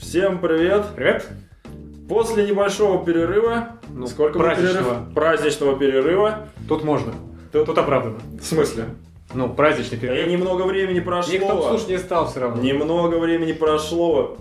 Всем 0.00 0.38
привет! 0.40 0.84
Привет. 0.96 1.26
После 2.08 2.46
небольшого 2.46 3.04
перерыва, 3.04 3.68
Ну, 3.94 4.06
сколько 4.06 4.38
праздничного. 4.38 4.94
перерыв? 4.94 5.14
Праздничного 5.14 5.78
перерыва. 5.78 6.48
Тут 6.68 6.82
можно. 6.84 7.12
Тут- 7.52 7.66
Тут, 7.66 7.78
оправдано. 7.78 8.16
В 8.40 8.44
смысле? 8.44 8.86
Ну, 9.34 9.48
праздничный 9.52 9.98
И 9.98 10.00
перерыв. 10.00 10.26
немного 10.28 10.62
времени 10.62 11.00
прошло. 11.00 11.32
Никто 11.32 11.68
слушать 11.68 11.88
не 11.88 11.98
стал 11.98 12.28
все 12.28 12.40
равно. 12.40 12.62
Немного 12.62 13.16
времени 13.16 13.52
прошло. 13.52 14.36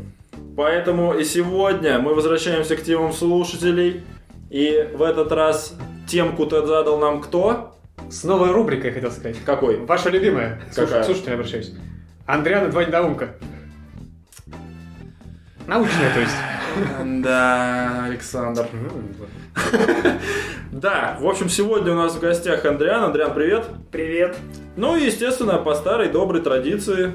Поэтому 0.58 1.14
и 1.14 1.24
сегодня 1.24 2.00
мы 2.00 2.16
возвращаемся 2.16 2.76
к 2.76 2.82
темам 2.82 3.14
слушателей. 3.14 4.04
И 4.50 4.90
в 4.96 5.04
этот 5.04 5.32
раз 5.32 5.76
темку-то 6.08 6.66
задал 6.66 6.98
нам 6.98 7.22
кто? 7.22 7.76
С 8.10 8.24
новой 8.24 8.52
рубрикой, 8.52 8.92
хотел 8.92 9.12
сказать. 9.12 9.38
Какой? 9.46 9.78
Ваша 9.78 10.10
любимая. 10.10 10.60
Какая? 10.74 11.04
Слуш- 11.04 11.06
Слушайте, 11.06 11.30
я 11.30 11.34
обращаюсь. 11.36 11.74
Андриана 12.26 12.70
два 12.70 12.84
недоумка. 12.86 13.36
Научная, 15.70 16.12
то 16.16 16.20
есть. 16.20 16.34
Да, 17.22 18.06
Александр. 18.06 18.66
Да, 20.72 21.18
в 21.20 21.28
общем, 21.28 21.50
сегодня 21.50 21.92
у 21.92 21.96
нас 21.96 22.16
в 22.16 22.20
гостях 22.20 22.66
Андриан. 22.66 23.04
Андриан, 23.04 23.34
привет. 23.36 23.66
Привет. 23.92 24.38
Ну 24.76 24.96
и, 24.96 25.06
естественно, 25.06 25.58
по 25.58 25.76
старой 25.76 26.10
доброй 26.10 26.42
традиции 26.42 27.14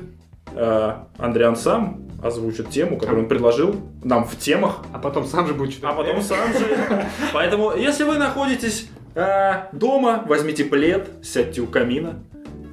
э, 0.54 0.92
Андриан 1.18 1.56
сам 1.56 2.02
озвучит 2.22 2.70
тему, 2.70 2.96
которую 2.98 3.24
он 3.24 3.28
предложил 3.28 3.74
нам 4.04 4.24
в 4.24 4.36
темах, 4.36 4.82
А 4.92 4.98
потом 4.98 5.24
сам 5.24 5.46
же 5.48 5.54
будет 5.54 5.72
читать. 5.74 5.90
а 5.90 5.94
потом 5.94 6.20
сам 6.22 6.52
же. 6.52 7.06
Поэтому, 7.32 7.74
если 7.76 8.04
вы 8.04 8.18
находитесь 8.18 8.88
э, 9.16 9.66
дома, 9.72 10.22
возьмите 10.26 10.64
плед, 10.64 11.08
сядьте 11.22 11.60
у 11.60 11.66
камина, 11.66 12.20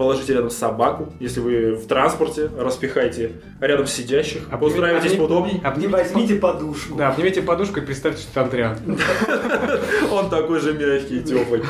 положите 0.01 0.33
рядом 0.33 0.49
собаку, 0.49 1.13
если 1.19 1.39
вы 1.41 1.75
в 1.75 1.85
транспорте, 1.85 2.49
распихайте 2.57 3.33
рядом 3.59 3.85
сидящих, 3.85 4.47
устраивайтесь 4.59 5.11
обними- 5.11 5.17
поудобней. 5.17 5.53
Не 5.53 5.59
Обнимите, 5.63 5.91
возьмите 5.95 6.35
подушку. 6.37 6.95
Да, 6.95 7.09
обнимите 7.09 7.43
подушку 7.43 7.79
и 7.81 7.83
представьте, 7.83 8.23
что 8.23 8.31
это 8.31 8.41
Андриан. 8.41 8.77
Он 10.11 10.27
такой 10.31 10.59
же 10.59 10.73
мягкий 10.73 11.20
и 11.20 11.23
теплый. 11.23 11.61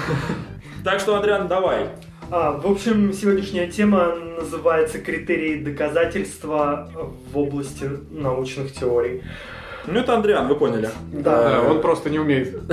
Так 0.86 1.02
что, 1.02 1.18
Андриан, 1.18 1.50
давай. 1.50 1.90
А, 2.30 2.54
в 2.54 2.72
общем, 2.72 3.12
сегодняшняя 3.12 3.68
тема 3.68 4.16
называется 4.16 5.00
«Критерии 5.00 5.62
доказательства 5.62 6.90
в 7.34 7.38
области 7.38 7.90
научных 8.12 8.72
теорий». 8.72 9.24
Ну, 9.88 10.00
это 10.00 10.16
Андриан, 10.16 10.48
вы 10.48 10.56
поняли. 10.56 10.90
Да, 11.12 11.62
он 11.70 11.82
просто 11.82 12.10
не 12.10 12.20
умеет. 12.20 12.60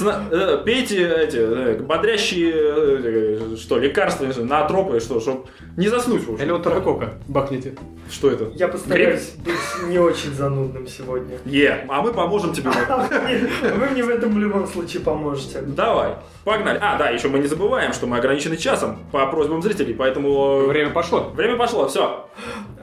Э, 0.00 0.62
пейте 0.64 1.06
эти 1.06 1.36
э, 1.36 1.76
бодрящие, 1.80 2.52
э, 2.54 3.56
что, 3.58 3.78
лекарства, 3.78 4.24
не 4.24 4.32
знаю, 4.32 4.48
наотропы, 4.48 5.00
что, 5.00 5.20
чтобы 5.20 5.44
не 5.76 5.88
заснуть. 5.88 6.22
Или 6.40 6.50
вот 6.50 6.62
таракока 6.62 7.14
бахните. 7.28 7.74
Что 8.10 8.30
это? 8.30 8.50
Я 8.54 8.68
постараюсь 8.68 9.34
быть 9.36 9.88
не 9.88 9.98
очень 9.98 10.32
занудным 10.32 10.86
сегодня. 10.86 11.36
Е, 11.44 11.84
а 11.88 12.00
мы 12.00 12.12
поможем 12.12 12.52
тебе. 12.52 12.70
Вы 13.62 13.86
мне 13.90 14.02
в 14.02 14.08
этом 14.08 14.34
в 14.34 14.38
любом 14.38 14.66
случае 14.66 15.02
поможете. 15.02 15.60
Давай, 15.60 16.14
погнали. 16.44 16.78
А, 16.80 16.96
да, 16.96 17.10
еще 17.10 17.28
мы 17.28 17.38
не 17.38 17.46
забываем, 17.46 17.92
что 17.92 18.06
мы 18.06 18.16
ограничены 18.16 18.56
часом 18.56 18.98
по 19.12 19.26
просьбам 19.26 19.62
зрителей, 19.62 19.94
поэтому... 19.94 20.66
Время 20.66 20.90
пошло. 20.90 21.30
Время 21.34 21.56
пошло, 21.56 21.88
все. 21.88 22.28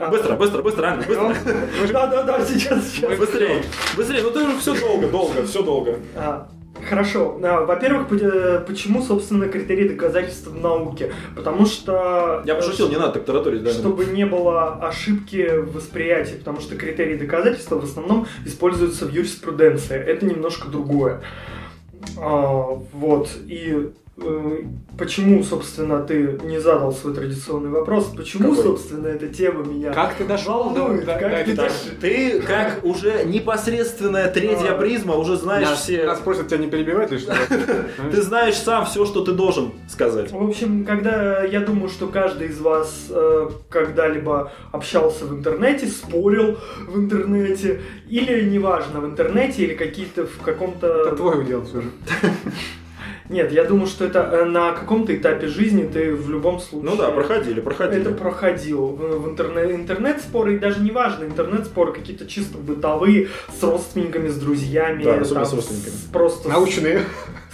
Быстро, 0.09 0.35
быстро, 0.35 0.61
быстро, 0.61 0.87
Андрей, 0.87 1.17
быстро. 1.17 1.53
Да-да-да, 1.91 2.45
сейчас, 2.45 2.78
сейчас. 2.81 3.17
Быстрее, 3.17 3.63
быстрее, 3.95 4.23
ну 4.23 4.31
ты 4.31 4.43
уже 4.43 4.57
все 4.59 4.79
долго, 4.79 5.07
долго, 5.07 5.45
все 5.45 5.61
долго. 5.63 5.99
А, 6.15 6.49
Хорошо. 6.87 7.39
А, 7.43 7.65
Во-первых, 7.65 8.07
э, 8.21 8.63
почему, 8.65 9.01
собственно, 9.01 9.47
критерии 9.47 9.87
доказательства 9.87 10.51
в 10.51 10.61
науке? 10.61 11.11
Потому 11.35 11.65
что... 11.65 12.41
Я 12.45 12.53
э, 12.53 12.55
пошутил, 12.57 12.89
не 12.89 12.95
надо 12.95 13.13
так 13.13 13.25
тараторить, 13.25 13.63
да. 13.63 13.71
чтобы 13.71 14.05
не 14.05 14.25
было 14.25 14.75
ошибки 14.75 15.49
в 15.57 15.73
восприятии, 15.73 16.35
потому 16.35 16.61
что 16.61 16.75
критерии 16.75 17.17
доказательства 17.17 17.79
в 17.79 17.83
основном 17.83 18.27
используются 18.45 19.05
в 19.05 19.11
юриспруденции. 19.11 19.97
Это 19.97 20.25
немножко 20.25 20.67
другое. 20.69 21.21
А, 22.17 22.79
вот. 22.93 23.29
И 23.47 23.91
почему, 24.97 25.43
собственно, 25.43 26.01
ты 26.01 26.39
не 26.43 26.59
задал 26.59 26.91
свой 26.91 27.13
традиционный 27.13 27.69
вопрос? 27.69 28.11
Почему, 28.15 28.49
Какой? 28.49 28.63
собственно, 28.63 29.07
эта 29.07 29.27
тема 29.27 29.63
меня 29.63 29.93
Как 29.93 30.15
ты 30.15 30.25
дошел 30.25 30.71
до... 30.71 30.97
Как 31.05 31.21
до 31.21 31.43
ты 31.45 31.55
дошел? 31.55 31.75
ты, 32.01 32.41
как 32.41 32.83
уже 32.83 33.23
непосредственная 33.25 34.29
третья 34.31 34.73
А. 34.73 34.77
призма, 34.77 35.15
уже 35.15 35.37
знаешь 35.37 35.67
Нас, 35.67 35.83
все... 35.83 36.05
нас 36.05 36.19
просят 36.19 36.47
тебя 36.47 36.57
не 36.57 36.67
перебивать 36.67 37.11
или 37.11 37.19
что? 37.19 37.35
Ты 38.11 38.21
знаешь 38.21 38.55
сам 38.55 38.85
все, 38.85 39.05
что 39.05 39.23
ты 39.23 39.31
должен 39.31 39.71
сказать. 39.87 40.31
В 40.31 40.41
общем, 40.43 40.85
когда 40.85 41.43
я 41.43 41.59
думаю, 41.61 41.89
что 41.89 42.07
каждый 42.07 42.47
из 42.47 42.59
вас 42.59 43.07
э, 43.09 43.49
когда-либо 43.69 44.51
общался 44.71 45.25
в 45.25 45.33
интернете, 45.33 45.87
спорил 45.87 46.57
в 46.87 46.97
интернете, 46.97 47.81
или 48.07 48.43
неважно, 48.49 48.99
в 49.01 49.05
интернете, 49.05 49.63
или 49.63 49.73
какие-то 49.73 50.25
в 50.25 50.41
каком-то... 50.43 50.87
Это 50.87 51.15
твой 51.15 51.41
удел 51.41 51.63
все 51.63 51.81
же. 51.81 51.89
Нет, 53.29 53.51
я 53.51 53.63
думаю, 53.63 53.85
что 53.85 54.05
это 54.05 54.21
э, 54.31 54.45
на 54.45 54.71
каком-то 54.71 55.15
этапе 55.15 55.47
жизни 55.47 55.83
ты 55.83 56.13
в 56.13 56.29
любом 56.31 56.59
случае... 56.59 56.89
Ну 56.89 56.97
да, 56.97 57.11
проходили, 57.11 57.59
проходили. 57.59 58.01
Это 58.01 58.11
проходил 58.11 58.87
в, 58.87 59.29
интернет, 59.29 59.71
интернет-споры, 59.71 60.55
и 60.55 60.57
даже 60.57 60.81
не 60.81 60.89
важно, 60.89 61.25
интернет-споры 61.25 61.93
какие-то 61.93 62.25
чисто 62.25 62.57
бытовые, 62.57 63.29
с 63.55 63.61
родственниками, 63.61 64.29
с 64.29 64.35
друзьями. 64.35 65.03
Да, 65.03 65.19
особенно 65.19 65.45
с 65.45 65.49
там, 65.49 65.59
родственниками. 65.59 65.95
Просто 66.11 66.49
с- 66.49 66.51
Научные. 66.51 67.01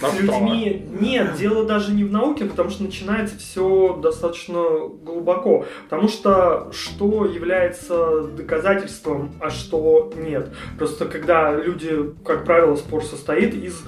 с 0.00 0.20
людьми. 0.20 0.88
Нет, 0.98 1.36
дело 1.36 1.64
даже 1.64 1.92
не 1.92 2.04
в 2.04 2.10
науке, 2.10 2.46
потому 2.46 2.70
что 2.70 2.82
начинается 2.82 3.36
все 3.38 3.98
достаточно 4.02 4.62
глубоко. 5.04 5.66
Потому 5.90 6.08
что 6.08 6.70
что 6.72 7.26
является 7.26 8.22
доказательством, 8.22 9.32
а 9.40 9.50
что 9.50 10.10
нет. 10.16 10.50
Просто 10.78 11.04
когда 11.04 11.54
люди, 11.54 12.14
как 12.24 12.44
правило, 12.44 12.76
спор 12.76 13.04
состоит 13.04 13.54
из 13.54 13.82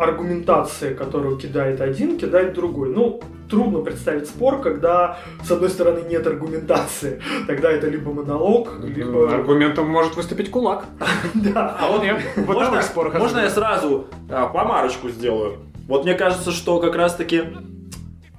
аргументации, 0.00 0.94
которую 0.94 1.36
кидает 1.36 1.80
один, 1.80 2.18
кидает 2.18 2.54
другой. 2.54 2.90
Ну, 2.90 3.20
трудно 3.48 3.80
представить 3.80 4.28
спор, 4.28 4.60
когда 4.60 5.18
с 5.44 5.50
одной 5.50 5.68
стороны 5.68 6.00
нет 6.08 6.26
аргументации. 6.26 7.20
Тогда 7.46 7.70
это 7.70 7.88
либо 7.88 8.12
монолог, 8.12 8.80
либо... 8.82 9.32
Аргументом 9.32 9.88
может 9.88 10.16
выступить 10.16 10.50
кулак. 10.50 10.86
Да. 11.34 11.76
А 11.78 11.88
вот 11.88 12.02
в 12.02 12.36
можно, 12.36 12.42
бытовых 12.46 12.82
спорах 12.82 13.14
можно 13.14 13.40
я 13.40 13.50
сразу 13.50 14.06
а, 14.28 14.46
помарочку 14.46 15.08
сделаю? 15.08 15.58
Вот 15.86 16.04
мне 16.04 16.14
кажется, 16.14 16.50
что 16.50 16.80
как 16.80 16.94
раз-таки 16.96 17.44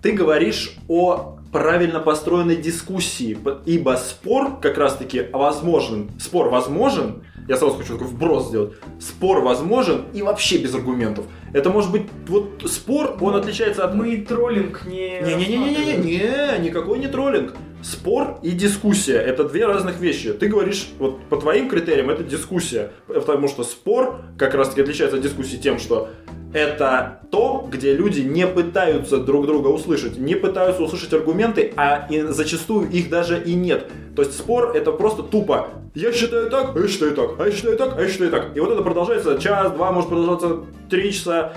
ты 0.01 0.11
говоришь 0.11 0.77
о 0.87 1.37
правильно 1.51 1.99
построенной 1.99 2.55
дискуссии, 2.55 3.37
ибо 3.65 3.97
спор 3.97 4.59
как 4.61 4.77
раз-таки 4.77 5.27
возможен, 5.31 6.09
спор 6.19 6.49
возможен, 6.49 7.23
я 7.47 7.57
сразу 7.57 7.75
хочу 7.75 7.93
такой 7.93 8.07
вброс 8.07 8.49
сделать, 8.49 8.73
спор 8.99 9.41
возможен 9.41 10.05
и 10.13 10.21
вообще 10.21 10.57
без 10.57 10.73
аргументов. 10.73 11.25
Это 11.53 11.69
может 11.69 11.91
быть, 11.91 12.03
вот 12.27 12.63
спор, 12.67 13.17
он 13.19 13.35
отличается 13.35 13.83
от... 13.83 13.95
Мы 13.95 14.17
троллинг 14.17 14.85
не... 14.85 15.21
Не-не-не-не-не, 15.21 15.97
не, 15.97 16.59
никакой 16.67 16.99
не 16.99 17.07
троллинг. 17.07 17.53
Спор 17.83 18.37
и 18.43 18.51
дискуссия– 18.51 19.17
это 19.17 19.43
две 19.43 19.65
разных 19.65 19.99
вещи. 19.99 20.33
Ты 20.33 20.47
говоришь, 20.47 20.89
вот 20.99 21.23
по 21.29 21.37
твоим 21.37 21.67
критериям 21.67 22.09
это 22.11 22.23
дискуссия, 22.23 22.91
потому 23.07 23.47
что 23.47 23.63
спор 23.63 24.21
как 24.37 24.53
раз-таки 24.53 24.81
отличается 24.81 25.17
от 25.17 25.23
дискуссии 25.23 25.57
тем, 25.57 25.79
что 25.79 26.09
это 26.53 27.19
то, 27.31 27.67
где 27.71 27.93
люди 27.95 28.21
не 28.21 28.45
пытаются 28.47 29.17
друг 29.17 29.45
друга 29.45 29.67
услышать, 29.69 30.17
не 30.17 30.35
пытаются 30.35 30.83
услышать 30.83 31.13
аргументы, 31.13 31.73
а 31.77 32.07
и 32.09 32.21
зачастую 32.23 32.89
их 32.89 33.09
даже 33.09 33.41
и 33.41 33.53
нет. 33.53 33.87
То 34.15 34.21
есть 34.23 34.37
спор 34.37 34.71
это 34.75 34.91
просто 34.91 35.23
тупо 35.23 35.69
«я 35.95 36.11
считаю 36.11 36.49
так, 36.49 36.75
а 36.75 36.79
я 36.79 36.87
считаю 36.87 37.13
так, 37.15 37.39
а 37.39 37.45
я 37.45 37.51
считаю 37.51 37.77
так, 37.77 37.97
а 37.97 38.01
я 38.01 38.09
считаю 38.09 38.31
так». 38.31 38.55
И 38.55 38.59
вот 38.59 38.71
это 38.71 38.81
продолжается 38.81 39.37
час, 39.39 39.71
два, 39.71 39.91
может 39.91 40.09
продолжаться 40.09 40.57
три 40.89 41.11
часа, 41.13 41.53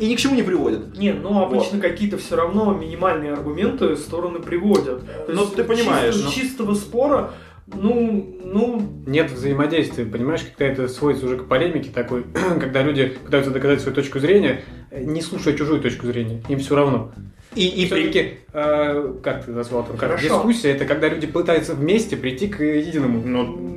и 0.00 0.06
ни 0.08 0.14
к 0.14 0.18
чему 0.18 0.34
не 0.34 0.42
приводит. 0.42 0.96
Не, 0.98 1.12
ну 1.12 1.42
обычно 1.42 1.80
какие-то 1.80 2.18
все 2.18 2.36
равно 2.36 2.72
минимальные 2.74 3.32
аргументы 3.32 3.96
стороны 3.96 4.40
приводят. 4.40 5.00
То 5.26 5.32
Ну, 5.32 5.42
есть 5.42 5.54
ты 5.54 5.64
понимаешь, 5.64 6.14
чисто- 6.14 6.28
ну. 6.28 6.32
чистого 6.34 6.74
спора, 6.74 7.32
ну, 7.66 8.38
ну, 8.44 8.82
Нет 9.06 9.30
взаимодействия, 9.30 10.04
понимаешь, 10.04 10.42
когда 10.42 10.72
это 10.72 10.88
сводится 10.88 11.26
уже 11.26 11.38
к 11.38 11.48
полемике 11.48 11.90
такой, 11.90 12.24
когда 12.60 12.82
люди 12.82 13.06
пытаются 13.24 13.50
доказать 13.50 13.80
свою 13.80 13.94
точку 13.94 14.18
зрения, 14.18 14.62
э, 14.90 15.02
не 15.02 15.22
слушая 15.22 15.54
чужую 15.54 15.80
точку 15.80 16.06
зрения, 16.06 16.42
им 16.48 16.58
все 16.58 16.76
равно. 16.76 17.12
И, 17.54 17.66
и 17.66 17.86
все-таки, 17.86 18.38
как 18.52 19.44
ты 19.44 19.52
назвал 19.52 19.84
там, 19.84 19.96
как 19.96 20.20
дискуссия, 20.20 20.70
это 20.70 20.86
когда 20.86 21.08
люди 21.08 21.28
пытаются 21.28 21.74
вместе 21.74 22.16
прийти 22.16 22.48
к 22.48 22.62
единому. 22.64 23.22
Ну, 23.24 23.74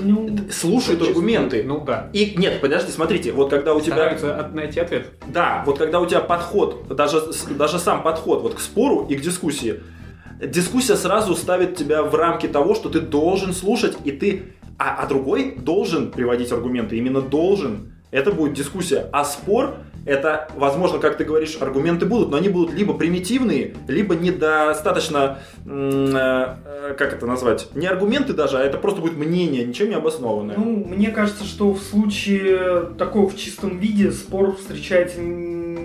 ну, 0.00 0.38
слушают 0.50 1.02
аргументы. 1.02 1.62
Ну 1.64 1.84
да. 1.84 2.10
И 2.12 2.34
нет, 2.36 2.60
подожди, 2.60 2.90
смотрите, 2.90 3.32
вот 3.32 3.50
когда 3.50 3.74
у 3.74 3.80
тебя... 3.80 3.94
Стараются 3.94 4.36
от- 4.36 4.54
найти 4.54 4.80
ответ. 4.80 5.06
Да, 5.26 5.62
вот 5.66 5.78
когда 5.78 6.00
у 6.00 6.06
тебя 6.06 6.20
подход, 6.20 6.84
даже, 6.88 7.22
даже 7.50 7.78
сам 7.78 8.02
подход 8.02 8.42
вот 8.42 8.54
к 8.54 8.60
спору 8.60 9.06
и 9.08 9.14
к 9.14 9.20
дискуссии, 9.20 9.80
дискуссия 10.40 10.96
сразу 10.96 11.34
ставит 11.34 11.76
тебя 11.76 12.02
в 12.02 12.14
рамки 12.14 12.46
того, 12.46 12.74
что 12.74 12.88
ты 12.88 13.00
должен 13.00 13.52
слушать, 13.52 13.96
и 14.04 14.12
ты... 14.12 14.54
А, 14.78 15.02
а 15.02 15.06
другой 15.06 15.56
должен 15.56 16.10
приводить 16.10 16.50
аргументы, 16.50 16.96
именно 16.96 17.20
должен. 17.20 17.92
Это 18.10 18.32
будет 18.32 18.54
дискуссия. 18.54 19.08
А 19.12 19.24
спор 19.24 19.76
это, 20.04 20.48
возможно, 20.56 20.98
как 20.98 21.16
ты 21.16 21.24
говоришь, 21.24 21.56
аргументы 21.60 22.06
будут, 22.06 22.30
но 22.30 22.36
они 22.36 22.48
будут 22.48 22.74
либо 22.74 22.94
примитивные, 22.94 23.74
либо 23.86 24.14
недостаточно, 24.14 25.38
э, 25.64 26.56
э, 26.64 26.94
как 26.98 27.12
это 27.12 27.26
назвать, 27.26 27.68
не 27.74 27.86
аргументы 27.86 28.32
даже, 28.32 28.58
а 28.58 28.62
это 28.62 28.78
просто 28.78 29.00
будет 29.00 29.16
мнение, 29.16 29.64
ничем 29.64 29.90
не 29.90 29.94
обоснованное. 29.94 30.56
Ну, 30.56 30.84
мне 30.84 31.10
кажется, 31.10 31.44
что 31.44 31.72
в 31.72 31.80
случае 31.80 32.90
такого 32.98 33.28
в 33.28 33.36
чистом 33.36 33.78
виде 33.78 34.10
спор 34.10 34.56
встречается 34.56 35.20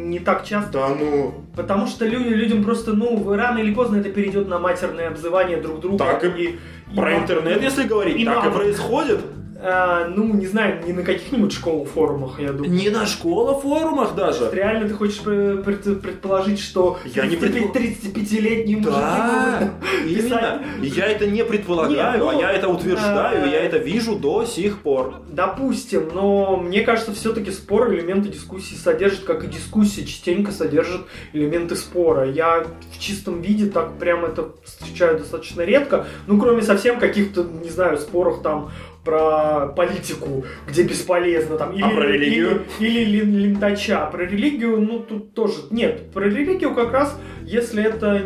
не 0.09 0.19
так 0.19 0.45
часто. 0.45 0.71
Да 0.71 0.87
ну... 0.89 1.33
Потому 1.55 1.87
что 1.87 2.05
люди, 2.05 2.29
людям 2.29 2.63
просто, 2.63 2.93
ну, 2.93 3.35
рано 3.35 3.59
или 3.59 3.73
поздно 3.73 3.97
это 3.97 4.09
перейдет 4.09 4.47
на 4.47 4.59
матерное 4.59 5.07
обзывание 5.09 5.57
друг 5.57 5.79
друга. 5.79 5.97
Так 5.97 6.23
и 6.23 6.57
и 6.91 6.95
Про 6.95 7.09
на- 7.11 7.17
интернет, 7.17 7.61
если 7.61 7.87
говорить, 7.87 8.17
и 8.17 8.25
так 8.25 8.45
и 8.45 8.49
происходит. 8.49 9.19
А, 9.59 10.07
ну, 10.07 10.33
не 10.35 10.45
знаю, 10.45 10.83
не 10.85 10.93
на 10.93 11.01
каких-нибудь 11.03 11.51
школ 11.51 11.85
форумах, 11.85 12.39
я 12.39 12.51
думаю. 12.51 12.71
Не 12.71 12.89
на 12.89 13.07
школа 13.07 13.59
форумах 13.59 14.13
даже. 14.13 14.49
Реально 14.51 14.87
ты 14.87 14.93
хочешь 14.93 15.19
пред- 15.19 16.01
предположить, 16.01 16.59
что 16.59 16.99
Я 17.05 17.25
не 17.25 17.35
35 17.37 17.73
предпол- 17.73 18.13
35-летний 18.13 18.75
мужик 18.75 18.91
Да, 18.91 19.73
именно. 20.05 20.61
Я 20.83 21.05
это 21.07 21.25
не 21.25 21.43
предполагаю, 21.43 21.95
Нет, 21.95 22.19
ну, 22.19 22.29
а 22.29 22.33
я 22.35 22.51
это 22.51 22.67
утверждаю, 22.69 23.45
э, 23.45 23.47
и 23.47 23.51
я 23.51 23.59
это 23.61 23.77
вижу 23.77 24.15
до 24.15 24.45
сих 24.45 24.79
пор. 24.79 25.15
Допустим, 25.29 26.09
но 26.13 26.57
мне 26.57 26.81
кажется, 26.81 27.13
все-таки 27.13 27.51
спор 27.51 27.91
элементы 27.93 28.29
дискуссии 28.29 28.75
содержит, 28.75 29.23
как 29.23 29.43
и 29.43 29.47
дискуссия 29.47 30.05
частенько 30.05 30.51
содержит 30.51 31.01
элементы 31.33 31.75
спора. 31.75 32.29
Я 32.29 32.65
в 32.93 32.99
чистом 32.99 33.41
виде 33.41 33.65
так 33.67 33.97
прям 33.97 34.23
это 34.25 34.49
встречаю 34.63 35.17
достаточно 35.17 35.61
редко, 35.61 36.05
ну, 36.27 36.39
кроме 36.39 36.61
совсем 36.61 36.99
каких-то, 36.99 37.43
не 37.43 37.69
знаю, 37.69 37.97
споров 37.97 38.41
там 38.41 38.69
про 39.07 39.67
политику, 39.67 40.43
где 40.67 40.83
бесполезно 40.83 41.55
там, 41.55 41.71
или, 41.71 41.81
А 41.81 41.89
про 41.89 42.05
религию? 42.07 42.63
или, 42.79 42.99
или 42.99 43.23
лентача. 43.23 44.05
Про 44.07 44.25
религию, 44.25 44.81
ну, 44.81 44.99
тут 44.99 45.33
тоже, 45.33 45.53
нет, 45.71 46.11
про 46.11 46.25
религию 46.25 46.75
как 46.75 46.91
раз, 46.91 47.17
если 47.45 47.85
это 47.85 48.21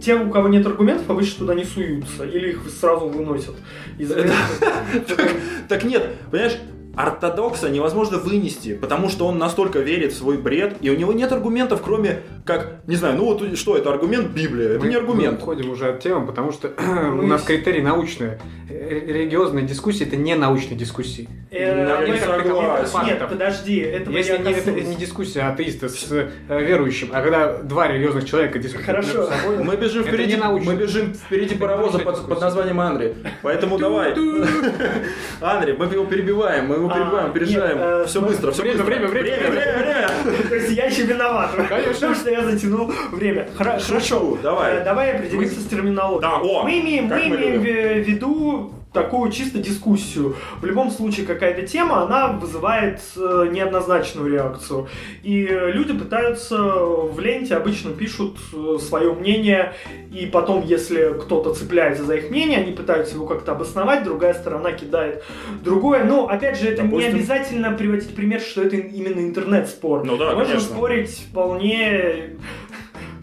те, 0.00 0.14
у 0.14 0.30
кого 0.30 0.48
нет 0.48 0.66
аргументов, 0.66 1.10
обычно 1.10 1.40
туда 1.40 1.54
не 1.54 1.64
суются, 1.64 2.24
или 2.24 2.52
их 2.52 2.62
сразу 2.80 3.06
выносят 3.06 3.54
из 3.98 4.10
Так 5.68 5.84
нет, 5.84 6.08
понимаешь, 6.30 6.56
ортодокса 6.96 7.70
невозможно 7.70 8.18
вынести, 8.18 8.74
потому 8.74 9.08
что 9.08 9.26
он 9.26 9.38
настолько 9.38 9.78
верит 9.80 10.12
в 10.12 10.16
свой 10.16 10.36
бред, 10.36 10.76
и 10.80 10.90
у 10.90 10.96
него 10.96 11.12
нет 11.12 11.32
аргументов, 11.32 11.80
кроме 11.82 12.20
как, 12.44 12.80
не 12.86 12.96
знаю, 12.96 13.16
ну 13.16 13.24
вот 13.24 13.56
что 13.56 13.76
это 13.76 13.90
аргумент 13.90 14.28
Библия, 14.28 14.70
это 14.70 14.80
Мы- 14.80 14.88
не 14.88 14.96
аргумент. 14.96 15.36
Мы 15.38 15.42
уходим 15.42 15.70
уже 15.70 15.88
от 15.88 16.00
темы, 16.00 16.26
потому 16.26 16.52
что 16.52 16.68
у 16.78 17.22
нас 17.22 17.42
критерий 17.42 17.82
научные. 17.82 18.38
Религиозные 18.68 19.64
дискуссии 19.64 20.06
это 20.06 20.16
не 20.16 20.34
научные 20.34 20.76
дискуссии. 20.76 21.28
Э, 21.50 22.06
не 22.08 22.18
согласен. 22.18 23.06
Нет, 23.06 23.28
подожди, 23.28 23.78
это 23.78 24.10
Если 24.10 24.38
не, 24.38 24.52
это 24.52 24.70
не 24.72 24.96
дискуссия 24.96 25.42
атеиста 25.42 25.88
с 25.88 26.10
э, 26.10 26.30
верующим, 26.48 27.10
а 27.12 27.22
когда 27.22 27.58
два 27.58 27.88
религиозных 27.88 28.24
человека 28.24 28.58
дискутируют 28.58 29.06
Хорошо. 29.06 29.30
собой, 29.30 29.64
Мы 29.64 29.76
бежим 29.76 30.04
впереди, 30.04 30.36
мы 30.36 30.74
бежим 30.74 31.14
впереди 31.14 31.54
паровоза 31.54 31.92
научная 31.92 32.04
под, 32.04 32.14
дискуссия. 32.14 32.34
под 32.34 32.40
названием 32.40 32.80
Анри. 32.80 33.14
Поэтому 33.42 33.78
давай. 33.78 34.12
Анри, 35.40 35.72
мы 35.72 35.86
его 35.86 36.04
перебиваем, 36.06 36.66
мы 36.66 36.81
его 36.82 36.90
А, 36.90 36.94
перебиваем, 36.94 37.30
опережаем. 37.30 37.78
э, 37.80 38.04
все 38.06 38.20
мы- 38.20 38.28
быстро, 38.28 38.50
все 38.52 38.62
время, 38.62 38.78
быстро. 38.78 38.94
время, 38.94 39.08
время, 39.08 39.50
время, 39.50 39.78
время. 39.78 40.08
То 40.48 40.54
есть 40.54 40.70
я 40.72 40.84
еще 40.86 41.02
виноват. 41.02 41.50
Конечно. 41.68 41.92
Потому 41.92 42.14
что 42.14 42.30
я 42.30 42.42
затянул 42.44 42.92
время. 43.12 43.48
Хорошо. 43.56 44.38
давай. 44.42 44.78
Э, 44.78 44.84
Давай 44.84 45.12
определимся 45.16 45.60
с 45.60 45.64
терминологией. 45.66 46.20
Да, 46.30 46.38
о, 46.38 46.62
мы 46.64 46.80
имеем, 46.80 47.06
мы 47.06 47.16
мы 47.28 47.36
любим. 47.36 47.60
в 47.60 47.64
виду 48.08 48.72
такую 48.92 49.30
чисто 49.32 49.58
дискуссию. 49.58 50.36
В 50.60 50.64
любом 50.64 50.90
случае 50.90 51.26
какая-то 51.26 51.66
тема, 51.66 52.02
она 52.02 52.28
вызывает 52.28 53.00
э, 53.16 53.48
неоднозначную 53.50 54.30
реакцию. 54.30 54.88
И 55.22 55.44
э, 55.44 55.72
люди 55.72 55.92
пытаются 55.94 56.56
в 56.56 57.18
ленте 57.18 57.54
обычно 57.54 57.92
пишут 57.92 58.38
свое 58.80 59.12
мнение, 59.12 59.74
и 60.12 60.26
потом, 60.26 60.62
если 60.62 61.14
кто-то 61.20 61.54
цепляется 61.54 62.04
за 62.04 62.16
их 62.16 62.30
мнение, 62.30 62.58
они 62.58 62.72
пытаются 62.72 63.14
его 63.14 63.26
как-то 63.26 63.52
обосновать, 63.52 64.04
другая 64.04 64.34
сторона 64.34 64.72
кидает 64.72 65.24
другое. 65.62 66.04
Но, 66.04 66.28
опять 66.28 66.58
же, 66.58 66.68
это 66.68 66.82
не 66.82 66.88
Допустим. 66.88 67.14
обязательно 67.14 67.72
приводить 67.72 68.14
пример, 68.14 68.40
что 68.40 68.62
это 68.62 68.76
именно 68.76 69.20
интернет-спор. 69.20 70.04
Ну 70.04 70.16
да, 70.16 70.34
Можно 70.34 70.44
конечно. 70.44 70.74
спорить 70.74 71.10
вполне 71.30 72.36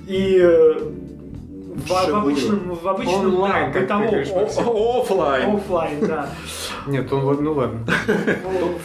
и 0.07 0.39
э, 0.42 0.80
в, 1.79 1.87
в 1.89 2.15
обычном, 2.15 2.75
в 2.75 2.87
обычном 2.87 3.25
Онлайн, 3.25 3.71
да, 3.71 3.79
бытовом 3.79 4.07
говоришь, 4.07 4.29
о- 4.31 4.39
Максим. 4.41 4.63
Оффлайн. 4.67 5.55
оффлайн, 5.55 6.07
да. 6.07 6.29
Нет, 6.87 7.11
он, 7.13 7.21
вот- 7.21 7.41
ну 7.41 7.53
ладно. 7.53 7.79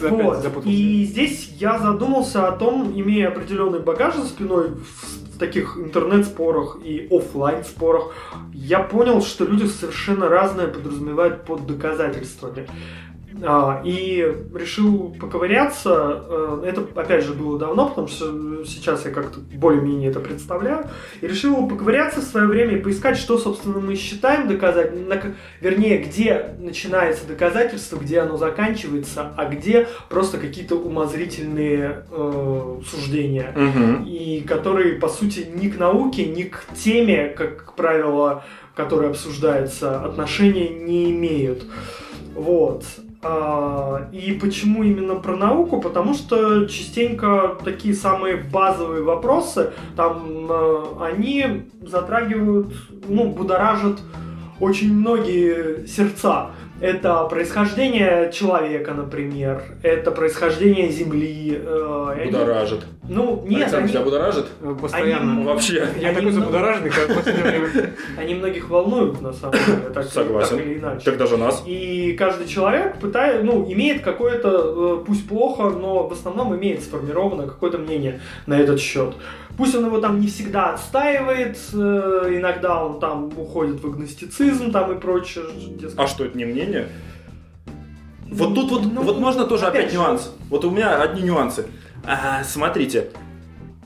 Вот. 0.00 0.64
И 0.64 1.04
здесь 1.04 1.48
я 1.58 1.78
задумался 1.78 2.48
о 2.48 2.52
том, 2.52 2.92
имея 2.94 3.28
определенный 3.28 3.80
багаж 3.80 4.14
за 4.16 4.24
спиной 4.26 4.70
в 5.34 5.38
таких 5.38 5.76
интернет-спорах 5.76 6.78
и 6.84 7.08
оффлайн 7.10 7.64
спорах, 7.64 8.12
я 8.52 8.78
понял, 8.80 9.20
что 9.22 9.44
люди 9.44 9.66
совершенно 9.66 10.28
разное 10.28 10.68
подразумевают 10.68 11.44
под 11.44 11.66
доказательствами. 11.66 12.68
А, 13.42 13.82
и 13.84 14.32
решил 14.54 15.14
поковыряться. 15.20 16.24
Э, 16.28 16.62
Это, 16.66 16.86
опять 16.94 17.24
же, 17.24 17.32
было 17.32 17.58
давно, 17.58 17.88
потому 17.88 18.08
что 18.08 18.64
сейчас 18.64 19.04
я 19.04 19.10
как-то 19.10 19.40
более-менее 19.40 20.10
это 20.10 20.20
представляю. 20.20 20.86
И 21.20 21.26
решил 21.26 21.66
поковыряться 21.68 22.20
в 22.20 22.24
свое 22.24 22.46
время 22.46 22.76
и 22.76 22.80
поискать, 22.80 23.16
что, 23.16 23.36
собственно, 23.38 23.80
мы 23.80 23.96
считаем 23.96 24.48
доказать. 24.48 24.92
Вернее, 25.60 25.98
где 25.98 26.54
начинается 26.58 27.26
доказательство, 27.26 27.96
где 27.96 28.20
оно 28.20 28.36
заканчивается, 28.36 29.32
а 29.36 29.46
где 29.46 29.88
просто 30.08 30.38
какие-то 30.38 30.76
умозрительные 30.76 32.04
э, 32.10 32.80
суждения 32.86 33.52
Мгм. 33.56 34.04
и 34.04 34.40
которые, 34.42 34.94
по 34.94 35.08
сути, 35.08 35.48
ни 35.52 35.68
к 35.68 35.78
науке, 35.78 36.24
ни 36.26 36.44
к 36.44 36.64
теме, 36.76 37.28
как 37.28 37.74
правило, 37.74 38.44
которая 38.74 39.10
обсуждается, 39.10 40.00
отношения 40.04 40.68
не 40.68 41.10
имеют. 41.10 41.64
Вот. 42.34 42.84
А, 43.26 44.06
И 44.12 44.32
почему 44.32 44.84
именно 44.84 45.14
про 45.14 45.34
науку? 45.34 45.80
Потому 45.80 46.12
что 46.14 46.66
частенько 46.66 47.56
такие 47.64 47.94
самые 47.94 48.36
базовые 48.36 49.02
вопросы, 49.02 49.72
там, 49.96 50.46
э, 50.50 50.82
они 51.00 51.70
затрагивают, 51.80 52.74
ну, 53.08 53.30
будоражат 53.30 54.00
очень 54.60 54.92
многие 54.92 55.86
сердца. 55.86 56.50
Это 56.84 57.24
происхождение 57.24 58.30
человека, 58.30 58.92
например, 58.92 59.62
это 59.82 60.10
происхождение 60.10 60.90
Земли. 60.90 61.58
э, 61.64 62.14
и 62.18 62.20
они- 62.22 62.30
Будоражит. 62.30 62.80
Ну, 63.08 63.42
нет, 63.46 63.62
Александр, 63.62 63.78
они, 63.84 63.88
тебя 63.92 64.00
будоражит? 64.02 64.46
Э, 64.62 64.74
Постоянно. 64.80 65.32
Они- 65.32 65.44
Вообще. 65.44 65.74
Я 65.98 66.08
Они 66.08 66.16
такой 66.16 66.20
много- 66.22 66.40
забудораженный, 66.40 66.90
как 66.90 67.08
в 67.08 67.14
последнее 67.14 67.44
время. 67.60 67.90
они 68.18 68.34
многих 68.34 68.68
волнуют, 68.68 69.22
на 69.22 69.32
самом 69.32 69.52
деле, 69.54 69.90
так, 69.94 70.04
Согласен. 70.06 70.58
так 70.58 70.66
или 70.66 70.78
иначе. 70.78 71.04
Так 71.06 71.16
даже 71.16 71.36
нас. 71.38 71.62
И 71.66 72.14
каждый 72.18 72.46
человек 72.46 72.98
пытает, 72.98 73.44
ну, 73.44 73.64
имеет 73.72 74.02
какое-то, 74.02 75.00
э, 75.00 75.04
пусть 75.06 75.26
плохо, 75.26 75.70
но 75.70 76.06
в 76.06 76.12
основном 76.12 76.54
имеет 76.54 76.82
сформированное 76.82 77.46
какое-то 77.46 77.78
мнение 77.78 78.20
на 78.46 78.58
этот 78.60 78.78
счет. 78.78 79.14
Пусть 79.56 79.74
он 79.76 79.86
его 79.86 80.00
там 80.00 80.20
не 80.20 80.26
всегда 80.26 80.74
отстаивает, 80.74 81.56
э, 81.72 81.76
иногда 82.38 82.84
он 82.84 82.98
там 82.98 83.26
уходит 83.36 83.80
в 83.82 83.86
агностицизм 83.86 84.72
там 84.72 84.92
и 84.92 85.00
прочее. 85.00 85.44
дескать. 85.78 85.98
А 85.98 86.06
что, 86.08 86.24
это 86.24 86.36
не 86.36 86.44
мнение? 86.44 86.88
Вот 88.30 88.54
тут 88.54 88.70
вот, 88.70 88.92
Ну, 88.92 89.02
вот 89.02 89.18
можно 89.20 89.44
тоже 89.44 89.66
опять, 89.66 89.82
опять 89.82 89.92
же. 89.92 89.98
нюанс. 89.98 90.32
Вот 90.50 90.64
у 90.64 90.70
меня 90.70 91.00
одни 91.00 91.22
нюансы. 91.22 91.66
А, 92.04 92.42
смотрите, 92.42 93.10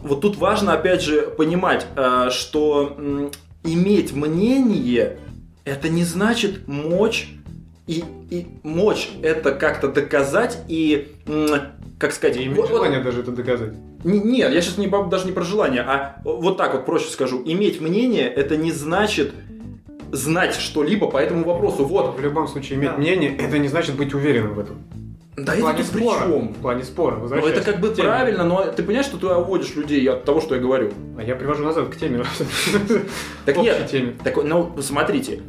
вот 0.00 0.22
тут 0.22 0.36
важно 0.38 0.72
опять 0.72 1.02
же 1.02 1.22
понимать, 1.22 1.86
а, 1.96 2.30
что 2.30 2.94
м, 2.98 3.30
иметь 3.64 4.12
мнение 4.14 5.18
это 5.64 5.90
не 5.90 6.04
значит 6.04 6.66
мочь 6.66 7.28
и, 7.86 8.02
и 8.30 8.46
мочь 8.62 9.10
это 9.22 9.52
как-то 9.52 9.88
доказать 9.88 10.58
и 10.68 11.12
м, 11.26 11.48
как 11.98 12.12
сказать 12.12 12.36
И 12.36 12.40
вот- 12.40 12.46
иметь 12.46 12.56
вот- 12.58 12.68
желание 12.68 13.00
даже 13.00 13.20
это 13.20 13.32
доказать. 13.32 13.72
не- 14.04 14.20
Нет, 14.20 14.52
я 14.52 14.60
сейчас 14.62 14.78
не, 14.78 14.86
даже 15.08 15.26
не 15.26 15.32
про 15.32 15.42
желание, 15.44 15.82
а 15.82 16.20
вот 16.24 16.56
так 16.56 16.72
вот 16.74 16.86
проще 16.86 17.08
скажу. 17.10 17.42
Иметь 17.44 17.80
мнение 17.80 18.28
это 18.28 18.56
не 18.56 18.72
значит 18.72 19.32
знать 20.12 20.54
что-либо 20.54 21.10
по 21.10 21.18
этому 21.18 21.44
вопросу. 21.44 21.84
Вот, 21.84 22.16
В 22.16 22.20
любом 22.20 22.48
случае, 22.48 22.78
иметь 22.78 22.90
Да. 22.92 22.96
мнение, 22.96 23.36
это 23.36 23.58
не 23.58 23.68
значит 23.68 23.94
быть 23.96 24.14
уверенным 24.14 24.54
в 24.54 24.58
этом. 24.60 24.76
да 25.36 25.52
в 25.52 25.54
это 25.54 25.60
плане 25.60 25.82
тут 25.82 25.90
при 25.92 26.00
спора. 26.00 26.18
чем? 26.26 26.48
В 26.48 26.54
плане 26.56 26.82
спора. 26.84 27.16
Ну, 27.16 27.46
это 27.46 27.60
как 27.60 27.80
бы 27.80 27.90
правильно, 27.90 28.42
но 28.44 28.64
ты 28.64 28.82
понимаешь, 28.82 29.06
что 29.06 29.18
ты 29.18 29.26
уводишь 29.28 29.74
людей 29.76 30.04
от 30.08 30.24
того, 30.24 30.40
что 30.40 30.54
я 30.56 30.60
говорю? 30.60 30.90
А 31.18 31.22
я 31.22 31.36
привожу 31.36 31.62
назад 31.64 31.88
к 31.90 31.96
теме. 31.96 32.24
Так 33.44 33.56
нет, 33.58 33.88
теме. 33.90 34.14
так, 34.24 34.36
ну, 34.42 34.72
смотрите. 34.80 35.40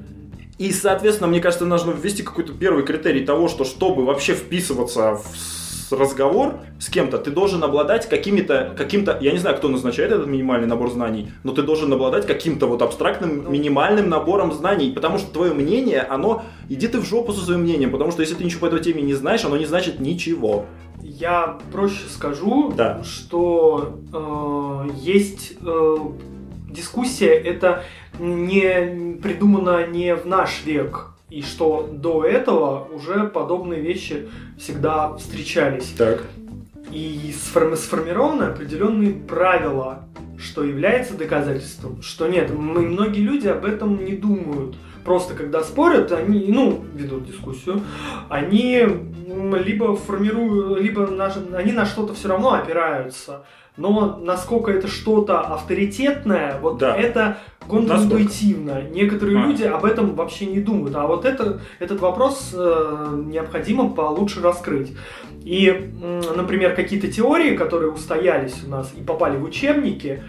И, 0.58 0.72
соответственно, 0.74 1.30
мне 1.30 1.40
кажется, 1.40 1.66
нужно 1.66 1.92
ввести 1.92 2.22
какой-то 2.22 2.52
первый 2.54 2.84
критерий 2.84 3.26
того, 3.26 3.48
что 3.48 3.64
чтобы 3.64 4.04
вообще 4.06 4.34
вписываться 4.34 5.16
в 5.16 5.24
разговор 5.92 6.60
с 6.80 6.90
кем-то, 6.90 7.18
ты 7.18 7.32
должен 7.32 7.64
обладать 7.64 8.08
какими-то, 8.10 8.74
каким-то, 8.78 9.18
я 9.22 9.32
не 9.32 9.38
знаю, 9.38 9.58
кто 9.58 9.68
назначает 9.70 10.12
этот 10.12 10.28
минимальный 10.28 10.68
набор 10.68 10.90
знаний, 10.92 11.32
но 11.44 11.52
ты 11.54 11.62
должен 11.64 11.92
обладать 11.94 12.26
каким-то 12.28 12.68
вот 12.68 12.82
абстрактным 12.82 13.52
минимальным 13.52 14.10
набором 14.10 14.52
знаний, 14.54 14.92
потому 14.92 15.18
что 15.18 15.32
твое 15.32 15.54
мнение, 15.54 16.02
оно, 16.02 16.44
иди 16.70 16.88
ты 16.88 17.00
в 17.00 17.06
жопу 17.06 17.34
со 17.34 17.44
своим 17.44 17.62
мнением, 17.62 17.92
потому 17.92 18.12
что 18.12 18.22
если 18.22 18.36
ты 18.36 18.44
ничего 18.44 18.62
по 18.62 18.66
этой 18.74 18.82
теме 18.84 19.02
не 19.02 19.14
знаешь, 19.14 19.44
оно 19.46 19.58
не 19.58 19.66
значит 19.66 20.00
ничего. 20.00 20.66
я 21.02 21.58
проще 21.72 22.04
скажу, 22.10 22.74
Да. 22.76 23.02
что 23.04 24.00
э, 24.14 24.90
есть 25.00 25.54
э, 25.66 25.96
дискуссия, 26.70 27.34
это 27.34 27.84
не 28.20 29.18
придумано 29.22 29.88
не 29.88 30.16
в 30.16 30.26
наш 30.26 30.64
век, 30.66 31.12
и 31.30 31.42
что 31.42 31.90
до 31.92 32.24
этого 32.24 32.88
уже 32.92 33.26
подобные 33.26 33.82
вещи 33.82 34.30
всегда 34.58 35.16
встречались. 35.18 35.94
Так. 35.98 36.24
И 36.92 37.34
сформи- 37.34 37.76
сформированы 37.76 38.44
определенные 38.44 39.14
правила, 39.14 40.06
что 40.40 40.64
является 40.64 41.16
доказательством, 41.16 42.02
что 42.02 42.28
нет. 42.28 42.50
Мы, 42.50 42.82
многие 42.82 43.22
люди 43.22 43.48
об 43.48 43.66
этом 43.66 44.04
не 44.04 44.14
думают. 44.14 44.76
Просто 45.06 45.34
когда 45.34 45.64
спорят, 45.64 46.12
они, 46.12 46.46
ну, 46.50 46.84
ведут 46.94 47.26
дискуссию, 47.26 47.82
они 48.28 48.86
либо 49.64 49.96
формируют, 49.96 50.82
либо 50.82 51.08
на, 51.08 51.32
они 51.56 51.72
на 51.72 51.86
что-то 51.86 52.14
все 52.14 52.28
равно 52.28 52.54
опираются. 52.54 53.44
Но 53.80 54.18
насколько 54.22 54.72
это 54.72 54.88
что-то 54.90 55.40
авторитетное, 55.40 56.60
вот 56.62 56.80
Да. 56.80 56.96
это 56.98 57.38
контринтуитивно. 57.68 58.82
Некоторые 58.82 59.42
А. 59.42 59.48
люди 59.48 59.64
об 59.64 59.86
этом 59.86 60.16
вообще 60.16 60.48
не 60.48 60.60
думают. 60.60 60.96
А 60.98 61.08
вот 61.08 61.24
это, 61.24 61.62
этот 61.80 62.02
вопрос 62.02 62.54
э, 62.54 63.24
необходимо 63.28 63.90
получше 63.90 64.42
раскрыть. 64.42 64.92
И, 65.46 65.92
например, 66.36 66.76
какие-то 66.76 67.10
теории, 67.10 67.56
которые 67.56 67.92
устоялись 67.92 68.62
у 68.66 68.70
нас 68.70 68.92
и 68.98 69.02
попали 69.02 69.38
в 69.38 69.44
учебники, 69.46 70.22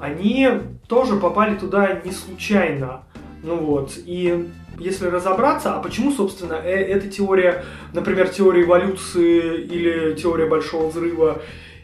они 0.00 0.48
тоже 0.88 1.16
попали 1.16 1.54
туда 1.54 2.00
не 2.04 2.10
случайно. 2.10 3.04
Ну 3.44 3.56
вот, 3.56 3.92
и 4.04 4.48
если 4.80 5.06
разобраться, 5.06 5.74
а 5.74 5.80
почему, 5.80 6.10
собственно, 6.10 6.54
э- 6.54 6.84
эта 6.84 7.06
теория, 7.08 7.64
например, 7.92 8.28
теория 8.28 8.64
эволюции 8.64 9.60
или 9.60 10.14
теория 10.14 10.46
большого 10.46 10.88
взрыва, 10.88 11.40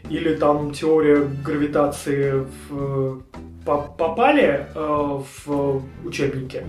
или 0.09 0.35
там 0.35 0.71
теория 0.71 1.23
гравитации 1.45 2.45
в- 2.69 3.21
по- 3.65 3.81
попали 3.97 4.67
э, 4.75 5.19
в 5.45 5.81
учебники, 6.05 6.63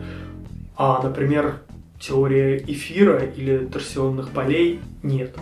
а, 0.77 1.01
например, 1.03 1.55
теория 2.01 2.57
эфира 2.67 3.19
или 3.25 3.59
торсионных 3.67 4.31
полей 4.31 4.81
нет, 5.03 5.35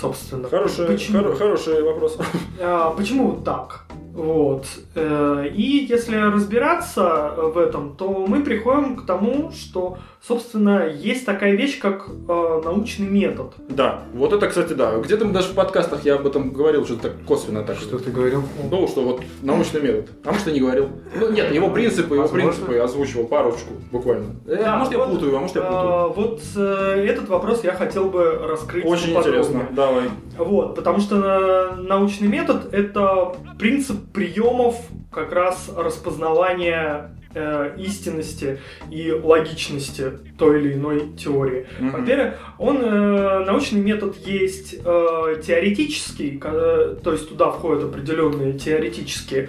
собственно. 0.00 0.48
Хороший, 0.48 0.86
Почему? 0.86 1.18
хоро- 1.18 1.34
хороший 1.36 1.82
вопрос. 1.82 2.18
А, 2.60 2.90
почему 2.90 3.40
так? 3.44 3.86
Вот. 4.14 4.66
Э, 4.94 5.46
И 5.54 5.86
если 5.88 6.16
разбираться 6.16 7.32
в 7.36 7.56
этом, 7.58 7.96
то 7.96 8.26
мы 8.26 8.42
приходим 8.42 8.96
к 8.96 9.06
тому, 9.06 9.50
что, 9.52 9.96
собственно, 10.26 10.86
есть 10.88 11.26
такая 11.26 11.52
вещь, 11.56 11.78
как 11.80 12.06
э, 12.08 12.60
научный 12.64 13.08
метод. 13.08 13.54
Да, 13.68 14.02
вот 14.14 14.32
это, 14.32 14.46
кстати, 14.48 14.72
да. 14.72 14.96
Где-то 14.98 15.24
даже 15.26 15.48
в 15.48 15.54
подкастах 15.54 16.04
я 16.04 16.14
об 16.14 16.26
этом 16.26 16.52
говорил, 16.52 16.84
что 16.84 16.96
так 16.96 17.12
косвенно 17.26 17.64
так. 17.64 17.76
Что 17.76 17.98
ты 17.98 18.10
говорил? 18.10 18.42
Ну, 18.70 18.86
что 18.86 19.02
вот 19.02 19.22
научный 19.42 19.80
метод. 19.80 20.10
А 20.24 20.30
может, 20.32 20.46
я 20.46 20.52
не 20.52 20.60
говорил? 20.60 20.88
Ну, 21.18 21.30
нет, 21.32 21.52
его 21.52 21.70
принципы, 21.70 22.14
его 22.14 22.22
Возможно. 22.22 22.50
принципы 22.50 22.74
я 22.74 22.84
озвучивал 22.84 23.26
парочку, 23.26 23.72
буквально. 23.90 24.36
Э, 24.46 24.56
Да, 24.56 24.76
может, 24.76 24.92
я 24.92 24.98
вот, 24.98 25.10
путаю, 25.10 25.36
а 25.36 25.40
может, 25.40 25.56
я 25.56 25.62
путаю. 25.62 25.88
Э, 25.88 26.12
Вот 26.14 26.40
э, 26.56 27.06
этот 27.08 27.28
вопрос 27.28 27.64
я 27.64 27.72
хотел 27.72 28.08
бы 28.08 28.38
раскрыть 28.46 28.84
Очень 28.84 29.16
интересно, 29.16 29.66
давай. 29.72 30.04
Вот, 30.38 30.76
потому 30.76 31.00
что 31.00 31.16
э, 31.16 31.74
научный 31.82 32.28
метод 32.28 32.72
это 32.72 33.34
принцип 33.58 33.96
приемов 34.12 34.76
как 35.10 35.32
раз 35.32 35.68
распознавания 35.76 37.10
э, 37.34 37.74
истинности 37.78 38.58
и 38.90 39.10
логичности 39.12 40.12
той 40.38 40.60
или 40.60 40.74
иной 40.74 41.10
теории. 41.16 41.66
Мгм. 41.78 41.90
Во-первых, 42.00 42.34
он 42.58 42.78
э, 42.82 43.44
научный 43.44 43.80
метод 43.80 44.16
есть 44.26 44.74
э, 44.84 45.42
теоретический, 45.46 46.38
ка- 46.38 46.96
то 47.02 47.12
есть 47.12 47.28
туда 47.28 47.50
входят 47.50 47.84
определенные 47.84 48.52
теоретические 48.54 49.48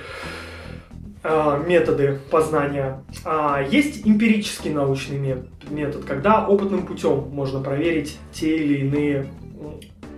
э, 1.23 1.63
методы 1.67 2.19
познания. 2.29 3.03
А 3.25 3.61
есть 3.69 4.05
эмпирический 4.05 4.71
научный 4.71 5.17
мет- 5.17 5.45
метод, 5.69 6.03
когда 6.05 6.45
опытным 6.47 6.85
путем 6.85 7.29
можно 7.31 7.61
проверить 7.61 8.17
те 8.31 8.57
или 8.57 8.79
иные 8.79 9.27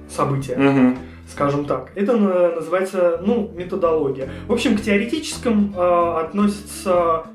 события 0.09 0.55
Мгм. 0.55 0.97
скажем 1.27 1.65
так. 1.65 1.91
Это 1.95 2.15
на- 2.15 2.55
называется, 2.55 3.19
ну, 3.25 3.51
методология. 3.55 4.29
В 4.47 4.53
общем, 4.53 4.77
к 4.77 4.81
теоретическим 4.81 5.73
э, 5.75 6.19
относится, 6.21 7.23
э, 7.25 7.34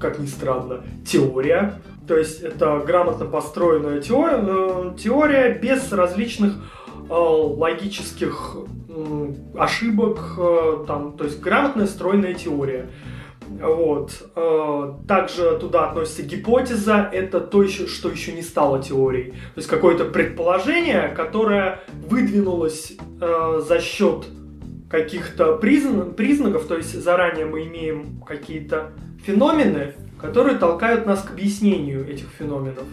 как 0.00 0.18
ни 0.18 0.26
странно, 0.26 0.84
теория. 1.06 1.80
То 2.06 2.16
есть 2.16 2.42
это 2.42 2.82
грамотно 2.86 3.26
построенная 3.26 4.00
теория, 4.00 4.38
э, 4.42 4.92
теория 4.98 5.54
без 5.54 5.92
различных 5.92 6.54
э, 7.08 7.12
логических 7.12 8.56
ошибок, 9.56 10.18
э, 10.38 10.84
там, 10.86 11.16
то 11.16 11.24
есть 11.24 11.40
грамотная 11.40 11.86
стройная 11.86 12.34
теория. 12.34 12.90
Вот. 13.48 14.12
Э, 14.36 14.94
Также 15.08 15.58
туда 15.58 15.90
относится 15.90 16.22
гипотеза, 16.22 17.08
это 17.12 17.40
то, 17.40 17.66
что 17.66 18.08
еще 18.08 18.32
не 18.32 18.42
стало 18.42 18.82
теорией. 18.82 19.30
То 19.30 19.58
есть 19.58 19.68
какое-то 19.68 20.04
предположение, 20.04 21.08
которое 21.08 21.80
выдвинулось 22.08 22.92
э, 23.20 23.60
за 23.66 23.80
счет 23.80 24.26
каких-то 24.88 25.58
призна- 25.62 26.12
признаков, 26.12 26.66
то 26.66 26.76
есть 26.76 27.00
заранее 27.00 27.46
мы 27.46 27.64
имеем 27.66 28.20
какие-то 28.22 28.92
феномены, 29.24 29.94
которые 30.20 30.58
толкают 30.58 31.06
нас 31.06 31.22
к 31.22 31.30
объяснению 31.30 32.08
этих 32.08 32.28
феноменов. 32.38 32.84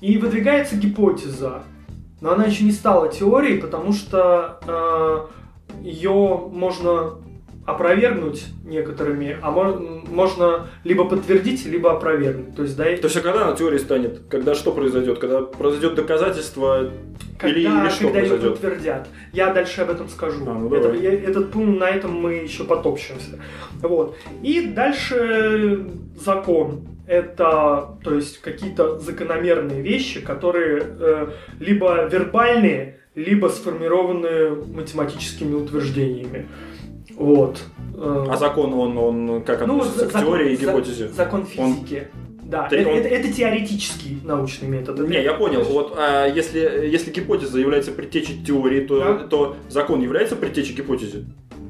И 0.00 0.18
выдвигается 0.18 0.76
гипотеза, 0.76 1.62
но 2.20 2.32
она 2.32 2.44
еще 2.44 2.64
не 2.64 2.72
стала 2.72 3.08
теорией, 3.10 3.60
потому 3.60 3.92
что 3.92 5.30
ее 5.80 6.48
можно 6.52 7.14
опровергнуть 7.64 8.46
некоторыми, 8.64 9.36
а 9.42 9.50
мо- 9.50 9.95
можно 10.08 10.68
либо 10.84 11.04
подтвердить, 11.04 11.64
либо 11.66 11.92
опровергнуть. 11.92 12.54
То 12.56 12.62
есть, 12.62 12.76
да, 12.76 12.84
То 12.84 12.90
есть, 12.90 13.16
а 13.16 13.20
когда 13.20 13.46
она 13.46 13.56
теорией 13.56 13.78
станет? 13.80 14.20
Когда 14.30 14.54
что 14.54 14.72
произойдет? 14.72 15.18
Когда 15.18 15.42
произойдет 15.42 15.94
доказательство 15.94 16.90
когда, 17.38 17.58
или, 17.58 17.60
или 17.60 17.88
что 17.90 18.04
когда 18.04 18.20
ее 18.20 18.28
произойдет? 18.28 18.52
подтвердят. 18.60 19.08
Я 19.32 19.52
дальше 19.52 19.82
об 19.82 19.90
этом 19.90 20.08
скажу. 20.08 20.44
А, 20.48 20.54
ну 20.54 20.74
Это- 20.74 20.92
я- 20.94 21.12
этот 21.12 21.50
пункт, 21.52 21.78
на 21.80 21.88
этом 21.90 22.12
мы 22.14 22.34
еще 22.34 22.64
потопчемся. 22.64 23.38
Вот. 23.82 24.16
И 24.42 24.68
дальше 24.68 25.86
закон. 26.18 26.88
Это, 27.06 27.98
то 28.02 28.14
есть, 28.14 28.40
какие-то 28.40 28.98
закономерные 28.98 29.80
вещи, 29.80 30.20
которые 30.20 30.82
э, 30.98 31.28
либо 31.60 32.08
вербальные, 32.10 32.98
либо 33.14 33.46
сформированные 33.46 34.50
математическими 34.50 35.54
утверждениями. 35.54 36.48
Вот. 37.14 37.60
Э, 37.98 38.26
А 38.30 38.36
закон, 38.36 38.72
он, 38.74 38.98
он 38.98 39.42
как 39.42 39.66
ну, 39.66 39.76
относится 39.78 40.00
за- 40.00 40.06
к 40.06 40.12
закон- 40.12 40.26
теории 40.28 40.52
и 40.52 40.56
гипотезе? 40.56 41.08
Закон 41.08 41.40
Он- 41.40 41.46
физики. 41.46 42.08
Да, 42.44 42.68
Ты- 42.68 42.76
это, 42.76 42.90
он- 42.90 42.96
это- 42.98 43.08
это 43.08 43.32
теоретический 43.32 44.20
научный 44.22 44.68
метод. 44.68 45.00
Не, 45.08 45.22
я 45.22 45.32
понял. 45.34 45.62
Вот 45.64 45.94
а 45.98 46.26
если, 46.26 46.60
если 46.86 47.10
гипотеза 47.10 47.58
является 47.58 47.90
предтечей 47.92 48.40
теории, 48.44 48.86
то, 48.86 48.98
Да. 49.00 49.14
то 49.26 49.56
закон 49.68 50.00
является 50.00 50.36
предтечей 50.36 50.74
гипотезе? 50.76 51.24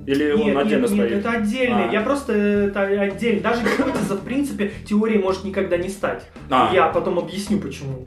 Или 0.06 0.30
он 0.32 0.40
Нет, 0.40 0.56
отдельно 0.56 0.86
нет, 0.86 0.90
нет, 0.92 1.06
стоит? 1.08 1.12
это 1.12 1.30
отдельно. 1.30 1.88
А. 1.88 1.92
Я 1.92 2.00
просто 2.02 2.32
это 2.32 2.82
отдельно. 2.82 3.40
Даже 3.40 3.62
гипотеза, 3.62 4.14
в 4.16 4.20
принципе, 4.24 4.70
теорией 4.86 5.18
может 5.20 5.44
никогда 5.44 5.76
не 5.78 5.88
стать. 5.88 6.28
А. 6.50 6.70
Я 6.74 6.88
потом 6.88 7.18
объясню, 7.18 7.58
почему. 7.58 8.06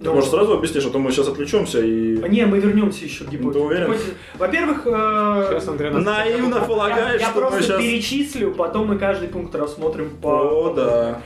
Ты, 0.00 0.06
Но- 0.06 0.14
может, 0.14 0.30
сразу 0.30 0.54
объяснишь, 0.54 0.86
а 0.86 0.90
то 0.90 0.98
мы 0.98 1.12
сейчас 1.12 1.28
отвлечемся 1.28 1.78
и... 1.80 2.16
Не, 2.30 2.46
мы 2.46 2.58
вернемся 2.58 3.04
еще 3.04 3.24
к 3.24 3.28
гипотезе. 3.28 3.52
Ты 3.52 3.58
уверен? 3.58 3.94
Во-первых, 4.38 4.86
э, 4.86 5.60
Наивно 5.92 6.54
я, 6.54 6.60
полагаешь, 6.62 7.20
я 7.20 7.26
что 7.28 7.34
мы 7.34 7.40
просто 7.48 7.62
сейчас... 7.62 7.82
перечислю, 7.82 8.54
потом 8.54 8.86
мы 8.86 8.98
каждый 8.98 9.28
пункт 9.28 9.54
рассмотрим 9.54 10.16
по... 10.22 10.28
О, 10.28 10.72
да. 10.74 11.20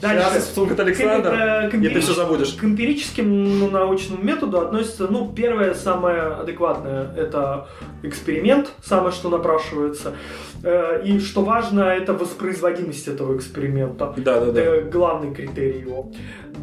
Дальше. 0.00 0.24
Сейчас 0.30 0.44
вступит 0.44 0.80
Александр, 0.80 1.30
К- 1.30 1.34
э, 1.34 1.70
к 1.70 1.74
и 1.74 1.88
ты 1.88 2.00
все 2.00 2.14
забудешь. 2.14 2.54
К 2.54 2.64
эмпирическим 2.64 3.58
ну, 3.58 3.70
научному 3.70 4.22
методу 4.22 4.60
относится, 4.60 5.06
ну, 5.08 5.32
первое, 5.32 5.74
самое 5.74 6.22
адекватное, 6.22 7.12
это 7.16 7.68
эксперимент, 8.02 8.72
самое, 8.82 9.12
что 9.12 9.28
напрашивается. 9.28 10.14
Э, 10.62 11.02
И 11.04 11.18
что 11.20 11.42
важно, 11.42 11.80
это 11.82 12.12
воспроизводимость 12.12 13.08
этого 13.08 13.36
эксперимента. 13.36 14.14
Да, 14.16 14.40
да, 14.40 14.52
да. 14.52 14.60
Это 14.60 14.90
главный 14.90 15.34
критерий 15.34 15.80
его. 15.80 16.10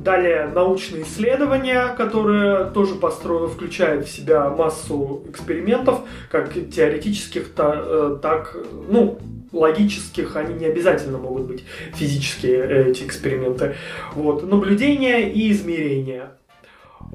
Далее 0.03 0.49
научные 0.53 1.03
исследования, 1.03 1.93
которые 1.97 2.65
тоже 2.71 2.95
построены, 2.95 3.47
включают 3.47 4.05
в 4.05 4.11
себя 4.11 4.49
массу 4.49 5.23
экспериментов, 5.29 6.01
как 6.31 6.53
теоретических, 6.53 7.47
э, 7.57 8.17
так, 8.21 8.55
ну, 8.89 9.17
логических, 9.51 10.35
они 10.35 10.55
не 10.55 10.65
обязательно 10.65 11.17
могут 11.17 11.43
быть 11.43 11.63
физические 11.93 12.59
э, 12.59 12.89
эти 12.91 13.03
эксперименты. 13.03 13.75
Вот. 14.13 14.43
Наблюдения 14.49 15.31
и 15.31 15.51
измерения. 15.51 16.36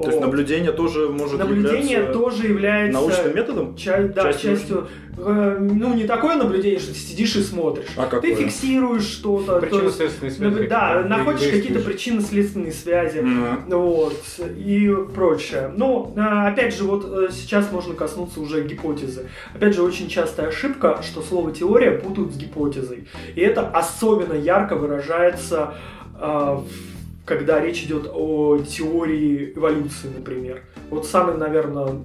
То 0.01 0.09
есть 0.09 0.21
наблюдение 0.21 0.73
тоже 0.73 1.09
может 1.11 1.39
Наблюдение 1.39 1.99
являться 1.99 2.13
тоже 2.19 2.47
является 2.47 2.99
научным 3.01 3.37
методом? 3.37 3.77
Ча- 3.77 4.03
да, 4.05 4.23
Частью 4.23 4.57
частью, 4.57 4.89
э, 5.19 5.57
ну 5.61 5.93
не 5.95 6.05
такое 6.05 6.37
наблюдение, 6.37 6.81
что 6.81 6.93
ты 6.95 6.99
сидишь 6.99 7.37
и 7.37 7.43
смотришь. 7.43 7.89
А 7.97 8.07
какое? 8.07 8.21
Ты 8.23 8.35
фиксируешь 8.35 9.05
что-то, 9.05 9.61
то 9.61 9.67
есть, 9.67 9.71
Причинно-следственные 9.71 10.31
связи. 10.31 10.51
наб- 10.61 10.69
да, 10.69 10.89
какие-то, 10.95 11.09
находишь 11.09 11.51
какие-то 11.51 11.81
причинно-следственные 11.81 12.73
связи. 12.73 13.19
Мгм. 13.19 13.65
Вот, 13.69 14.17
и 14.57 14.97
прочее. 15.15 15.71
Ну, 15.77 16.15
а, 16.17 16.49
опять 16.49 16.75
же, 16.75 16.85
вот 16.85 17.05
э, 17.07 17.29
сейчас 17.31 17.71
можно 17.71 17.95
коснуться 17.95 18.41
уже 18.41 18.65
гипотезы. 18.67 19.29
Опять 19.55 19.75
же, 19.75 19.83
очень 19.83 20.09
частая 20.09 20.49
ошибка, 20.49 21.03
что 21.03 21.21
слово 21.21 21.53
теория 21.53 21.91
путают 21.93 22.33
с 22.33 22.37
гипотезой. 22.39 23.09
И 23.35 23.41
это 23.43 23.69
особенно 23.69 24.33
ярко 24.35 24.75
выражается, 24.75 25.75
а, 26.15 26.55
в- 26.57 26.92
когда 27.25 27.61
речь 27.61 27.83
идет 27.85 28.11
о 28.13 28.59
теории 28.59 29.53
эволюции, 29.55 30.09
например. 30.15 30.63
Вот 30.91 31.07
самый, 31.07 31.37
наверное, 31.37 32.03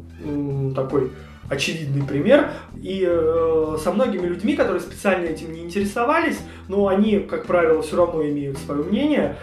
такой 0.75 1.11
очевидный 1.49 2.05
пример. 2.05 2.51
И 2.81 3.03
э, 3.07 3.77
со 3.81 3.91
многими 3.91 4.27
людьми, 4.27 4.55
которые 4.55 4.81
специально 4.81 5.25
этим 5.25 5.53
не 5.53 5.61
интересовались, 5.61 6.39
но 6.67 6.87
они, 6.87 7.19
как 7.19 7.45
правило, 7.45 7.81
все 7.81 7.97
равно 7.97 8.23
имеют 8.23 8.57
свое 8.57 8.83
мнение, 8.83 9.37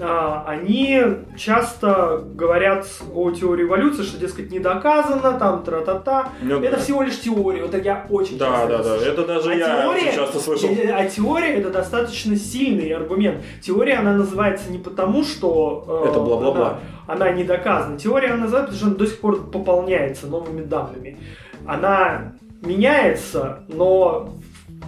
они 0.00 1.02
часто 1.38 2.22
говорят 2.34 2.86
о 3.14 3.30
теории 3.30 3.64
эволюции, 3.64 4.02
что, 4.02 4.18
дескать, 4.18 4.50
не 4.50 4.58
доказано, 4.58 5.38
там, 5.38 5.62
тра-та-та. 5.62 6.28
Ну, 6.42 6.60
Это 6.60 6.76
да. 6.76 6.82
всего 6.82 7.02
лишь 7.02 7.18
теория. 7.20 7.62
Вот 7.62 7.74
это 7.74 7.84
я 7.84 8.06
очень 8.10 8.36
Да, 8.38 8.46
часто 8.46 8.68
да, 8.68 8.78
да. 8.78 8.84
слышу. 8.98 9.10
Это 9.12 9.26
даже 9.26 9.50
А 9.50 9.54
я 9.54 9.82
теория- 9.82 10.12
часто 10.14 10.38
слышал. 10.38 10.68
Э, 10.70 10.92
А 10.92 11.04
теория 11.06 11.54
это 11.56 11.70
достаточно 11.70 12.36
сильный 12.36 12.90
аргумент. 12.90 13.42
Теория 13.62 13.94
она 13.94 14.12
называется 14.12 14.70
не 14.70 14.78
потому, 14.78 15.24
что 15.24 16.02
э, 16.04 16.08
Это 16.10 16.20
бла-бла-бла. 16.20 16.78
Она, 17.06 17.26
она 17.26 17.30
не 17.32 17.44
доказана. 17.44 17.98
Теория 17.98 18.28
она 18.32 18.42
называется, 18.44 18.72
потому 18.74 18.78
что 18.78 18.86
она 18.88 18.96
до 18.96 19.06
сих 19.06 19.20
пор 19.20 19.50
пополняется 19.50 20.26
новыми 20.26 20.62
данными. 20.62 21.18
Она 21.66 22.32
меняется, 22.62 23.60
но 23.68 24.30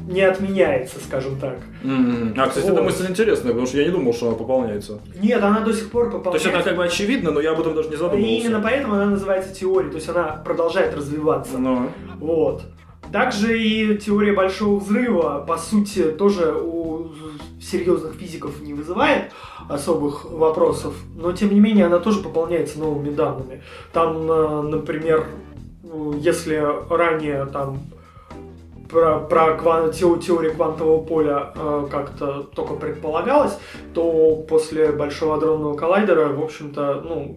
не 0.08 0.22
отменяется, 0.22 0.96
скажем 1.06 1.38
так. 1.38 1.58
М, 1.84 2.34
А, 2.36 2.46
кстати, 2.48 2.64
Вот. 2.64 2.72
эта 2.72 2.82
мысль 2.82 3.06
интересная, 3.08 3.50
потому 3.52 3.66
что 3.66 3.78
я 3.78 3.84
не 3.84 3.90
думал, 3.90 4.12
что 4.14 4.28
она 4.28 4.36
пополняется. 4.36 4.98
Нет, 5.22 5.42
она 5.42 5.60
до 5.60 5.72
сих 5.72 5.90
пор 5.90 6.04
То 6.04 6.16
есть 6.16 6.24
пополняется. 6.24 6.48
это 6.50 6.62
как 6.62 6.76
бы 6.76 6.84
очевидно, 6.84 7.30
но 7.30 7.40
я 7.40 7.52
об 7.52 7.60
этом 7.60 7.74
даже 7.74 7.88
не 7.88 7.94
И 7.94 7.98
задумывался. 7.98 8.26
именно 8.46 8.60
поэтому 8.60 8.94
она 8.94 9.04
называется 9.06 9.54
теорией, 9.54 9.90
то 9.90 9.96
есть 9.96 10.08
она 10.08 10.40
продолжает 10.44 10.94
развиваться. 10.96 11.58
Ну, 11.58 11.90
Вот. 12.18 12.62
Также 13.12 13.58
и 13.62 13.96
теория 13.96 14.32
большого 14.34 14.78
взрыва, 14.80 15.44
по 15.46 15.56
сути, 15.56 16.02
тоже 16.10 16.52
у 16.52 17.10
серьезных 17.60 18.14
физиков 18.14 18.60
не 18.60 18.74
вызывает 18.74 19.32
особых 19.68 20.24
вопросов, 20.30 20.94
но 21.16 21.32
тем 21.32 21.52
не 21.52 21.60
менее 21.60 21.86
она 21.86 21.98
тоже 21.98 22.20
пополняется 22.20 22.78
новыми 22.78 23.10
данными. 23.14 23.62
Там, 23.92 24.30
э, 24.30 24.62
например, 24.62 25.26
ну, 25.82 26.12
если 26.18 26.62
ранее 26.90 27.46
там 27.46 27.80
про, 28.88 29.18
про 29.20 29.54
кван- 29.56 29.92
тео- 29.92 30.18
теорию 30.18 30.54
квантового 30.54 31.02
поля 31.04 31.52
э, 31.54 31.86
как-то 31.90 32.42
только 32.54 32.74
предполагалось, 32.74 33.58
то 33.94 34.36
после 34.48 34.92
Большого 34.92 35.36
адронного 35.36 35.76
коллайдера, 35.76 36.28
в 36.28 36.42
общем-то, 36.42 37.02
ну, 37.04 37.36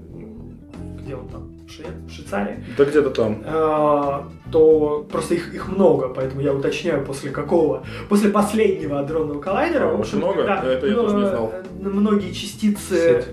где 1.03 1.15
он 1.15 1.27
там? 1.27 1.47
Швед? 1.69 1.87
Швейцария? 2.13 2.61
да 2.77 2.83
где-то 2.83 3.11
там. 3.11 3.43
А, 3.45 4.27
то 4.51 5.05
просто 5.09 5.35
их, 5.35 5.53
их 5.53 5.69
много, 5.69 6.09
поэтому 6.09 6.41
я 6.41 6.53
уточняю, 6.53 7.05
после 7.05 7.31
какого. 7.31 7.83
После 8.09 8.29
последнего 8.29 8.99
адронного 8.99 9.39
коллайдера. 9.39 9.85
А, 9.89 9.97
общем, 9.97 10.17
много? 10.17 10.43
когда, 10.43 10.63
Это 10.65 10.85
я 10.87 10.95
ну, 10.95 11.03
тоже 11.03 11.15
не 11.15 11.25
знал. 11.27 11.53
э, 11.53 11.63
Многие 11.87 12.33
частицы... 12.33 12.95
Сеть 12.97 13.27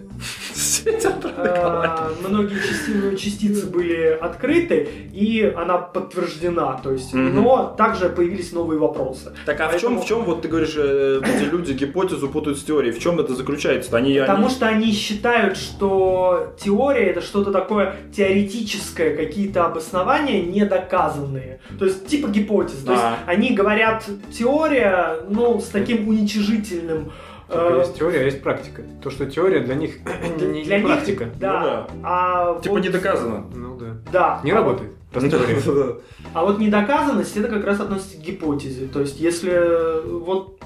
Многие 2.28 2.56
части- 2.56 3.16
частицы 3.16 3.66
были 3.66 4.18
открыты, 4.20 4.88
и 5.12 5.52
она 5.56 5.78
подтверждена. 5.78 6.80
То 6.82 6.92
есть, 6.92 7.14
но 7.14 7.74
также 7.76 8.08
появились 8.08 8.52
новые 8.52 8.78
вопросы. 8.78 9.32
Так 9.46 9.60
а 9.60 9.68
в 9.68 9.80
чем, 9.80 10.00
в 10.00 10.06
чем, 10.06 10.24
вот 10.24 10.42
ты 10.42 10.48
говоришь, 10.48 10.74
э, 10.76 11.20
эти 11.24 11.44
люди 11.50 11.72
гипотезу 11.72 12.28
путают 12.28 12.58
с 12.58 12.62
теорией, 12.64 12.92
в 12.92 12.98
чем 12.98 13.20
это 13.20 13.34
заключается? 13.34 13.96
Они, 13.96 14.18
Потому 14.18 14.48
что 14.48 14.66
они 14.66 14.92
считают, 14.92 15.56
что 15.56 16.54
теория 16.62 17.06
это 17.10 17.20
что-то 17.20 17.52
такое 17.52 17.96
теоретическое, 18.14 19.16
какие-то 19.16 19.64
обоснования 19.64 20.42
недоказанные. 20.42 21.60
То 21.78 21.84
есть 21.84 22.06
типа 22.06 22.28
гипотез. 22.28 22.78
То 22.84 22.92
есть 22.92 23.04
А. 23.04 23.18
они 23.26 23.50
говорят 23.54 24.04
теория, 24.32 25.18
ну, 25.28 25.60
с 25.60 25.64
таким 25.64 26.08
уничижительным. 26.08 27.12
Типа, 27.48 27.60
э, 27.72 27.78
есть 27.78 27.96
теория, 27.98 28.20
а 28.20 28.24
есть 28.24 28.42
практика. 28.42 28.82
То, 29.02 29.10
что 29.10 29.26
теория 29.26 29.60
для 29.60 29.74
них 29.74 29.96
не, 30.38 30.62
для 30.64 30.76
не 30.78 30.82
них, 30.82 30.86
практика. 30.86 31.28
Да. 31.40 31.86
Ну 31.94 32.00
А 32.04 32.60
Типа 32.60 32.74
вот- 32.74 32.82
не 32.82 32.88
доказано. 32.90 33.46
Ну 33.54 33.76
да. 33.76 33.86
Да. 34.12 34.40
Не 34.44 34.50
А 34.52 34.56
работает. 34.56 34.90
теория. 35.14 35.96
А 36.34 36.44
вот 36.44 36.58
недоказанность 36.58 37.36
это 37.36 37.48
как 37.48 37.64
раз 37.64 37.80
относится 37.80 38.16
к 38.18 38.20
гипотезе. 38.20 38.86
То 38.86 39.00
есть, 39.00 39.18
если 39.18 39.52
э, 39.52 40.02
вот 40.06 40.60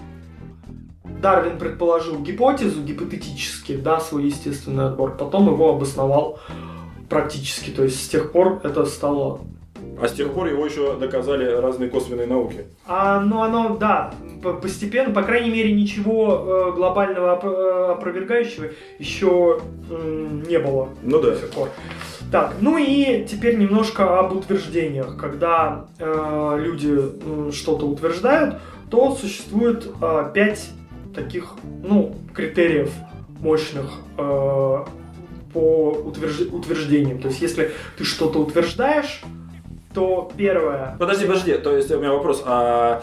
Дарвин 1.05 1.57
предположил 1.59 2.19
гипотезу 2.19 2.83
гипотетически, 2.83 3.77
да, 3.77 4.01
свой 4.01 4.25
естественный 4.25 4.87
отбор, 4.87 5.17
потом 5.17 5.47
его 5.47 5.71
обосновал 5.71 6.41
практически. 7.09 7.71
То 7.71 7.85
есть 7.85 8.05
с 8.05 8.09
тех 8.09 8.33
пор 8.33 8.61
это 8.65 8.85
стало. 8.87 9.41
А 10.01 10.09
с 10.09 10.13
тех 10.13 10.33
пор 10.33 10.47
его 10.49 10.65
еще 10.67 10.97
доказали 10.97 11.45
разные 11.45 11.89
косвенные 11.91 12.27
науки. 12.27 12.65
А, 12.87 13.21
ну 13.21 13.43
оно, 13.43 13.77
да, 13.77 14.13
по- 14.43 14.55
постепенно, 14.55 15.13
по 15.13 15.23
крайней 15.23 15.51
мере, 15.51 15.73
ничего 15.73 16.71
э, 16.73 16.77
глобального 16.77 17.35
оп- 17.35 17.45
э, 17.45 17.93
опровергающего 17.93 18.67
еще 18.99 19.61
м, 19.91 20.43
не 20.45 20.59
было. 20.59 20.89
Ну 21.03 21.21
да. 21.21 21.31
до 21.33 21.37
сих 21.37 21.51
пор. 21.51 21.69
Так, 22.33 22.55
ну 22.61 22.79
и 22.79 23.25
теперь 23.27 23.59
немножко 23.59 24.19
об 24.19 24.33
утверждениях. 24.35 25.17
Когда 25.19 25.87
э, 25.99 26.57
люди 26.59 26.89
м, 27.25 27.53
что-то 27.53 27.87
утверждают, 27.87 28.57
то 28.91 29.15
существует 29.15 29.87
э, 30.01 30.31
пять 30.35 30.71
таких, 31.15 31.53
ну, 31.83 32.15
критериев 32.35 32.91
мощных 33.41 33.91
э, 34.17 34.21
по 34.23 34.85
утверж- 36.07 36.49
утверждениям. 36.51 37.21
То 37.21 37.29
есть, 37.29 37.43
если 37.43 37.73
ты 37.99 38.05
что-то 38.05 38.39
утверждаешь, 38.39 39.23
то 39.95 40.31
первое. 40.37 40.97
Подожди, 40.99 41.27
подожди, 41.27 41.53
то 41.55 41.77
есть 41.77 41.91
у 41.91 41.99
меня 41.99 42.13
вопрос, 42.13 42.43
а 42.47 43.03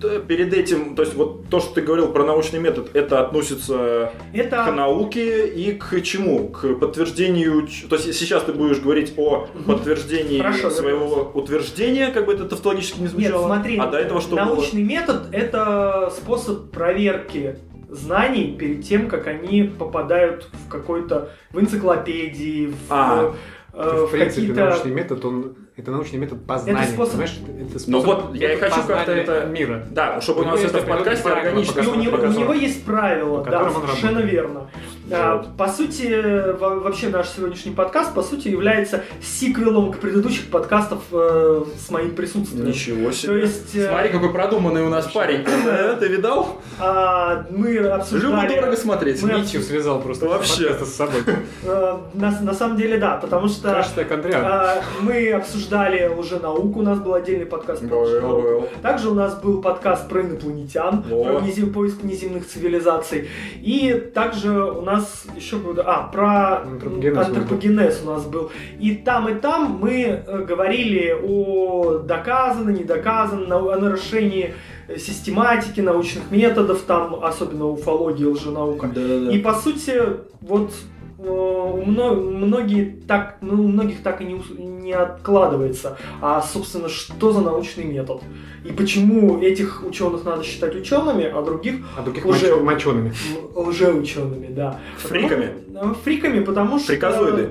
т- 0.00 0.20
перед 0.20 0.52
этим, 0.54 0.94
то 0.94 1.02
есть 1.02 1.14
вот 1.14 1.48
то, 1.48 1.60
что 1.60 1.74
ты 1.74 1.82
говорил 1.82 2.08
про 2.12 2.24
научный 2.24 2.58
метод, 2.58 2.90
это 2.94 3.20
относится 3.20 4.12
к 4.32 4.36
Это 4.36 4.72
науке 4.72 5.46
и 5.46 5.72
к 5.72 6.00
чему? 6.02 6.48
К 6.48 6.74
подтверждению, 6.76 7.66
то 7.88 7.96
есть 7.96 8.14
сейчас 8.14 8.44
ты 8.44 8.52
будешь 8.52 8.78
говорить 8.80 9.14
о 9.16 9.46
Мгм. 9.54 9.64
подтверждении 9.64 10.40
Хорошо, 10.40 10.70
своего 10.70 11.30
утверждения, 11.34 12.08
как 12.08 12.26
бы 12.26 12.32
это 12.34 12.44
тавтологически 12.46 12.98
не 12.98 13.02
Нет, 13.04 13.10
звучало, 13.12 13.46
смотри, 13.46 13.78
а 13.78 13.86
до 13.86 13.98
этого 13.98 14.20
что 14.20 14.36
было? 14.36 14.44
научный 14.46 14.82
метод 14.82 15.28
это 15.32 16.12
способ 16.16 16.70
проверки 16.70 17.56
знаний 17.88 18.56
перед 18.58 18.84
тем, 18.84 19.08
как 19.08 19.26
они 19.26 19.62
попадают 19.64 20.48
в 20.52 20.68
какой-то 20.70 21.30
в 21.52 21.60
энциклопедии, 21.60 22.66
в, 22.66 22.74
А. 22.90 23.34
э, 23.72 23.78
в 24.02 24.06
в 24.06 24.10
принципе, 24.10 24.48
какие-то. 24.48 24.70
научный 24.70 24.90
метод, 24.92 25.24
он 25.24 25.56
это 25.76 25.90
научный 25.90 26.18
метод 26.18 26.46
познания. 26.46 26.86
способ- 26.86 27.12
понимаешь? 27.12 27.38
Это 27.60 27.80
Ну 27.90 28.00
способ 28.00 28.24
вот, 28.24 28.34
я 28.34 28.54
и 28.54 28.56
хочу 28.56 28.80
как-то 28.86 29.12
это- 29.12 29.44
мира. 29.44 29.82
Да, 29.90 30.22
чтобы 30.22 30.40
у 30.40 30.44
У 30.44 30.46
нас 30.46 30.60
это 30.64 30.78
в 30.78 30.86
подкасте 30.86 31.28
органично 31.28 31.80
И 31.80 31.86
у 31.86 31.94
него, 31.96 32.16
у 32.16 32.30
него 32.30 32.54
есть 32.54 32.82
правила, 32.86 33.44
да, 33.44 33.70
совершенно 33.70 34.20
верно. 34.20 34.70
А, 35.12 35.36
Вот. 35.36 35.56
По 35.58 35.68
сути, 35.68 36.52
во- 36.58 36.76
вообще 36.80 37.08
наш 37.10 37.28
сегодняшний 37.28 37.72
подкаст, 37.72 38.14
по 38.14 38.22
сути, 38.22 38.48
является 38.48 39.04
сиквелом 39.22 39.92
к 39.92 39.98
предыдущих 39.98 40.46
подкастов 40.48 41.00
э, 41.12 41.64
с 41.78 41.90
моим 41.90 42.12
присутствием. 42.16 42.66
Ничего 42.66 43.10
То 43.10 43.14
себе. 43.14 43.40
есть 43.42 43.76
э, 43.76 43.88
Смотри, 43.88 44.08
какой 44.08 44.32
продуманный 44.32 44.82
у 44.82 44.88
нас 44.88 45.06
парень. 45.08 45.44
Э, 45.66 45.96
Ты 46.00 46.08
видал? 46.08 46.60
а, 46.80 47.44
мы 47.50 47.70
Любо 47.72 47.94
обсуждали... 47.96 48.54
дорого 48.54 48.76
смотреть. 48.76 49.22
Мы- 49.22 49.32
Нитью 49.34 49.60
связал 49.60 50.00
просто 50.00 50.26
Вообще. 50.26 50.68
подкаста 50.70 50.86
с 50.86 50.94
собой. 50.94 51.20
э, 51.64 51.96
на, 52.14 52.40
на 52.40 52.54
самом 52.54 52.76
деле, 52.78 52.96
да, 52.98 53.16
потому 53.18 53.46
что... 53.48 53.70
Кажется, 53.70 54.04
Кондриан. 54.04 54.42
А, 54.44 54.82
Мы 55.02 55.30
обсуждали 55.32 55.65
уже 55.70 56.38
науку, 56.38 56.80
у 56.80 56.82
нас 56.82 56.98
был 56.98 57.14
отдельный 57.14 57.46
подкаст 57.46 57.80
про 57.88 57.88
Был, 58.04 58.20
науку. 58.20 58.42
был. 58.42 58.68
Также 58.82 59.08
у 59.10 59.14
нас 59.14 59.34
был 59.40 59.60
подкаст 59.60 60.08
про 60.08 60.22
инопланетян, 60.22 61.04
О. 61.10 61.24
про 61.24 61.32
внези- 61.40 61.66
поиск 61.70 62.02
внеземных 62.02 62.46
цивилизаций. 62.46 63.28
И 63.60 63.92
также 64.14 64.50
у 64.62 64.82
нас 64.82 65.24
еще 65.36 65.56
был, 65.56 65.74
а, 65.84 66.08
про 66.12 66.62
Антропогенез 66.62 67.12
у 67.12 67.16
нас 67.16 67.28
был. 67.28 67.36
антропогенез 67.36 68.02
у 68.04 68.06
нас 68.06 68.24
был. 68.24 68.50
И 68.78 68.94
там, 68.94 69.28
и 69.28 69.34
там 69.34 69.78
мы 69.80 70.22
э, 70.26 70.44
говорили 70.44 71.14
о 71.22 71.98
доказанно, 71.98 72.70
не 72.70 72.84
доказанно, 72.84 73.46
на- 73.46 73.72
о 73.74 73.76
нарушении 73.76 74.54
систематики, 74.96 75.80
научных 75.80 76.30
методов, 76.30 76.80
там, 76.82 77.16
особенно 77.22 77.66
уфологии, 77.66 78.24
лженаука. 78.24 78.86
Да-да-да. 78.86 79.32
И 79.32 79.38
по 79.40 79.52
сути, 79.54 80.00
вот 80.40 80.70
многие 81.18 82.84
так, 83.06 83.38
ну, 83.40 83.64
у 83.64 83.68
многих 83.68 84.02
так 84.02 84.20
и 84.20 84.24
не, 84.24 84.40
не 84.58 84.92
откладывается. 84.92 85.96
А, 86.20 86.42
собственно, 86.42 86.88
что 86.88 87.32
за 87.32 87.40
научный 87.40 87.84
метод? 87.84 88.22
И 88.64 88.72
почему 88.72 89.40
этих 89.40 89.84
ученых 89.84 90.24
надо 90.24 90.42
считать 90.44 90.74
учеными, 90.74 91.24
а 91.24 91.42
других 91.42 91.76
А 91.96 92.02
других 92.02 92.24
уже- 92.26 92.56
мочеными. 92.56 93.08
м, 93.54 93.66
лжеучеными, 93.68 94.48
да. 94.48 94.78
Фриками? 94.98 95.52
Потому- 95.68 95.92
э, 95.92 95.94
Фриками, 96.04 96.40
потому 96.40 96.78
что... 96.78 96.88
Фриказоиды? 96.88 97.50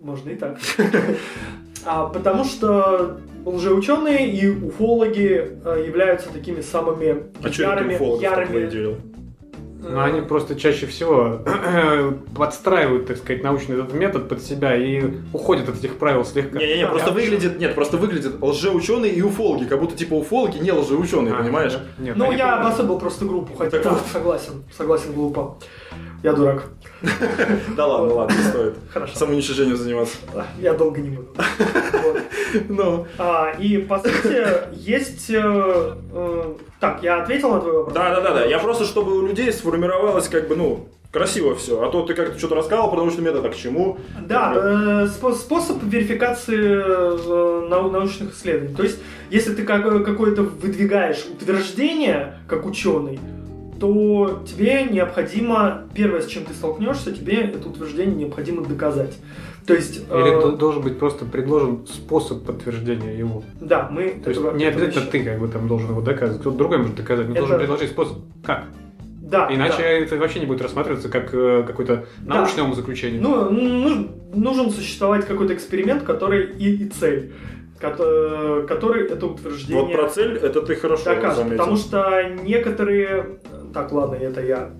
Можно 0.00 0.30
и 0.30 0.36
так. 0.36 0.58
А, 1.84 2.06
потому 2.06 2.44
что 2.44 3.18
лжеученые 3.44 4.28
и 4.30 4.48
уфологи 4.48 5.58
являются 5.86 6.28
такими 6.30 6.60
самыми 6.60 7.24
А 7.42 7.48
ярыми, 7.48 8.22
ярыми? 8.22 9.00
Но 9.80 10.02
они 10.02 10.20
просто 10.22 10.56
чаще 10.56 10.86
всего 10.86 11.40
подстраивают, 12.36 13.06
так 13.06 13.16
сказать, 13.18 13.42
научный 13.44 13.76
этот 13.76 13.94
метод 13.94 14.28
под 14.28 14.42
себя 14.42 14.74
и 14.76 15.04
уходят 15.32 15.68
от 15.68 15.76
этих 15.78 15.96
правил 15.98 16.24
слегка. 16.24 16.58
Не-не-не, 16.58 16.86
просто 16.88 17.08
я 17.10 17.14
выглядит, 17.14 17.58
нет, 17.60 17.74
просто 17.74 17.96
выглядит 17.96 18.42
лжеученые 18.42 19.12
и 19.12 19.22
уфологи, 19.22 19.64
как 19.64 19.80
будто 19.80 19.96
типа 19.96 20.14
уфологи 20.14 20.58
не 20.58 20.72
лжеученые, 20.72 21.32
А, 21.34 21.42
понимаешь? 21.42 21.72
нет, 21.72 21.82
Нет, 21.98 22.16
Ну, 22.16 22.32
я 22.32 22.56
просто- 22.56 22.60
обособил 22.60 22.98
просто 22.98 23.24
группу, 23.24 23.54
хотя 23.56 23.70
Так 23.70 23.82
да, 23.84 23.90
вот. 23.90 24.02
согласен, 24.12 24.64
согласен, 24.76 25.12
глупо. 25.12 25.56
Я 26.22 26.32
дурак. 26.32 26.64
Да 27.76 27.86
ладно, 27.86 28.14
ладно, 28.14 28.34
не 28.36 28.42
стоит. 28.42 28.74
Хорошо. 28.92 29.14
Самоуничтожением 29.16 29.76
заниматься. 29.76 30.16
Я 30.60 30.74
долго 30.74 31.00
не 31.00 31.10
буду. 31.10 31.28
Ну, 32.68 33.06
А, 33.18 33.50
и 33.58 33.76
по 33.78 33.98
сути 33.98 34.42
есть... 34.74 35.30
э, 35.30 35.36
э, 36.12 36.54
Так, 36.80 37.02
я 37.02 37.22
ответил 37.22 37.50
на 37.52 37.60
твой 37.60 37.72
вопрос? 37.72 37.94
да, 37.94 38.14
да, 38.16 38.20
да, 38.20 38.34
да. 38.34 38.44
Я 38.46 38.58
просто, 38.58 38.84
чтобы 38.84 39.16
у 39.18 39.26
людей 39.26 39.52
сформировалось 39.52 40.28
как 40.28 40.48
бы, 40.48 40.56
ну, 40.56 40.88
красиво 41.12 41.54
все. 41.54 41.80
А 41.82 41.90
то 41.90 42.02
ты 42.02 42.14
как-то 42.14 42.38
что-то 42.38 42.54
рассказывал 42.56 42.90
про 42.90 42.96
научный 42.98 43.22
метод, 43.22 43.44
а 43.44 43.48
к 43.50 43.56
чему? 43.56 43.98
Да, 44.26 44.52
э, 44.56 45.06
спо- 45.06 45.34
способ 45.34 45.82
верификации 45.82 46.82
э, 46.84 47.68
нау- 47.68 47.90
научных 47.90 48.34
исследований. 48.34 48.74
То 48.74 48.82
есть, 48.82 48.98
если 49.30 49.54
ты 49.54 49.62
как- 49.64 50.04
какое-то 50.04 50.42
выдвигаешь 50.42 51.24
утверждение 51.30 52.38
как 52.48 52.64
ученый, 52.66 53.20
то 53.80 54.42
тебе 54.46 54.84
необходимо, 54.84 55.84
первое, 55.94 56.20
с 56.20 56.26
чем 56.26 56.44
ты 56.44 56.54
столкнешься, 56.54 57.12
тебе 57.12 57.36
это 57.42 57.68
утверждение 57.68 58.14
необходимо 58.16 58.64
доказать. 58.64 59.16
То 59.66 59.74
есть, 59.74 59.98
Или 60.10 60.54
э, 60.54 60.56
должен 60.56 60.82
быть 60.82 60.98
просто 60.98 61.26
предложен 61.26 61.86
способ 61.86 62.44
подтверждения 62.44 63.16
его. 63.18 63.42
да, 63.60 63.88
мы... 63.90 64.08
То 64.24 64.30
есть 64.30 64.40
этого- 64.40 64.56
не 64.56 64.64
этого 64.64 64.82
обязательно 64.86 65.02
еще- 65.02 65.10
ты 65.10 65.24
как 65.24 65.38
бы 65.40 65.48
там 65.48 65.68
должен 65.68 65.90
его 65.90 66.00
доказывать, 66.00 66.40
кто-то 66.40 66.56
другой 66.56 66.78
может 66.78 66.94
доказать, 66.96 67.26
но 67.26 67.32
Это- 67.32 67.40
должен 67.40 67.58
предложить 67.58 67.90
способ. 67.90 68.16
Как? 68.44 68.64
Да, 69.20 69.46
Иначе 69.52 69.76
да. 69.82 69.84
это 69.88 70.16
вообще 70.16 70.40
не 70.40 70.46
будет 70.46 70.62
рассматриваться 70.62 71.10
как 71.10 71.34
э, 71.34 71.62
какое-то 71.66 72.06
Да. 72.22 72.36
научное 72.36 72.64
умозаключение. 72.64 73.20
Ну, 73.20 73.50
ну, 73.50 74.08
нужен 74.34 74.70
существовать 74.70 75.26
какой-то 75.26 75.52
эксперимент, 75.52 76.02
который 76.02 76.46
и, 76.46 76.84
и 76.84 76.88
цель, 76.88 77.34
кото- 77.78 78.64
который 78.66 79.04
это 79.06 79.26
утверждение 79.26 79.82
Вот 79.84 79.92
про 79.92 80.08
цель, 80.08 80.38
это 80.38 80.62
ты 80.62 80.74
хорошо 80.76 81.04
доказывает. 81.04 81.36
заметил. 81.36 81.58
Потому 81.58 81.76
что 81.76 82.22
некоторые... 82.42 83.38
Так, 83.78 83.92
ладно, 83.92 84.16
это 84.16 84.40
я 84.44 84.70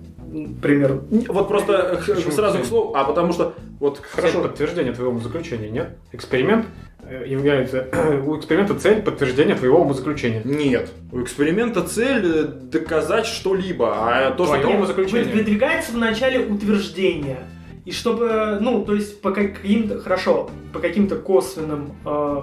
пример. 0.61 0.99
Вот 1.29 1.47
просто 1.47 1.73
э, 1.73 2.13
Почему 2.15 2.31
сразу 2.33 2.57
цель? 2.57 2.65
к 2.65 2.67
слову, 2.67 2.93
а 2.95 3.05
потому 3.05 3.31
что, 3.31 3.53
вот 3.79 3.95
Цель 3.97 4.05
хорошо, 4.11 4.41
подтверждения 4.41 4.91
твоего 4.91 5.11
умозаключения, 5.11 5.69
нет? 5.69 5.97
Эксперимент 6.11 6.65
э, 7.03 7.23
является... 7.25 7.87
У 8.25 8.37
эксперимента 8.37 8.75
цель 8.77 9.01
подтверждения 9.01 9.55
твоего 9.55 9.79
умозаключения. 9.83 10.41
нет. 10.43 10.91
У 11.13 11.21
эксперимента 11.21 11.81
цель 11.81 12.25
э, 12.25 12.43
доказать 12.43 13.25
что-либо, 13.25 13.93
а 13.95 14.31
то, 14.31 14.43
что 14.45 14.55
Твое 14.55 14.67
ты... 14.67 14.77
умозаключение. 14.77 15.23
Вы- 15.33 15.39
Выдвигается 15.39 15.93
вначале 15.93 16.45
утверждение. 16.45 17.39
И 17.85 17.91
чтобы, 17.91 18.57
ну, 18.59 18.83
то 18.83 18.93
есть 18.95 19.21
по 19.21 19.31
каким-то, 19.31 19.99
хорошо, 20.01 20.49
по 20.73 20.79
каким-то 20.79 21.15
косвенным 21.15 21.93
э, 22.05 22.41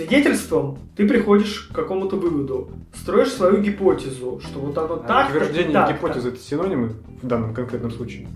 свидетельствам 0.00 0.78
ты 0.96 1.06
приходишь 1.06 1.68
к 1.70 1.74
какому-то 1.74 2.16
выводу, 2.16 2.70
строишь 2.94 3.28
свою 3.32 3.58
гипотезу, 3.58 4.40
что 4.42 4.58
вот 4.60 4.76
оно 4.78 4.94
А 4.94 4.98
так, 5.06 5.28
утверждение 5.30 5.72
так, 5.72 5.90
и 5.90 5.92
гипотеза 5.94 6.28
это 6.28 6.38
синонимы 6.38 6.92
в 7.22 7.26
данном 7.26 7.54
конкретном 7.54 7.90
случае? 7.90 8.28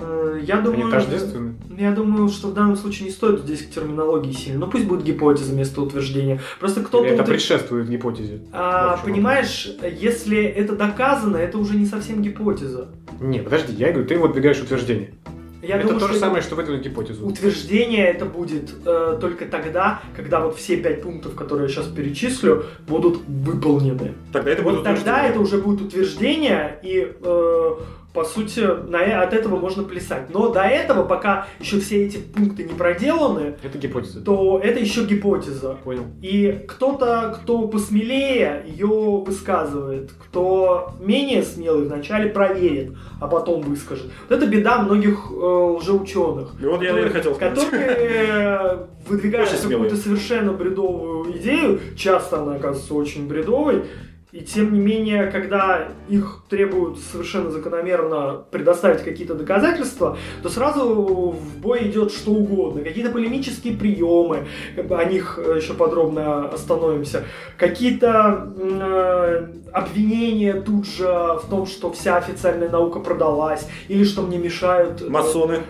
Э, 0.00 0.38
Я 0.42 0.60
думаю, 0.60 0.82
Они 0.84 0.90
тождественны? 0.92 1.54
Я 1.76 1.90
думаю, 1.92 2.28
что 2.28 2.48
в 2.48 2.54
данном 2.54 2.76
случае 2.76 3.06
не 3.06 3.10
стоит 3.12 3.40
здесь 3.40 3.62
к 3.62 3.70
терминологии 3.70 4.32
сильно. 4.32 4.60
Ну 4.60 4.70
пусть 4.70 4.84
будет 4.84 5.02
гипотеза 5.02 5.52
вместо 5.52 5.82
утверждения. 5.82 6.40
Просто 6.60 6.82
кто-то... 6.82 7.06
Это 7.06 7.22
утвер- 7.24 7.26
предшествует 7.26 7.88
гипотезе? 7.88 8.42
А, 8.52 8.96
понимаешь, 8.98 9.68
если 10.00 10.40
это 10.44 10.76
доказано, 10.76 11.36
это 11.36 11.58
уже 11.58 11.76
не 11.76 11.86
совсем 11.86 12.22
гипотеза. 12.22 12.88
Не, 13.20 13.40
подожди, 13.40 13.72
я 13.74 13.90
говорю, 13.90 14.06
ты 14.06 14.16
выдвигаешь 14.18 14.60
утверждение. 14.60 15.14
Я 15.62 15.76
это 15.76 15.88
думаю, 15.88 16.00
то 16.00 16.06
же 16.06 16.12
что 16.14 16.20
самое, 16.20 16.42
что 16.42 16.54
выдвинуть 16.54 16.84
гипотезу. 16.84 17.26
Утверждение 17.26 18.06
это 18.06 18.24
будет 18.24 18.70
э, 18.84 19.18
только 19.20 19.46
тогда, 19.46 20.00
когда 20.14 20.40
вот 20.40 20.56
все 20.56 20.76
пять 20.76 21.02
пунктов, 21.02 21.34
которые 21.34 21.68
я 21.68 21.74
сейчас 21.74 21.86
перечислю, 21.86 22.64
будут 22.86 23.20
выполнены. 23.26 24.14
Тогда 24.32 24.50
это 24.52 24.62
вот 24.62 24.74
будет 24.74 24.84
тогда 24.84 25.00
утверждение. 25.00 25.30
это 25.30 25.40
уже 25.40 25.58
будет 25.58 25.80
утверждение, 25.80 26.78
и 26.82 27.12
э, 27.20 27.70
по 28.18 28.24
сути 28.24 28.60
на, 28.90 28.96
э- 29.00 29.12
от 29.12 29.32
этого 29.32 29.56
можно 29.60 29.84
плясать. 29.84 30.28
Но 30.34 30.48
до 30.48 30.62
этого, 30.62 31.04
пока 31.04 31.46
еще 31.60 31.78
все 31.78 32.04
эти 32.06 32.16
пункты 32.16 32.64
не 32.64 32.72
проделаны, 32.74 33.54
Это 33.62 33.78
гипотеза. 33.78 34.20
то 34.22 34.60
это 34.60 34.80
еще 34.80 35.04
гипотеза. 35.04 35.76
Понял. 35.84 36.02
И 36.20 36.64
кто-то, 36.66 37.38
кто 37.40 37.68
посмелее, 37.68 38.64
ее 38.66 39.22
высказывает, 39.24 40.10
кто 40.18 40.94
менее 40.98 41.44
смелый 41.44 41.84
вначале 41.86 42.28
проверит, 42.28 42.94
а 43.20 43.28
потом 43.28 43.62
выскажет. 43.62 44.06
Вот 44.28 44.36
это 44.36 44.46
беда 44.48 44.78
многих 44.82 45.30
э, 45.30 45.34
лжеученых. 45.34 46.56
И 46.60 46.66
вот 46.66 46.82
я, 46.82 46.94
наверное, 46.94 47.12
хотел 47.12 47.36
сказать. 47.36 47.54
Которые 47.54 48.88
выдвигают 49.08 49.48
Очень 49.48 49.58
смелые. 49.60 49.88
какую-то 49.90 49.96
совершенно 49.96 50.52
бредовую 50.54 51.38
идею, 51.38 51.80
часто 51.96 52.42
она 52.42 52.56
оказывается 52.56 52.94
очень 52.94 53.28
бредовой, 53.28 53.84
и 54.30 54.40
тем 54.40 54.74
не 54.74 54.78
менее, 54.78 55.30
когда 55.30 55.88
их 56.08 56.42
требуют 56.50 56.98
совершенно 56.98 57.50
закономерно 57.50 58.44
предоставить 58.50 59.02
какие-то 59.02 59.34
доказательства, 59.34 60.18
то 60.42 60.50
сразу 60.50 60.84
в 61.30 61.56
бой 61.58 61.88
идет 61.88 62.12
что 62.12 62.32
угодно. 62.32 62.82
Какие-то 62.82 63.10
полемические 63.10 63.74
приемы, 63.74 64.46
о 64.76 65.04
них 65.04 65.38
э, 65.42 65.56
еще 65.56 65.72
подробно 65.72 66.48
остановимся. 66.48 67.24
Какие-то 67.56 68.52
э, 68.58 69.46
обвинения 69.72 70.60
тут 70.60 70.86
же 70.86 71.06
в 71.06 71.44
том, 71.48 71.66
что 71.66 71.90
вся 71.90 72.16
официальная 72.18 72.68
наука 72.68 73.00
продалась, 73.00 73.66
или 73.88 74.04
что 74.04 74.20
мне 74.20 74.36
мешают... 74.36 75.00
э, 75.00 75.08
Масоны. 75.08 75.54
м, 75.54 75.62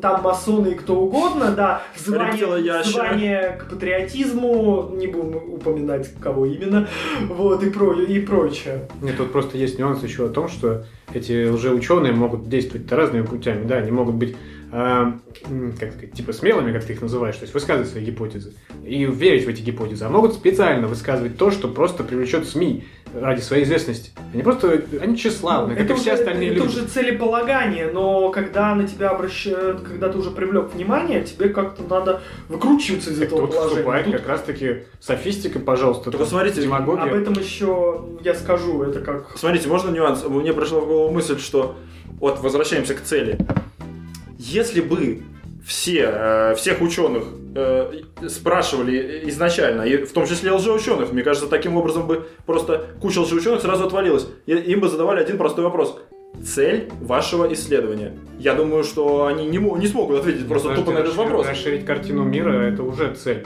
там 0.00 0.22
масоны 0.22 0.68
и 0.68 0.74
кто 0.74 0.96
угодно, 0.96 1.52
да, 1.52 1.82
взывание, 1.96 2.32
Рептилоящеры. 2.32 2.82
взывание 2.82 3.58
к 3.60 3.70
патриотизму, 3.70 4.90
не 4.94 5.06
будем 5.06 5.36
упоминать 5.36 6.12
кого 6.20 6.46
именно, 6.46 6.88
вот, 7.28 7.62
и, 7.62 7.70
про, 7.70 7.92
и 7.94 8.20
прочее. 8.20 8.88
Нет, 9.00 9.16
тут 9.16 9.32
просто 9.32 9.58
есть 9.58 9.78
нюанс 9.78 10.02
еще 10.02 10.26
о 10.26 10.28
том, 10.28 10.48
что 10.48 10.84
эти 11.12 11.48
лжеученые 11.48 12.12
могут 12.12 12.48
действовать 12.48 12.90
разными 12.92 13.24
путями, 13.24 13.66
да, 13.66 13.76
они 13.76 13.90
могут 13.90 14.14
быть, 14.14 14.36
э, 14.72 15.12
м, 15.48 15.74
как 15.78 15.92
сказать, 15.92 16.12
типа 16.12 16.32
смелыми, 16.32 16.72
как 16.72 16.84
ты 16.84 16.92
их 16.92 17.02
называешь, 17.02 17.36
то 17.36 17.42
есть 17.42 17.54
высказывать 17.54 17.88
свои 17.90 18.04
гипотезы 18.04 18.54
и 18.84 19.04
верить 19.04 19.44
в 19.44 19.48
эти 19.48 19.60
гипотезы, 19.62 20.04
а 20.04 20.08
могут 20.08 20.34
специально 20.34 20.86
высказывать 20.86 21.36
то, 21.36 21.50
что 21.50 21.68
просто 21.68 22.04
привлечет 22.04 22.46
СМИ 22.48 22.84
ради 23.12 23.40
своей 23.40 23.64
известности. 23.64 24.12
Они 24.32 24.42
просто, 24.44 24.82
они 25.02 25.16
тщеславны, 25.16 25.74
как 25.74 25.84
это 25.84 25.94
и 25.94 25.96
все 25.96 26.12
уже, 26.12 26.20
остальные 26.22 26.50
это 26.50 26.58
люди. 26.64 26.68
уже 26.68 26.86
целеполагание, 26.86 27.90
но 27.92 28.30
когда 28.30 28.74
на 28.76 28.86
тебя 28.86 29.10
обращают, 29.10 29.80
когда 29.80 30.08
ты 30.10 30.18
уже 30.18 30.30
привлек 30.30 30.72
внимание, 30.72 31.22
тебе 31.24 31.48
как-то 31.48 31.82
надо 31.82 32.20
выкручиваться 32.48 33.10
из 33.10 33.18
Так 33.18 33.26
этого 33.26 33.40
тут 33.48 33.50
положения. 33.50 33.74
вступает 33.76 34.04
Тут 34.06 34.14
как 34.14 34.28
раз-таки 34.28 34.76
софистика, 35.00 35.58
пожалуйста, 35.58 36.12
Только 36.12 36.24
смотрите, 36.26 36.62
демагогия. 36.62 37.02
об 37.04 37.14
этом 37.14 37.32
еще 37.34 38.04
я 38.22 38.34
скажу, 38.34 38.82
это 38.84 39.00
как... 39.00 39.36
Смотрите, 39.36 39.68
можно 39.68 39.90
нюанс? 39.90 40.24
Мне 40.24 40.52
пришла 40.52 40.78
в 40.80 40.86
голову 40.86 41.12
мысль, 41.12 41.38
что 41.40 41.74
вот 42.20 42.38
возвращаемся 42.40 42.94
к 42.94 43.00
цели. 43.02 43.38
Если 44.42 44.80
бы 44.80 45.22
все, 45.66 46.10
э, 46.10 46.54
всех 46.56 46.80
ученых 46.80 47.24
э, 47.54 47.92
спрашивали 48.26 49.28
изначально, 49.28 49.82
и 49.82 49.98
в 50.04 50.12
том 50.12 50.26
числе 50.26 50.50
лжеученых, 50.52 51.12
мне 51.12 51.22
кажется, 51.22 51.46
таким 51.46 51.76
образом 51.76 52.06
бы 52.06 52.26
просто 52.46 52.86
куча 53.02 53.20
лжеученых 53.20 53.60
сразу 53.60 53.84
отвалилась. 53.84 54.26
И 54.46 54.52
им 54.52 54.80
бы 54.80 54.88
задавали 54.88 55.20
один 55.20 55.36
простой 55.36 55.62
вопрос. 55.64 55.98
Цель 56.42 56.90
вашего 57.02 57.52
исследования. 57.52 58.16
Я 58.38 58.54
думаю, 58.54 58.82
что 58.82 59.26
они 59.26 59.46
не, 59.46 59.58
не 59.58 59.86
смогут 59.86 60.20
ответить 60.20 60.48
просто 60.48 60.68
Подожди, 60.68 60.84
тупо 60.86 60.98
на 60.98 61.02
этот 61.02 61.16
вопрос. 61.16 61.46
Расширить 61.46 61.84
картину 61.84 62.24
мира 62.24 62.52
это 62.62 62.82
уже 62.82 63.12
цель. 63.14 63.44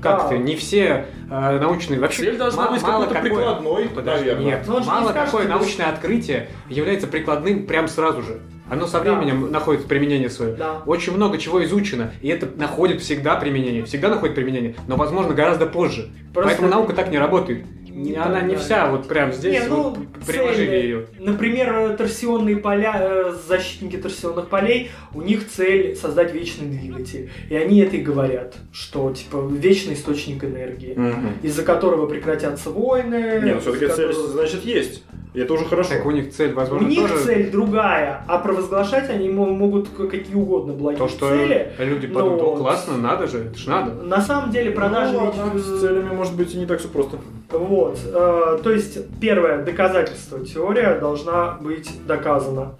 Как 0.00 0.18
Да. 0.18 0.28
ты? 0.28 0.38
Не 0.38 0.54
все 0.54 1.06
э, 1.28 1.58
научные 1.58 1.98
вообще 1.98 2.22
Цель 2.22 2.36
должна 2.36 2.70
быть 2.70 2.82
мало 2.82 3.06
какой-то 3.06 3.14
какое- 3.14 3.30
прикладной, 3.30 3.88
Подожди, 3.88 4.26
наверное. 4.26 4.44
Нет, 4.44 4.68
не 4.68 4.86
мало 4.86 5.08
скажет, 5.10 5.24
какое 5.32 5.48
научное 5.48 5.86
открытие 5.86 6.50
является 6.68 7.08
прикладным 7.08 7.66
прям 7.66 7.88
сразу 7.88 8.22
же. 8.22 8.40
Оно 8.68 8.86
со 8.86 9.00
Да. 9.00 9.14
временем 9.14 9.50
находит 9.50 9.84
применение 9.86 10.28
свое. 10.30 10.54
Да. 10.54 10.82
Очень 10.86 11.14
много 11.14 11.38
чего 11.38 11.64
изучено, 11.64 12.12
и 12.20 12.28
это 12.28 12.48
находит 12.56 13.00
всегда 13.00 13.36
применение, 13.36 13.84
всегда 13.84 14.08
находит 14.08 14.34
применение, 14.34 14.74
но, 14.88 14.96
возможно, 14.96 15.34
гораздо 15.34 15.66
позже. 15.66 16.10
Просто- 16.34 16.50
Поэтому 16.50 16.68
наука 16.68 16.92
так 16.94 17.10
не 17.10 17.18
работает. 17.18 17.64
Не 17.88 18.14
Она 18.14 18.40
так, 18.40 18.48
не 18.48 18.54
да. 18.56 18.60
вся 18.60 18.90
вот 18.90 19.08
прям 19.08 19.32
здесь, 19.32 19.62
Не, 19.62 19.68
ну, 19.70 19.82
вот, 19.84 19.98
приложили 20.26 20.66
цели. 20.66 20.82
ее. 20.82 21.06
Например, 21.18 21.96
торсионные 21.96 22.58
поля, 22.58 22.94
э, 23.00 23.34
защитники 23.48 23.96
торсионных 23.96 24.48
полей, 24.48 24.90
у 25.14 25.22
них 25.22 25.48
цель 25.48 25.96
создать 25.96 26.34
вечный 26.34 26.66
двигатель. 26.68 27.30
И 27.48 27.56
они 27.56 27.80
это 27.80 27.96
и 27.96 28.02
говорят, 28.02 28.56
что 28.70 29.10
типа 29.12 29.48
вечный 29.50 29.94
источник 29.94 30.44
энергии, 30.44 30.92
Мгм. 30.94 31.38
из-за 31.42 31.62
которого 31.62 32.06
прекратятся 32.06 32.68
войны. 32.68 33.40
Не, 33.42 33.54
ну 33.54 33.60
все-таки 33.60 33.86
из-за 33.86 33.96
цель, 33.96 34.08
которого- 34.08 34.28
значит, 34.28 34.64
есть. 34.66 35.02
И 35.36 35.40
это 35.40 35.52
уже 35.52 35.66
хорошо. 35.66 35.90
Так 35.90 36.06
у 36.06 36.10
них 36.12 36.32
цель, 36.32 36.54
возможно, 36.54 36.86
У 36.86 36.90
них 36.90 36.98
тоже 36.98 37.18
цель 37.24 37.50
другая, 37.50 38.24
а 38.26 38.38
провозглашать 38.38 39.10
они 39.10 39.28
мо- 39.28 39.44
могут 39.52 39.88
какие 39.90 40.34
угодно 40.34 40.72
благие 40.72 40.98
то, 40.98 41.08
что 41.08 41.28
цели. 41.28 41.72
люди 41.78 42.06
но- 42.06 42.14
подумают, 42.14 42.42
«О, 42.42 42.56
классно, 42.56 42.96
надо 42.96 43.26
же, 43.26 43.38
это 43.40 43.58
ж 43.58 43.66
надо. 43.66 43.92
На 44.02 44.22
самом 44.22 44.50
деле 44.50 44.70
продажи 44.70 45.12
Ну, 45.12 45.26
ведь, 45.26 45.36
ладно, 45.36 45.52
э, 45.54 45.58
с 45.58 45.80
целями 45.82 46.08
может 46.14 46.34
быть 46.36 46.54
и 46.54 46.56
не 46.58 46.64
так 46.64 46.78
все 46.80 46.88
просто. 46.88 47.18
Вот, 47.50 47.98
э, 48.06 48.58
то 48.62 48.70
есть 48.72 48.98
первое 49.20 49.62
доказательство, 49.62 50.40
теория 50.40 50.98
должна 50.98 51.58
быть 51.60 51.90
доказана. 52.06 52.76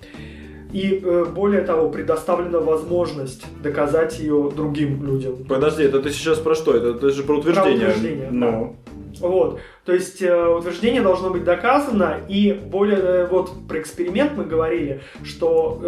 И 0.73 1.01
э, 1.05 1.27
более 1.27 1.61
того, 1.61 1.91
предоставлена 1.91 2.61
возможность 2.61 3.45
доказать 3.63 4.19
ее 4.19 4.51
другим 4.57 5.05
людям. 5.07 5.35
Подожди, 5.47 5.85
это 5.85 6.01
ты 6.01 6.11
сейчас 6.11 6.39
про 6.39 6.55
что? 6.55 6.75
Это, 6.75 6.89
это 6.89 7.11
же 7.11 7.23
про 7.23 7.37
утверждение. 7.39 7.89
утверждение, 7.89 8.29
Ну. 8.31 8.77
Вот, 9.21 9.61
то 9.85 9.93
есть 9.93 10.21
э, 10.23 10.47
утверждение 10.49 11.03
должно 11.03 11.31
быть 11.31 11.45
доказано, 11.45 12.21
и 12.29 12.53
более, 12.53 12.99
э, 12.99 13.27
вот 13.27 13.51
про 13.69 13.81
эксперимент 13.81 14.33
мы 14.37 14.45
говорили, 14.45 15.01
что 15.25 15.81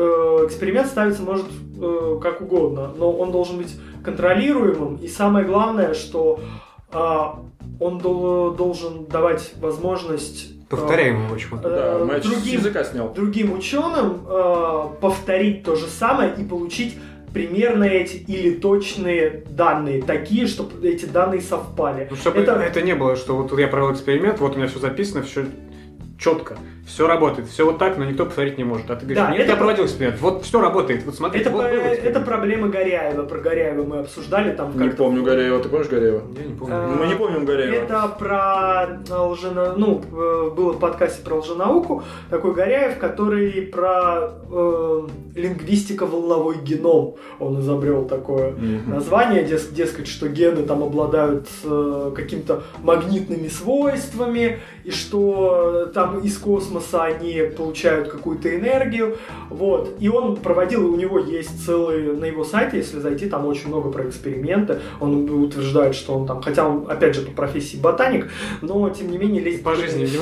э, 0.43 0.47
эксперимент 0.47 0.89
ставится 0.89 1.23
может 1.23 1.47
э, 1.81 2.19
как 2.23 2.41
угодно, 2.41 2.93
но 2.97 3.13
он 3.13 3.33
должен 3.33 3.59
быть 3.59 3.75
контролируемым, 4.05 4.97
и 4.97 5.09
самое 5.09 5.45
главное, 5.45 5.95
что 5.95 6.41
а, 6.91 7.39
он 7.81 7.99
дол- 7.99 8.53
должен 8.53 9.07
давать 9.07 9.53
возможность 9.61 10.53
э, 10.53 10.71
Повторяемого 10.71 11.35
почему-то. 11.35 11.69
Да, 11.69 12.17
э, 12.17 12.21
с 12.21 12.25
другим, 12.25 12.61
языка 12.61 12.85
снял. 12.85 13.13
другим 13.13 13.53
ученым 13.53 14.27
э, 14.27 14.89
повторить 15.01 15.65
то 15.65 15.77
же 15.77 15.87
самое 15.87 16.35
и 16.37 16.45
получить 16.45 16.97
примерно 17.33 17.85
эти 17.85 18.17
или 18.17 18.55
точные 18.55 19.45
данные, 19.51 20.03
такие, 20.03 20.47
чтобы 20.47 20.87
эти 20.89 21.05
данные 21.05 21.41
совпали. 21.41 22.07
Ну, 22.11 22.17
чтобы 22.17 22.41
Это- 22.41 22.53
это... 22.53 22.83
не 22.83 22.95
было, 22.95 23.17
что 23.17 23.37
вот 23.37 23.57
я 23.59 23.69
провел 23.69 23.93
эксперимент, 23.93 24.39
вот 24.41 24.55
у 24.55 24.59
меня 24.59 24.69
все 24.69 24.79
записано, 24.79 25.23
все 25.23 25.47
четко, 26.19 26.57
все 26.89 27.07
работает, 27.07 27.49
все 27.49 27.65
вот 27.65 27.79
так, 27.79 27.99
но 27.99 28.05
никто 28.05 28.25
повторить 28.25 28.59
не 28.59 28.65
может. 28.65 28.91
А 28.91 28.97
ты 28.97 29.05
говоришь, 29.07 29.19
Да, 29.23 29.31
нет, 29.31 29.43
это- 29.43 29.51
я 29.53 29.57
проводил 29.57 29.85
эксперимент, 29.85 30.21
вот 30.21 30.43
все 30.45 30.61
работает, 30.61 31.05
вот 31.05 31.15
смотри, 31.15 31.41
Это, 31.41 31.51
вот 31.51 31.61
про- 31.63 31.71
эксперимент. 31.77 32.05
это 32.17 32.21
проблема 32.21 32.69
Горяева. 32.69 33.23
Про 33.25 33.39
Горяева 33.39 33.85
мы 33.85 33.99
обсуждали 33.99 34.53
там 34.57 34.73
Не 34.81 34.89
помню 34.91 35.23
Гореева. 35.23 35.61
Ты 35.63 35.69
помнишь 35.69 35.89
Гореева? 35.89 36.23
Я 36.37 36.45
не 36.45 36.55
помню. 36.55 36.75
А, 36.75 36.97
Мы 36.99 37.07
не 37.07 37.15
помним 37.15 37.45
Гореева. 37.45 37.75
Это 37.85 38.09
про 38.19 38.87
лжена... 39.27 39.75
ну, 39.77 40.01
э, 40.13 40.51
было 40.57 40.73
в 40.73 40.79
подкасте 40.79 41.23
про 41.23 41.37
лженауку, 41.37 42.03
такой 42.31 42.55
Горяев, 42.55 42.99
который 42.99 43.63
про 43.63 44.31
э, 44.51 45.01
лингвистика 45.35 46.07
волновой 46.07 46.57
геном. 46.65 47.17
Он 47.39 47.61
изобрел 47.61 48.07
такое 48.07 48.55
название, 48.87 49.45
дес- 49.45 49.73
дескать, 49.73 50.09
что 50.09 50.29
гены 50.29 50.63
там 50.63 50.83
обладают 50.83 51.49
э, 51.65 52.13
какими-то 52.17 52.63
магнитными 52.83 53.49
свойствами, 53.49 54.61
и 54.85 54.91
что 54.91 55.85
э, 55.89 55.93
там 55.93 56.21
из 56.21 56.39
космоса 56.39 56.78
они 57.03 57.43
получают 57.57 58.09
какую-то 58.09 58.55
энергию. 58.55 59.19
Вот. 59.51 59.97
И 59.99 60.09
он 60.09 60.37
проводил, 60.37 60.93
у 60.93 60.97
него 60.97 61.19
есть 61.19 61.65
целый, 61.65 62.17
на 62.17 62.25
его 62.25 62.45
сайте, 62.45 62.79
если 62.79 62.99
зайти, 62.99 63.29
там 63.29 63.47
очень 63.47 63.69
много 63.69 63.91
про 63.91 64.09
эксперименты. 64.09 64.81
Он 65.01 65.29
утверждает, 65.31 65.95
что 65.95 66.15
он 66.15 66.27
там, 66.27 66.43
хотя 66.43 66.67
он, 66.67 66.87
опять 66.89 67.15
же, 67.15 67.23
по 67.23 67.33
профессии 67.33 67.77
ботаник, 67.77 68.31
но 68.63 68.89
тем 68.91 69.11
не 69.11 69.19
менее 69.19 69.43
лезет... 69.43 69.63
По 69.63 69.75
жизни. 69.75 70.09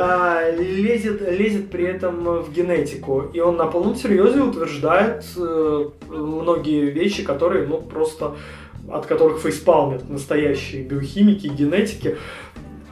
А, 0.00 0.50
лезет, 0.50 1.20
лезет 1.20 1.70
при 1.70 1.84
этом 1.84 2.42
в 2.42 2.52
генетику. 2.52 3.24
И 3.32 3.40
он 3.40 3.56
на 3.56 3.66
полном 3.66 3.94
серьезе 3.94 4.40
утверждает 4.40 5.24
э, 5.36 5.88
многие 6.08 6.90
вещи, 6.90 7.24
которые, 7.24 7.66
ну, 7.66 7.78
просто 7.78 8.36
от 8.90 9.06
которых 9.06 9.40
фейспалмят 9.40 10.08
настоящие 10.08 10.82
биохимики 10.82 11.46
и 11.46 11.50
генетики. 11.50 12.16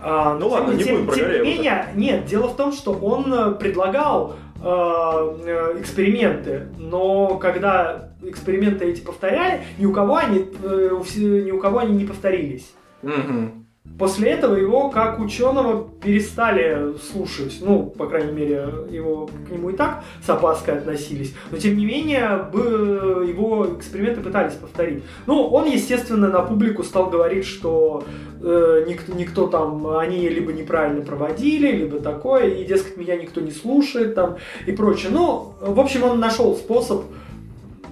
А, 0.09 0.35
Ну 0.39 0.49
ладно, 0.49 0.69
тем- 0.69 0.79
не 0.79 0.85
тем- 0.85 1.07
будем 1.07 1.15
Тем 1.15 1.31
не 1.33 1.39
менее, 1.51 1.87
нет, 1.97 2.27
дело 2.27 2.47
в 2.47 2.57
том, 2.57 2.73
что 2.73 2.93
он 2.93 3.33
э, 3.35 3.51
предлагал 3.57 4.37
э, 4.63 4.65
э, 4.65 5.81
эксперименты, 5.81 6.69
но 6.79 7.37
когда 7.39 8.11
эксперименты 8.23 8.85
эти 8.87 9.01
повторяли, 9.01 9.63
ни 9.79 9.85
у 9.85 9.93
кого 9.93 10.17
они, 10.17 10.47
э, 10.63 10.91
ни 11.19 11.51
у 11.51 11.59
кого 11.59 11.81
они 11.81 11.95
не 11.97 12.05
повторились. 12.05 12.73
Мгм. 13.03 13.66
После 13.99 14.31
этого 14.31 14.57
его 14.57 14.91
как 14.91 15.19
ученого 15.21 15.89
перестали 16.03 16.97
слушать. 16.99 17.59
Ну, 17.61 17.87
по 17.87 18.07
крайней 18.07 18.33
мере, 18.33 18.69
его 18.91 19.27
к 19.27 19.51
нему 19.51 19.71
и 19.71 19.77
так 19.77 20.05
с 20.25 20.29
опаской 20.29 20.79
относились. 20.79 21.35
Но 21.51 21.57
тем 21.57 21.77
не 21.77 21.87
менее, 21.87 22.47
его 22.53 23.67
эксперименты 23.79 24.21
пытались 24.21 24.55
повторить. 24.55 25.03
Ну, 25.27 25.47
он, 25.47 25.67
естественно, 25.67 26.29
на 26.29 26.43
публику 26.43 26.83
стал 26.83 27.09
говорить, 27.09 27.47
что 27.47 28.05
э, 28.43 28.85
никто, 28.87 29.13
никто 29.15 29.47
там, 29.47 29.87
они 29.97 30.29
либо 30.29 30.53
неправильно 30.53 31.03
проводили, 31.03 31.71
либо 31.71 31.99
такое, 32.01 32.49
и, 32.49 32.65
дескать, 32.65 32.99
меня 32.99 33.17
никто 33.17 33.41
не 33.41 33.51
слушает 33.51 34.15
там 34.15 34.37
и 34.67 34.73
прочее. 34.73 35.11
Ну, 35.11 35.55
в 35.61 35.81
общем, 35.81 36.05
он 36.05 36.21
нашел 36.21 36.55
способ 36.55 37.05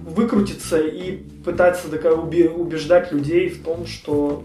выкрутиться 0.03 0.77
и 0.77 1.17
пытаться 1.43 1.87
убеждать 1.89 3.11
людей 3.11 3.49
в 3.49 3.63
том, 3.63 3.87
что 3.87 4.43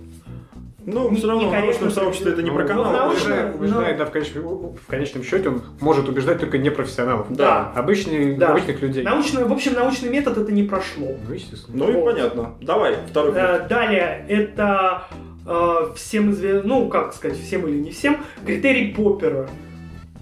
Ну, 0.87 1.11
Не- 1.11 1.17
все 1.17 1.29
равно 1.29 1.49
в 1.49 1.53
научном 1.53 1.91
сообществе 1.91 2.33
это 2.33 2.43
не 2.43 2.51
про 2.51 2.63
Ну, 2.63 2.69
канал. 2.69 2.85
в 2.85 2.93
научном- 2.93 3.33
это- 3.33 3.47
Убеждает, 3.49 3.55
убеждает, 3.57 3.99
да, 3.99 4.05
в 4.07 4.11
конечном, 4.11 4.43
в 4.77 4.87
конечном 4.89 5.23
счете 5.25 5.49
он 5.51 5.63
может 5.81 6.09
убеждать 6.09 6.41
только 6.41 6.59
непрофессионалов. 6.59 7.27
Да. 7.31 7.73
Обычных, 7.77 8.39
Да. 8.39 8.51
обычных 8.53 8.81
людей. 8.81 9.03
Научный, 9.03 9.45
в 9.45 9.53
общем, 9.53 9.75
научный 9.75 10.09
метод 10.09 10.39
это 10.39 10.53
не 10.53 10.63
прошло. 10.63 11.09
Ну, 11.29 11.35
естественно. 11.35 11.77
Ну 11.77 11.91
и 11.91 11.93
Вот. 11.95 12.05
понятно. 12.15 12.55
Давай, 12.61 12.97
второй 13.09 13.33
пункт. 13.33 13.47
Э, 13.49 13.67
Далее, 13.69 14.25
это 14.29 15.03
э, 15.47 15.75
всем 15.97 16.31
известно, 16.31 16.63
ну, 16.69 16.89
как 16.89 17.13
сказать, 17.15 17.39
всем 17.39 17.67
или 17.67 17.79
не 17.79 17.91
всем, 17.91 18.19
критерий 18.47 18.93
Поппера. 18.93 19.49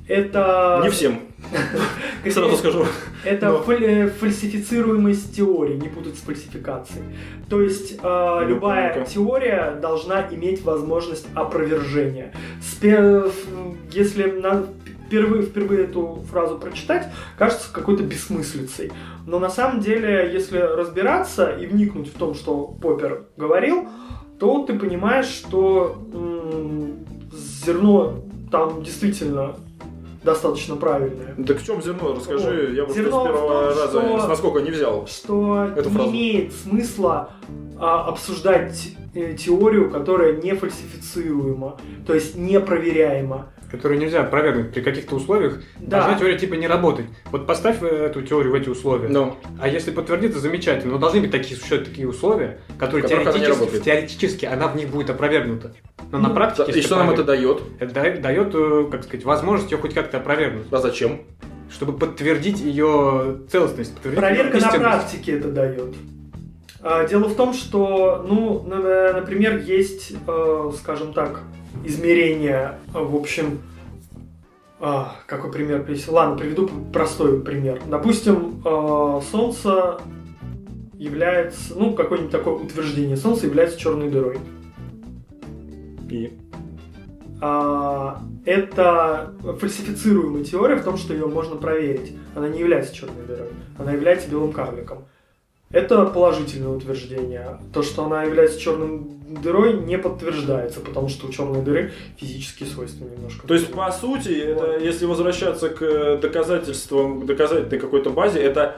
Это... 0.07 0.81
Не 0.83 0.91
всем, 0.91 1.21
сразу 2.31 2.57
скажу. 2.57 2.85
Это 3.25 3.63
э, 3.69 4.09
фальсифицируемость 4.09 5.37
теории, 5.37 5.77
не 5.77 5.89
путать 5.89 6.17
с 6.17 6.21
фальсификацией. 6.21 7.05
То 7.49 7.61
есть 7.61 7.99
э, 8.03 8.45
любая 8.47 9.05
теория 9.05 9.79
должна 9.81 10.27
иметь 10.31 10.65
возможность 10.65 11.27
опровержения. 11.35 12.33
Если 13.93 14.43
впервые, 15.07 15.43
впервые 15.43 15.85
эту 15.85 16.25
фразу 16.31 16.59
прочитать, 16.59 17.09
кажется 17.39 17.73
какой-то 17.73 18.03
бессмыслицей. 18.03 18.93
Но 19.27 19.39
на 19.39 19.51
самом 19.51 19.81
деле, 19.81 20.31
если 20.33 20.59
разбираться 20.59 21.51
и 21.51 21.67
вникнуть 21.67 22.09
в 22.09 22.19
том, 22.19 22.35
что 22.35 22.67
Поппер 22.67 23.25
говорил, 23.37 23.89
то 24.39 24.65
ты 24.65 24.79
понимаешь, 24.79 25.27
что 25.27 26.03
зерно 27.33 28.23
там 28.51 28.83
действительно 28.83 29.57
достаточно 30.33 30.77
правильное. 30.77 31.35
Ну, 31.37 31.45
Так 31.45 31.59
в 31.59 31.65
чем 31.67 31.83
зерно? 31.83 32.15
Расскажи, 32.15 32.67
Вот. 32.69 32.89
я 32.89 32.95
Зерно 32.95 33.21
с 33.21 33.25
первого 33.25 33.73
том, 33.73 33.79
раза 33.83 33.89
что- 34.21 34.29
насколько 34.29 34.61
не 34.61 34.71
взял. 34.71 35.07
что 35.07 35.65
Эту 35.77 35.89
не 35.89 35.95
фразу. 35.97 36.11
имеет 36.11 36.53
смысла 36.53 37.31
а, 37.81 38.09
обсуждать 38.09 38.89
э, 39.15 39.35
теорию, 39.35 39.91
которая 39.91 40.33
не 40.43 40.53
фальсифицируема, 40.55 41.79
то 42.07 42.15
есть 42.15 42.37
непроверяема. 42.37 43.47
Которые 43.71 43.99
нельзя 44.01 44.23
опровергнуть 44.23 44.73
при 44.73 44.81
каких-то 44.81 45.15
условиях. 45.17 45.61
Да. 45.79 45.99
Должна 45.99 46.19
теория 46.19 46.39
типа 46.39 46.55
не 46.55 46.67
работать. 46.67 47.05
Вот 47.31 47.47
поставь 47.47 47.83
э, 47.83 47.87
эту 47.87 48.23
теорию 48.23 48.53
в 48.53 48.55
эти 48.55 48.69
условия. 48.71 49.09
Ну, 49.09 49.37
А 49.61 49.69
если 49.69 49.91
подтвердится, 49.91 50.41
замечательно. 50.41 50.93
Но 50.95 50.99
должны 50.99 51.21
быть 51.21 51.31
такие, 51.31 51.55
существовать 51.57 51.87
такие 51.89 52.09
условия, 52.09 52.61
которые 52.79 53.07
В 53.07 53.11
которых 53.11 53.29
она 53.29 53.39
теоретически, 53.39 53.85
теоретически 53.85 54.45
она 54.47 54.69
в 54.69 54.77
них 54.77 54.89
будет 54.89 55.11
опровергнута. 55.11 55.75
Но 56.11 56.19
на 56.19 56.29
Ну, 56.29 56.35
практике... 56.35 56.79
и 56.79 56.83
что 56.83 56.97
нам 56.97 57.11
это 57.11 57.25
дает? 57.25 57.61
Это 57.79 57.93
да- 57.93 58.17
дает, 58.17 58.55
э, 58.55 58.89
как 58.91 59.05
сказать, 59.05 59.25
возможность 59.27 59.71
ее 59.71 59.77
хоть 59.77 59.93
как-то 59.93 60.17
опровергнуть. 60.17 60.67
А 60.71 60.79
зачем? 60.79 61.21
Чтобы 61.71 61.93
подтвердить 61.99 62.61
ее 62.61 63.41
целостность. 63.51 63.93
подтвердить 63.93 64.19
Проверка 64.19 64.53
на 64.55 64.57
истинность. 64.59 64.81
практике 64.81 65.33
это 65.33 65.49
дает. 65.51 65.95
А, 66.81 67.07
Дело 67.07 67.25
в 67.29 67.35
том, 67.35 67.53
что, 67.53 68.25
ну, 68.27 68.63
на- 68.63 68.79
на- 68.79 69.13
например, 69.15 69.59
есть, 69.59 70.15
э, 70.27 70.71
скажем 70.79 71.13
так, 71.13 71.41
измерения, 71.85 72.79
в 72.93 73.15
общем, 73.15 73.61
а, 74.81 75.17
какой 75.27 75.51
пример 75.51 75.83
привести? 75.85 76.11
Ладно, 76.11 76.37
приведу 76.37 76.69
простой 76.93 77.41
пример. 77.41 77.81
Допустим, 77.89 78.63
э, 78.65 79.21
Солнце 79.31 80.01
является, 80.95 81.75
ну, 81.75 81.95
какое-нибудь 81.95 82.33
такое 82.33 82.55
утверждение. 82.55 83.17
Солнце 83.17 83.47
является 83.47 83.79
черной 83.79 84.09
дырой. 84.09 84.39
И 86.11 86.39
А, 87.41 88.21
это 88.45 89.33
фальсифицируемая 89.61 90.43
теория 90.43 90.75
в 90.75 90.83
том, 90.83 90.97
что 90.97 91.15
ее 91.15 91.27
можно 91.27 91.55
проверить. 91.55 92.17
Она 92.35 92.49
не 92.49 92.59
является 92.59 92.93
черной 92.93 93.25
дырой, 93.27 93.51
она 93.79 93.93
является 93.93 94.29
белым 94.29 94.53
карликом. 94.53 95.05
Это 95.71 96.07
положительное 96.07 96.71
утверждение. 96.71 97.59
То, 97.75 97.83
что 97.83 98.05
она 98.05 98.23
является 98.23 98.59
черной 98.59 99.01
дырой, 99.43 99.75
не 99.75 99.99
подтверждается, 99.99 100.81
потому 100.81 101.09
что 101.09 101.27
у 101.27 101.31
черной 101.31 101.61
дыры 101.61 101.93
физические 102.17 102.69
свойства 102.71 103.05
немножко. 103.05 103.47
То 103.47 103.53
есть, 103.53 103.71
по 103.71 103.91
сути, 103.93 104.31
это, 104.31 104.79
если 104.79 105.05
возвращаться 105.05 105.69
к 105.69 106.19
доказательствам, 106.23 107.21
к 107.21 107.27
доказательной 107.27 107.79
какой-то 107.79 108.09
базе, 108.11 108.41
это 108.41 108.77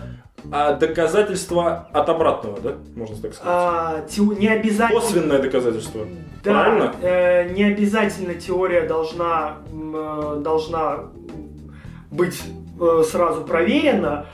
а 0.50 0.72
доказательство 0.72 1.88
от 1.92 2.08
обратного, 2.08 2.58
да? 2.60 2.74
Можно 2.96 3.16
так 3.16 3.34
сказать. 3.34 3.42
А, 3.44 4.06
тео- 4.08 4.34
не 4.36 4.48
обязательно. 4.48 5.00
Косвенное 5.00 5.42
доказательство. 5.42 6.06
Да, 6.42 6.52
Правильно? 6.52 6.94
э, 7.02 7.52
не 7.52 7.64
обязательно 7.64 8.34
теория 8.34 8.88
должна, 8.88 9.58
э, 9.70 10.40
должна 10.42 11.10
быть 12.10 12.40
э, 12.80 13.02
сразу 13.06 13.42
проверена, 13.42 14.26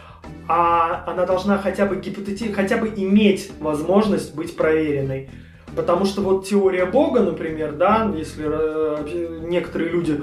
а 0.48 1.04
она 1.06 1.26
должна 1.26 1.59
хотя 1.59 1.87
бы 1.87 1.96
гипотети- 1.96 2.52
хотя 2.52 2.76
бы 2.76 2.92
иметь 2.96 3.50
возможность 3.61 4.35
быть 4.35 4.56
проверенной. 4.56 5.28
Потому 5.74 6.04
что 6.06 6.22
вот 6.22 6.46
теория 6.46 6.87
Бога, 6.87 7.20
например, 7.20 7.72
да, 7.72 8.11
если 8.16 8.44
э, 8.48 9.40
некоторые 9.48 9.90
люди 9.90 10.20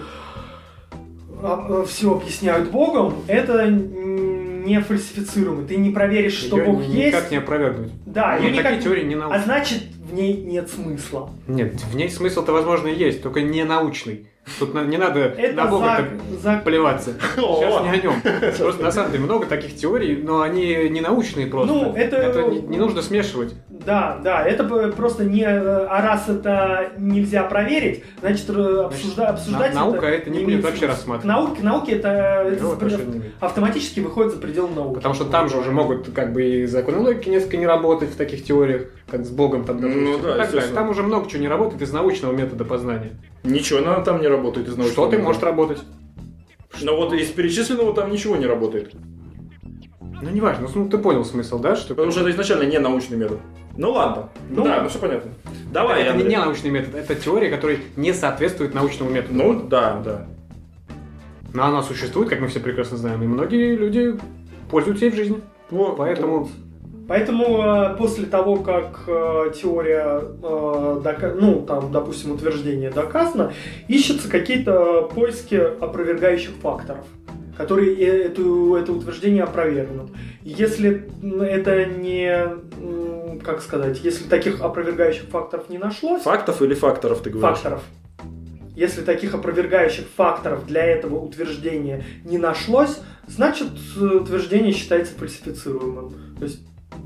все 1.87 2.13
объясняют 2.15 2.71
Богом, 2.71 3.15
это 3.27 3.67
не 3.69 4.79
фальсифицируемо. 4.79 5.67
Ты 5.67 5.75
не 5.75 5.89
проверишь, 5.89 6.33
что 6.37 6.57
Её 6.57 6.65
Бог 6.71 6.79
никак 6.87 7.21
есть. 7.23 7.31
не 7.31 7.37
опровергнуть. 7.37 7.91
Да, 8.05 8.37
Ну, 8.39 8.45
такие 8.47 8.59
никак- 8.59 8.81
теории 8.81 9.03
не 9.03 9.15
А 9.15 9.17
научны. 9.17 9.43
значит, 9.43 9.83
в 10.09 10.13
ней 10.13 10.33
нет 10.41 10.69
смысла. 10.71 11.29
Нет, 11.47 11.73
в 11.81 11.95
ней 11.95 12.09
смысл-то, 12.09 12.53
возможно, 12.53 12.87
и 12.87 12.95
есть, 12.95 13.21
только 13.21 13.41
не 13.41 13.65
научный. 13.65 14.27
Тут 14.59 14.73
не 14.73 14.97
надо 14.97 15.19
Это 15.21 15.55
на 15.55 15.65
Бога 15.67 16.05
за- 16.41 16.61
плеваться. 16.63 17.13
Сейчас 17.35 17.83
не 17.83 17.89
о 17.89 17.97
нем. 17.97 18.13
Просто 18.59 18.83
на 18.83 18.91
самом 18.91 19.11
деле 19.11 19.23
много 19.23 19.45
таких 19.45 19.75
теорий, 19.75 20.21
но 20.21 20.41
они 20.41 20.89
не 20.89 21.01
научные 21.01 21.47
просто. 21.47 21.73
Ну, 21.73 21.93
это- 21.95 22.43
не, 22.49 22.59
не 22.61 22.77
нужно 22.77 23.01
смешивать. 23.01 23.53
Да, 23.69 24.19
да, 24.23 24.43
это 24.45 24.63
просто 24.63 25.25
не... 25.25 25.43
А 25.45 26.01
раз 26.01 26.29
это 26.29 26.91
нельзя 26.97 27.43
проверить, 27.43 28.03
значит, 28.21 28.49
э, 28.49 28.53
обсужда- 28.85 29.27
обсуждать 29.27 29.73
на- 29.73 29.81
наука 29.81 30.05
это 30.07 30.29
не 30.29 30.39
будет 30.39 30.47
имеет 30.49 30.63
вообще 30.65 30.87
рассматривать. 30.87 31.59
К 31.59 31.63
науке 31.63 31.91
это, 31.93 32.09
это 32.47 32.65
за 32.89 32.97
не 33.03 33.21
автоматически 33.39 33.99
выходит 33.99 34.33
за 34.33 34.39
пределы 34.39 34.69
науки. 34.75 34.95
Потому 34.95 35.15
что 35.15 35.25
там 35.25 35.49
же 35.49 35.57
уже 35.57 35.71
могут 35.71 36.09
как 36.13 36.33
бы 36.33 36.43
и 36.43 36.65
законы 36.65 36.99
логики 36.99 37.29
несколько 37.29 37.57
не 37.57 37.65
работать 37.67 38.09
в 38.09 38.15
таких 38.15 38.43
теориях, 38.43 38.83
как 39.07 39.25
с 39.25 39.29
Богом 39.29 39.65
там, 39.65 39.79
допустим. 39.79 40.03
Ну 40.03 40.19
да, 40.19 40.45
так. 40.45 40.67
Там 40.69 40.89
уже 40.89 41.03
много 41.03 41.29
чего 41.29 41.41
не 41.41 41.47
работает 41.47 41.81
из 41.81 41.91
научного 41.91 42.33
метода 42.33 42.65
познания. 42.65 43.19
Ничего, 43.43 43.79
она 43.79 44.01
там 44.01 44.21
не 44.21 44.27
работает 44.27 44.67
из 44.67 44.77
научного. 44.77 44.91
Что-то 44.91 45.11
метода. 45.11 45.27
может 45.27 45.43
работать. 45.43 45.79
Но 46.81 46.95
вот 46.95 47.13
из 47.13 47.29
перечисленного 47.29 47.93
там 47.93 48.11
ничего 48.11 48.35
не 48.35 48.45
работает. 48.45 48.93
Ну, 50.21 50.29
неважно, 50.29 50.67
ну 50.73 50.89
ты 50.89 50.97
понял 50.97 51.25
смысл, 51.25 51.59
да? 51.59 51.75
Что 51.75 51.95
Потому 51.95 52.11
что 52.11 52.21
это 52.21 52.31
изначально 52.31 52.63
не 52.63 52.79
научный 52.79 53.17
метод. 53.17 53.39
Ну 53.75 53.91
ладно. 53.91 54.29
Ну, 54.49 54.63
да, 54.63 54.81
ну 54.81 54.89
все 54.89 54.99
понятно. 54.99 55.31
Давай, 55.71 56.03
это 56.03 56.13
не, 56.13 56.21
Андрей. 56.21 56.29
не 56.29 56.37
научный 56.37 56.69
метод, 56.69 56.95
это 56.95 57.15
теория, 57.15 57.49
которая 57.49 57.79
не 57.95 58.13
соответствует 58.13 58.73
научному 58.73 59.09
методу. 59.11 59.33
Ну 59.33 59.63
да, 59.67 60.01
да. 60.03 60.27
Но 61.53 61.65
она 61.65 61.83
существует, 61.83 62.29
как 62.29 62.39
мы 62.39 62.47
все 62.47 62.59
прекрасно 62.59 62.97
знаем, 62.97 63.21
и 63.21 63.27
многие 63.27 63.75
люди 63.75 64.15
пользуются 64.69 65.05
ей 65.05 65.11
в 65.11 65.15
жизни. 65.15 65.41
Вот. 65.69 65.97
Поэтому 65.97 66.49
Поэтому 67.07 67.61
э, 67.61 67.97
после 67.97 68.25
того, 68.25 68.57
как 68.57 69.01
э, 69.07 69.51
теория, 69.55 70.21
э, 70.41 71.35
ну, 71.39 71.61
там, 71.61 71.91
допустим, 71.91 72.31
утверждение 72.31 72.91
доказано, 72.91 73.51
ищутся 73.87 74.29
какие-то 74.29 75.09
поиски 75.13 75.55
опровергающих 75.55 76.51
факторов, 76.61 77.05
которые 77.57 77.95
эту, 77.95 78.75
это 78.75 78.93
утверждение 78.93 79.43
опровергнут. 79.43 80.11
Если 80.43 81.09
это 81.41 81.85
не, 81.85 83.39
как 83.43 83.61
сказать, 83.61 83.99
если 84.01 84.23
таких 84.29 84.61
опровергающих 84.61 85.23
факторов 85.23 85.69
не 85.69 85.77
нашлось, 85.77 86.23
Фактов 86.23 86.61
или 86.61 86.73
факторов 86.73 87.21
ты 87.21 87.31
говоришь? 87.31 87.57
факторов. 87.57 87.83
Если 88.75 89.01
таких 89.01 89.35
опровергающих 89.35 90.05
факторов 90.15 90.65
для 90.65 90.83
этого 90.83 91.19
утверждения 91.19 92.03
не 92.23 92.37
нашлось, 92.37 93.01
значит 93.27 93.67
утверждение 93.97 94.73
считается 94.73 95.13
фальсифицируемым, 95.15 96.13
то 96.39 96.45
есть 96.45 96.61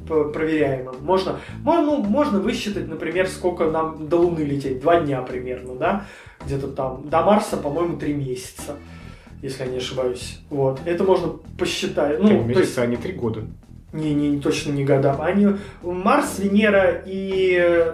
проверяемым. 0.07 0.95
Можно, 1.01 1.39
мо- 1.63 1.81
ну, 1.81 1.97
можно 2.03 2.39
высчитать, 2.39 2.87
например, 2.87 3.27
сколько 3.27 3.65
нам 3.69 4.07
до 4.07 4.17
Луны 4.17 4.41
лететь, 4.41 4.79
два 4.81 4.99
дня 4.99 5.21
примерно, 5.21 5.75
да, 5.75 6.05
где-то 6.45 6.67
там. 6.67 7.07
До 7.09 7.21
Марса, 7.23 7.57
по-моему, 7.57 7.97
три 7.97 8.13
месяца, 8.13 8.75
если 9.41 9.63
я 9.65 9.69
не 9.71 9.77
ошибаюсь. 9.77 10.39
Вот, 10.49 10.79
это 10.85 11.03
можно 11.03 11.33
посчитать. 11.57 12.19
ну, 12.21 12.27
то 12.29 12.33
есть 12.35 12.47
месяца, 12.47 12.81
а 12.83 12.85
не 12.87 12.97
три 12.97 13.13
года. 13.13 13.41
не, 13.93 14.13
не, 14.13 14.39
точно 14.39 14.71
не 14.71 14.83
года. 14.85 15.15
Они 15.19 15.47
Марс, 15.83 16.39
Венера 16.39 17.01
и 17.05 17.93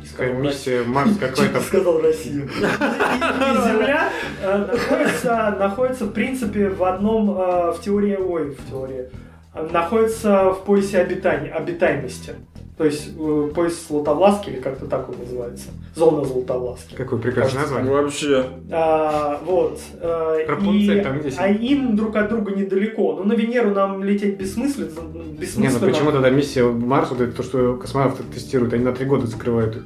не 0.00 0.06
сказал 0.06 0.34
миссия 0.36 0.82
Марс 0.84 1.16
какой-то. 1.20 1.60
сказал 1.60 2.00
Россию. 2.00 2.48
Земля 2.58 4.08
э, 4.42 4.58
находится, 4.58 5.56
находится, 5.58 6.04
в 6.06 6.12
принципе, 6.12 6.68
в 6.70 6.82
одном, 6.84 7.30
э, 7.30 7.72
в 7.72 7.80
теории, 7.82 8.16
ой, 8.16 8.50
в 8.50 8.70
теории, 8.70 9.10
находится 9.54 10.50
в 10.52 10.64
поясе 10.64 10.98
обитания, 10.98 11.50
обитаемости. 11.50 12.34
То 12.76 12.84
есть 12.84 13.10
э, 13.16 13.50
пояс 13.54 13.86
Златовласки, 13.88 14.50
или 14.50 14.60
как-то 14.60 14.86
так 14.86 15.08
он 15.08 15.14
называется. 15.20 15.68
Зона 15.94 16.24
Златовласки. 16.24 16.96
Какое 16.96 17.20
прекрасное 17.20 17.62
название. 17.62 17.92
Вообще. 17.92 18.46
А, 18.72 19.40
вот. 19.46 19.78
э, 20.00 20.44
Рапунцель 20.48 20.98
и- 20.98 21.00
там 21.02 21.20
где 21.20 21.32
а 21.38 21.46
им 21.48 21.94
друг 21.94 22.16
от 22.16 22.30
друга 22.30 22.50
недалеко. 22.50 23.14
Но 23.14 23.22
на 23.22 23.34
Венеру 23.34 23.70
нам 23.70 24.02
лететь 24.02 24.38
бессмысленно. 24.38 24.88
Не, 25.12 25.22
ну 25.22 25.32
бессмысленно. 25.34 25.86
почему 25.92 26.10
тогда 26.10 26.30
миссия 26.30 26.64
Марс, 26.64 27.10
вот 27.10 27.20
это 27.20 27.36
то, 27.36 27.44
что 27.44 27.76
космонавты 27.76 28.24
тестируют, 28.24 28.72
они 28.74 28.82
на 28.84 28.92
три 28.92 29.06
года 29.06 29.28
закрывают 29.28 29.76
их. 29.76 29.82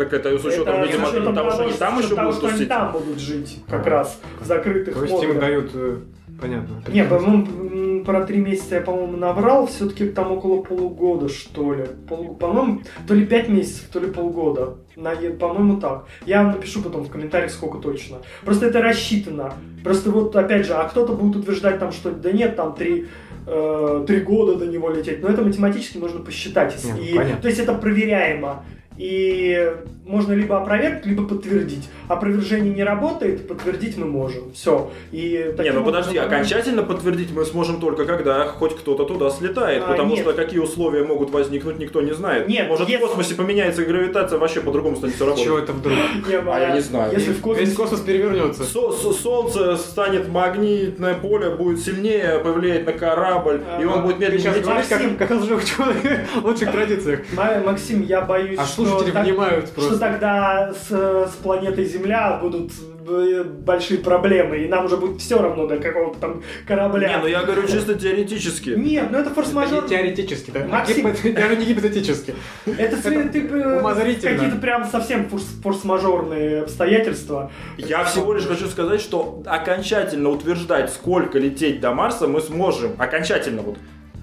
Так 0.00 0.14
это 0.14 0.38
с 0.38 0.44
учетом, 0.46 0.76
Это 0.76 0.86
видимо, 0.86 1.06
с 1.06 1.10
учетом 1.12 1.34
того, 1.34 1.50
что 1.50 1.62
они 1.64 1.72
там 1.74 1.98
еще 1.98 2.14
того, 2.14 2.30
будут 2.32 2.36
что 2.38 2.48
они 2.56 2.64
там 2.64 2.92
будут 2.92 3.18
жить, 3.18 3.58
как 3.68 3.86
А. 3.86 3.90
раз 3.90 4.18
в 4.40 4.46
закрытых 4.46 4.94
То 4.94 5.02
есть 5.04 5.22
им 5.22 5.38
дают, 5.38 5.70
э, 5.74 5.96
понятно. 6.40 6.82
Не, 6.90 7.04
по-моему, 7.04 8.02
про 8.06 8.24
три 8.24 8.38
месяца 8.38 8.76
я, 8.76 8.80
по-моему, 8.80 9.18
набрал, 9.18 9.66
все-таки 9.66 10.06
там 10.08 10.32
около 10.32 10.62
полугода, 10.62 11.28
что 11.28 11.74
ли. 11.74 11.84
Пол- 12.08 12.34
По-моему, 12.34 12.80
то 13.06 13.12
ли 13.12 13.26
пять 13.26 13.50
месяцев, 13.50 13.88
то 13.92 14.00
ли 14.00 14.10
полгода. 14.10 14.76
На- 14.96 15.14
По-моему, 15.38 15.78
так. 15.78 16.06
Я 16.24 16.44
вам 16.44 16.52
напишу 16.52 16.80
потом 16.80 17.04
в 17.04 17.10
комментариях, 17.10 17.50
сколько 17.50 17.76
точно. 17.76 18.16
Просто 18.42 18.68
это 18.68 18.80
рассчитано. 18.80 19.52
Просто 19.84 20.10
вот, 20.10 20.34
опять 20.34 20.64
же, 20.64 20.72
а 20.72 20.88
кто-то 20.88 21.12
будет 21.12 21.36
утверждать 21.42 21.78
там, 21.78 21.92
что 21.92 22.10
да 22.10 22.32
нет, 22.32 22.56
там 22.56 22.74
три, 22.74 23.06
э, 23.46 24.04
три 24.06 24.20
года 24.20 24.54
до 24.56 24.66
него 24.66 24.88
лететь. 24.88 25.22
Но 25.22 25.28
это 25.28 25.42
математически 25.42 25.98
можно 25.98 26.20
посчитать. 26.20 26.74
Не, 26.84 26.92
ну, 26.94 26.98
И- 27.02 27.14
понятно. 27.14 27.42
то 27.42 27.48
есть 27.48 27.60
это 27.60 27.74
проверяемо. 27.74 28.64
И 29.04 29.72
можно 30.04 30.34
либо 30.34 30.60
опровергнуть, 30.60 31.06
либо 31.06 31.26
подтвердить. 31.26 31.88
Опровержение 32.08 32.74
не 32.74 32.84
работает, 32.84 33.48
подтвердить 33.48 33.96
мы 33.96 34.04
можем. 34.04 34.52
Все. 34.52 34.90
И 35.10 35.54
Не, 35.58 35.70
ну 35.70 35.82
подожди, 35.84 36.18
образом- 36.18 36.26
окончательно 36.34 36.82
подтвердить 36.82 37.30
мы 37.32 37.46
сможем 37.46 37.80
только 37.80 38.04
когда 38.04 38.44
хоть 38.46 38.76
кто-то 38.76 39.04
туда 39.04 39.30
слетает, 39.30 39.84
А, 39.86 39.92
потому 39.92 40.10
нет. 40.16 40.20
что 40.24 40.34
какие 40.34 40.58
условия 40.60 41.04
могут 41.04 41.30
возникнуть, 41.30 41.78
никто 41.78 42.02
не 42.02 42.12
знает. 42.12 42.46
Нет, 42.48 42.68
Может 42.68 42.88
если- 42.90 43.02
в 43.02 43.06
космосе 43.08 43.34
поменяется 43.36 43.84
гравитация, 43.84 44.38
вообще 44.38 44.60
по-другому 44.60 44.96
станет 44.96 45.14
все 45.14 45.24
работать. 45.24 45.44
Чего 45.46 45.58
это 45.58 45.72
вдруг? 45.72 45.96
Не, 46.28 46.34
А 46.36 46.58
я 46.60 46.74
не 46.74 46.80
знаю. 46.80 47.12
Если 47.12 47.30
в 47.30 47.34
Весь 47.36 47.40
космосе... 47.40 47.76
космос 47.76 48.00
перевернется. 48.00 48.64
Со- 48.64 48.92
со- 48.92 49.12
Солнце 49.14 49.76
станет 49.78 50.28
магнитное 50.28 51.14
поле, 51.14 51.50
будет 51.50 51.80
сильнее, 51.80 52.38
повлияет 52.44 52.84
на 52.84 52.92
корабль, 52.92 53.62
и 53.80 53.84
он 53.84 54.02
будет 54.02 54.16
сейчас 54.18 54.56
медленнее 54.56 54.62
говоришь, 54.62 55.16
как, 55.16 55.28
как 55.28 55.40
лживый 55.40 55.64
человек 55.64 56.20
в 56.42 56.44
лучших 56.44 56.70
традициях. 56.72 57.20
Ма- 57.32 57.62
Максим, 57.64 58.02
я 58.02 58.20
боюсь, 58.22 58.58
А 58.58 58.66
что, 58.90 58.98
слушатели 58.98 59.14
так- 59.14 59.24
внимают 59.24 59.68
что 59.76 59.98
тогда 59.98 60.72
с, 60.72 60.90
с 60.90 61.32
планетой 61.42 61.84
Земля 61.84 62.38
будут 62.40 62.72
э, 63.08 63.44
большие 63.44 63.98
проблемы, 64.00 64.58
и 64.58 64.68
нам 64.68 64.84
уже 64.86 64.96
будет 64.96 65.20
все 65.20 65.40
равно 65.40 65.66
до 65.66 65.78
какого-то 65.78 66.18
там 66.18 66.42
корабля. 66.66 67.08
Не, 67.08 67.18
ну 67.18 67.26
я 67.26 67.42
говорю 67.42 67.66
чисто 67.66 67.94
теоретически. 67.94 68.70
Нет, 68.70 69.08
ну 69.10 69.18
это 69.18 69.30
форс-мажор. 69.30 69.88
теоретически, 69.88 70.50
да? 70.50 70.66
Максим. 70.66 71.12
Даже 71.34 71.56
не 71.56 71.64
гипотетически. 71.64 72.34
Это, 72.66 72.96
э, 72.96 74.14
какие-то 74.14 74.56
прям 74.60 74.84
совсем 74.84 75.26
форс- 75.30 75.62
форс-мажорные 75.62 76.62
обстоятельства. 76.62 77.50
Я 77.76 78.04
всего 78.04 78.32
лишь 78.32 78.46
хочу 78.46 78.66
сказать, 78.66 79.00
что 79.00 79.42
окончательно 79.46 80.30
утверждать, 80.30 80.92
сколько 80.92 81.38
лететь 81.38 81.80
до 81.80 81.92
Марса 81.92 82.26
мы 82.26 82.40
сможем. 82.40 82.92
Окончательно 82.98 83.62
вот. 83.62 83.78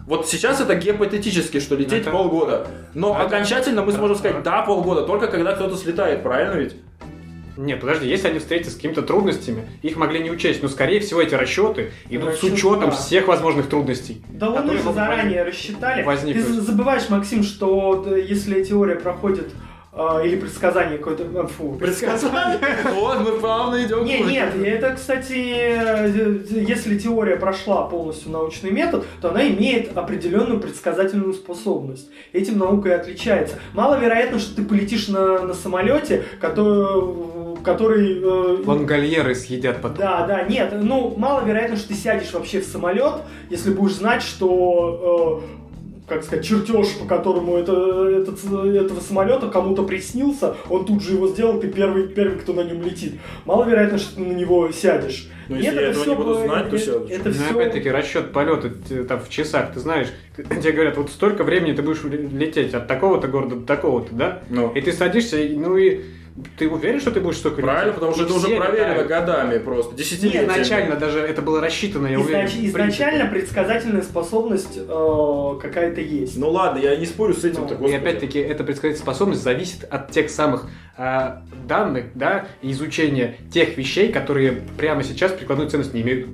Вот 0.07 0.25
сейчас 0.27 0.61
это 0.61 0.73
гипотетически, 0.75 1.59
что 1.59 1.75
лететь 1.75 2.01
Это- 2.03 2.11
полгода. 2.11 2.65
Но 2.93 3.13
Это- 3.13 3.25
окончательно 3.25 3.83
мы 3.83 3.91
сможем 3.91 4.15
сказать, 4.15 4.41
да, 4.41 4.61
полгода, 4.61 5.03
только 5.03 5.27
когда 5.27 5.51
кто-то 5.51 5.75
слетает, 5.75 6.23
правильно 6.23 6.53
ведь? 6.53 6.75
Нет, 7.57 7.81
подожди, 7.81 8.07
если 8.07 8.29
они 8.29 8.39
встретятся 8.39 8.71
с 8.71 8.75
какими-то 8.75 9.01
трудностями, 9.01 9.67
их 9.81 9.97
могли 9.97 10.19
не 10.19 10.29
учесть, 10.31 10.61
но 10.63 10.69
скорее 10.69 10.99
всего 11.01 11.21
эти 11.21 11.33
расчеты 11.35 11.91
идут 12.09 12.35
с 12.35 12.43
Расчет, 12.43 12.53
учетом 12.53 12.89
да. 12.91 12.95
всех 12.95 13.27
возможных 13.27 13.67
трудностей. 13.67 14.21
Да 14.29 14.51
которые 14.51 14.81
же 14.81 14.93
заранее 14.93 15.43
рассчитали. 15.43 16.03
возникнуть. 16.03 16.45
Ты 16.45 16.61
забываешь, 16.61 17.09
Максим, 17.09 17.43
что 17.43 18.05
э, 18.07 18.21
если 18.21 18.63
теория 18.63 18.95
проходит 18.95 19.51
или 20.23 20.35
предсказание 20.35 20.97
какое-то... 20.97 21.23
э, 21.23 21.47
Фу, 21.47 21.73
Предсказание. 21.79 22.59
Вот, 22.95 23.19
мы 23.21 23.39
плавно 23.39 23.83
идем. 23.83 24.05
Не, 24.05 24.19
нет, 24.21 24.53
это, 24.63 24.93
кстати, 24.95 25.33
э, 25.33 26.39
если 26.49 26.97
теория 26.97 27.35
прошла 27.35 27.83
полностью 27.87 28.31
научный 28.31 28.71
метод, 28.71 29.05
то 29.21 29.29
она 29.29 29.47
имеет 29.47 29.97
определенную 29.97 30.59
предсказательную 30.59 31.33
способность. 31.33 32.09
Этим 32.33 32.57
наука 32.57 32.89
и 32.89 32.91
отличается. 32.91 33.55
Маловероятно, 33.73 34.39
что 34.39 34.55
ты 34.55 34.63
полетишь 34.63 35.07
на, 35.07 35.41
на 35.41 35.53
самолете, 35.53 36.23
который, 36.39 37.57
который... 37.63 38.21
э, 38.21 38.63
Лангольеры 38.65 39.35
съедят 39.35 39.81
потом. 39.81 39.97
Да, 39.97 40.25
да, 40.27 40.43
нет, 40.43 40.73
ну, 40.79 41.13
маловероятно, 41.17 41.75
что 41.75 41.89
ты 41.89 41.93
сядешь 41.95 42.31
вообще 42.33 42.61
в 42.61 42.65
самолет, 42.65 43.13
если 43.49 43.71
будешь 43.71 43.95
знать, 43.95 44.21
что, 44.21 45.43
э, 45.43 45.66
как 46.07 46.23
сказать, 46.23 46.45
чертеж, 46.45 46.87
по 46.99 47.05
которому 47.05 47.57
это, 47.57 47.73
этот, 48.07 48.39
этого 48.43 48.99
самолета 49.01 49.49
кому-то 49.49 49.83
приснился, 49.83 50.55
он 50.69 50.85
тут 50.85 51.03
же 51.03 51.13
его 51.15 51.27
сделал, 51.27 51.59
ты 51.59 51.67
первый, 51.67 52.07
первый, 52.07 52.37
кто 52.39 52.53
на 52.53 52.61
нем 52.61 52.81
летит. 52.81 53.15
Маловероятно, 53.45 53.97
что 53.97 54.15
ты 54.15 54.21
на 54.21 54.31
него 54.33 54.71
сядешь. 54.71 55.29
Ну, 55.49 55.55
Нет, 55.55 55.65
если 55.65 55.75
я 55.77 55.81
это 55.81 55.91
этого 55.91 56.03
всё 56.03 56.11
не 56.11 56.17
буду 56.17 56.29
было- 56.29 56.43
знать, 56.45 56.69
то 56.69 56.75
это- 56.77 56.85
сядешь. 56.85 57.09
это 57.11 57.29
Ну, 57.29 57.35
всё- 57.35 57.59
опять-таки, 57.59 57.89
расчет 57.91 58.31
полета 58.31 58.69
т- 58.69 59.03
там 59.03 59.19
в 59.19 59.29
часах, 59.29 59.73
ты 59.73 59.79
знаешь, 59.81 60.07
тебе 60.61 60.71
говорят, 60.71 60.97
вот 60.97 61.09
столько 61.09 61.43
времени 61.43 61.73
ты 61.73 61.81
будешь 61.81 62.03
ле- 62.03 62.17
лететь 62.27 62.73
от 62.73 62.87
такого-то 62.87 63.27
города 63.27 63.55
до 63.55 63.65
такого-то, 63.65 64.13
да? 64.13 64.43
Ну. 64.49 64.71
И 64.73 64.81
ты 64.81 64.93
садишься, 64.93 65.37
ну 65.55 65.75
и 65.77 66.01
ты 66.57 66.69
уверен, 66.69 66.99
что 66.99 67.11
ты 67.11 67.19
будешь 67.19 67.37
столько 67.37 67.61
Правильно, 67.61 67.93
потому 67.93 68.13
что 68.13 68.23
И 68.23 68.25
это 68.25 68.33
уже 68.35 68.55
проверено 68.55 68.91
летают. 68.91 69.07
годами 69.07 69.57
просто, 69.57 69.95
десятилетиями. 69.95 70.45
Изначально 70.45 70.95
даже 70.95 71.19
это 71.19 71.41
было 71.41 71.59
рассчитано, 71.61 72.07
я 72.07 72.19
уверен. 72.19 72.45
Изнач- 72.45 72.51
принципе. 72.51 72.67
изначально 72.67 73.25
предсказательная 73.25 74.01
способность 74.03 74.77
э, 74.77 75.59
какая-то 75.61 76.01
есть. 76.01 76.37
Ну 76.37 76.49
ладно, 76.49 76.79
я 76.79 76.95
не 76.95 77.05
спорю 77.05 77.33
с 77.33 77.43
этим, 77.43 77.67
Ну, 77.79 77.87
И 77.87 77.93
опять-таки, 77.93 78.39
эта 78.39 78.63
предсказательная 78.63 79.01
способность 79.01 79.41
зависит 79.43 79.83
от 79.89 80.11
тех 80.11 80.29
самых 80.29 80.65
а, 80.95 81.43
данных, 81.67 82.05
да, 82.15 82.47
и 82.61 82.71
изучения 82.71 83.35
тех 83.53 83.77
вещей, 83.77 84.11
которые 84.11 84.61
прямо 84.77 85.03
сейчас 85.03 85.31
прикладной 85.31 85.69
ценности 85.69 85.95
не 85.95 86.01
имеют. 86.01 86.27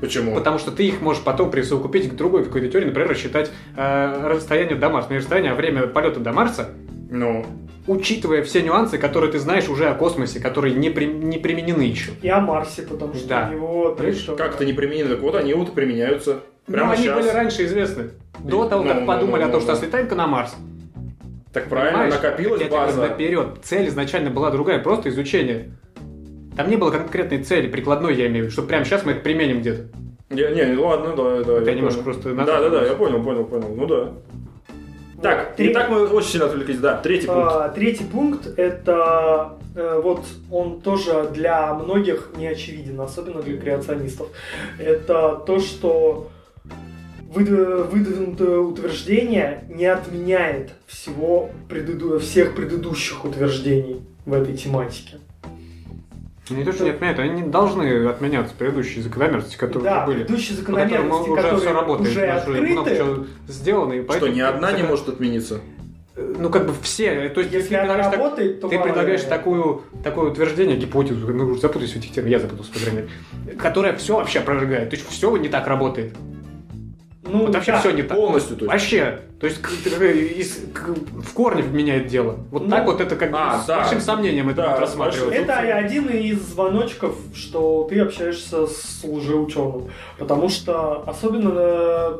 Почему? 0.00 0.34
Потому 0.34 0.58
что 0.58 0.70
ты 0.72 0.84
их 0.86 1.00
можешь 1.00 1.22
потом 1.22 1.50
присовокупить 1.50 2.10
к 2.10 2.14
другой 2.14 2.44
какой-то 2.44 2.68
теории, 2.68 2.86
например, 2.86 3.08
рассчитать 3.08 3.50
а, 3.76 4.28
расстояние 4.28 4.76
до 4.76 4.88
Марса. 4.88 5.10
Не 5.10 5.18
расстояние, 5.18 5.52
а 5.52 5.54
время 5.54 5.86
полета 5.86 6.20
до 6.20 6.32
Марса, 6.32 6.70
Ну, 7.12 7.44
учитывая 7.86 8.42
все 8.42 8.62
нюансы, 8.62 8.96
которые 8.96 9.30
ты 9.30 9.38
знаешь 9.38 9.68
уже 9.68 9.86
о 9.88 9.94
космосе, 9.94 10.40
которые 10.40 10.74
не, 10.74 10.88
при- 10.88 11.04
не 11.04 11.36
применены 11.38 11.82
еще. 11.82 12.12
И 12.22 12.28
о 12.28 12.40
Марсе, 12.40 12.82
потому 12.82 13.12
что 13.14 13.28
Да. 13.28 13.48
у 13.50 13.54
него... 13.54 13.96
Как-то 14.36 14.64
не 14.64 14.72
применены, 14.72 15.10
так 15.10 15.20
вот 15.20 15.34
они 15.34 15.52
вот 15.52 15.68
и 15.68 15.72
применяются. 15.72 16.40
Ну, 16.66 16.72
Прямо 16.74 16.92
они 16.92 17.02
сейчас. 17.02 17.18
были 17.20 17.28
раньше 17.28 17.66
известны. 17.66 18.10
До 18.38 18.66
того, 18.66 18.82
Ну, 18.82 18.88
как 18.90 19.00
ну, 19.00 19.06
подумали 19.06 19.42
ну, 19.42 19.48
о 19.48 19.52
том, 19.52 19.60
ну, 19.60 19.66
что 19.66 19.72
ну. 19.72 19.78
слетаем-ка 19.78 20.14
на 20.14 20.26
Марс. 20.26 20.54
Так 21.52 21.68
правильно, 21.68 21.98
Понимаешь? 21.98 22.14
накопилась 22.14 22.60
говорю 22.66 22.86
база. 22.86 23.00
наперед. 23.08 23.46
Цель 23.62 23.88
изначально 23.88 24.30
была 24.30 24.50
другая, 24.50 24.78
просто 24.78 25.10
изучение. 25.10 25.72
Там 26.56 26.70
не 26.70 26.76
было 26.76 26.90
конкретной 26.90 27.42
цели, 27.42 27.68
прикладной, 27.68 28.14
я 28.14 28.26
имею 28.28 28.44
в 28.44 28.46
виду, 28.46 28.52
что 28.52 28.62
прямо 28.62 28.84
сейчас 28.86 29.04
мы 29.04 29.12
это 29.12 29.20
применим 29.20 29.60
где-то. 29.60 29.88
Я- 30.30 30.50
не, 30.50 30.64
ну 30.72 30.86
ладно, 30.86 31.14
да, 31.14 31.44
да. 31.44 31.58
Это 31.58 31.70
я 31.70 31.76
немножко 31.76 32.02
понял. 32.02 32.20
просто 32.22 32.34
Да, 32.34 32.60
да, 32.60 32.70
да, 32.70 32.86
я 32.86 32.94
понял, 32.94 33.22
понял, 33.22 33.44
понял. 33.44 33.74
Ну 33.76 33.86
да. 33.86 34.12
Так, 35.22 35.56
Три- 35.56 35.70
и 35.70 35.72
так 35.72 35.88
мы 35.88 36.06
очень 36.06 36.28
сильно 36.30 36.46
отвлеклись. 36.46 36.78
Да, 36.78 36.96
третий 36.98 37.26
пункт. 37.26 37.52
А, 37.52 37.68
Третий 37.68 38.04
пункт 38.04 38.58
это 38.58 39.52
э, 39.74 40.00
вот 40.02 40.24
он 40.50 40.80
тоже 40.80 41.30
для 41.32 41.72
многих 41.74 42.30
не 42.36 42.46
очевиден, 42.48 43.00
особенно 43.00 43.40
для 43.42 43.56
креационистов. 43.58 44.28
Это 44.78 45.40
то, 45.46 45.60
что 45.60 46.28
выдвинутое 47.34 48.58
утверждение 48.58 49.64
не 49.68 49.86
отменяет 49.86 50.70
всего 50.86 51.50
преду- 51.68 52.18
всех 52.18 52.54
предыдущих 52.54 53.24
утверждений 53.24 54.02
в 54.26 54.32
этой 54.34 54.56
тематике. 54.56 55.18
Не 56.56 56.64
то, 56.64 56.72
что 56.72 56.84
не 56.84 56.90
отменяют, 56.90 57.18
они 57.18 57.42
не 57.42 57.48
должны 57.48 58.06
отменяться 58.06 58.54
предыдущие 58.56 59.02
закономерности, 59.02 59.56
которые 59.56 59.84
да, 59.84 59.96
уже 59.98 60.06
были. 60.06 60.24
предыдущие 60.24 60.58
по 60.58 60.64
которым 60.64 60.88
закономерности, 60.88 61.30
уже 61.30 61.42
которые 61.42 61.60
все 61.60 61.72
работает, 61.72 62.08
уже 62.08 62.40
что 62.40 62.50
много 62.50 62.80
открыты, 62.80 62.96
чего 62.96 63.26
сделано, 63.48 63.92
и 63.92 63.98
Что, 63.98 64.08
поэтому... 64.08 64.32
ни 64.32 64.40
одна 64.40 64.72
не 64.72 64.82
может 64.82 65.08
отмениться? 65.08 65.60
Ну, 66.14 66.50
как 66.50 66.66
бы 66.66 66.74
все. 66.82 67.30
То 67.30 67.40
есть, 67.40 67.52
если 67.54 67.70
ты 67.70 67.76
она 67.76 67.94
предлагаешь, 67.94 68.10
так- 68.10 68.18
работает, 68.18 68.60
то 68.60 68.68
ты 68.68 68.78
предлагаешь 68.78 69.22
такую, 69.22 69.82
такое 70.04 70.30
утверждение, 70.30 70.76
гипотезу, 70.76 71.26
ну, 71.32 71.46
уже 71.46 71.60
запутаюсь 71.60 71.92
в 71.92 71.96
этих 71.96 72.12
терминах, 72.12 72.32
я 72.32 72.38
запутался, 72.40 72.72
по 72.72 72.78
крайней 72.78 72.96
мере, 72.96 73.56
которая 73.56 73.96
все 73.96 74.16
вообще 74.16 74.40
опровергает. 74.40 74.90
То 74.90 74.96
есть, 74.96 75.08
все 75.08 75.34
не 75.36 75.48
так 75.48 75.66
работает. 75.66 76.14
Ну, 77.24 77.46
Вот 77.46 77.54
вообще 77.54 77.72
да. 77.72 77.78
все 77.78 77.90
не 77.92 78.02
так. 78.02 78.16
Полностью, 78.16 78.56
то 78.56 78.64
есть. 78.64 78.72
Вообще, 78.72 79.20
то 79.38 79.46
есть 79.46 79.62
к- 79.62 79.68
к- 79.68 80.02
из- 80.02 80.58
к- 80.74 80.88
в 80.88 81.32
корне 81.34 81.62
меняет 81.62 82.08
дело. 82.08 82.40
Вот 82.50 82.64
Ну, 82.64 82.68
так 82.70 82.84
вот 82.84 83.00
это 83.00 83.14
как 83.14 83.30
бы 83.30 83.38
а, 83.38 83.60
с 83.62 83.66
да. 83.66 83.78
большим 83.80 84.00
сомнением 84.00 84.48
это 84.48 84.62
Да, 84.62 84.68
будет 84.70 84.80
рассматриваться. 84.80 85.34
Это 85.38 85.56
один 85.58 86.08
из 86.08 86.40
звоночков, 86.42 87.14
что 87.34 87.86
ты 87.88 88.00
общаешься 88.00 88.66
с 88.66 89.04
лжеученым. 89.04 89.88
Потому 90.18 90.48
что 90.48 91.04
особенно 91.06 91.52
э, 91.54 92.18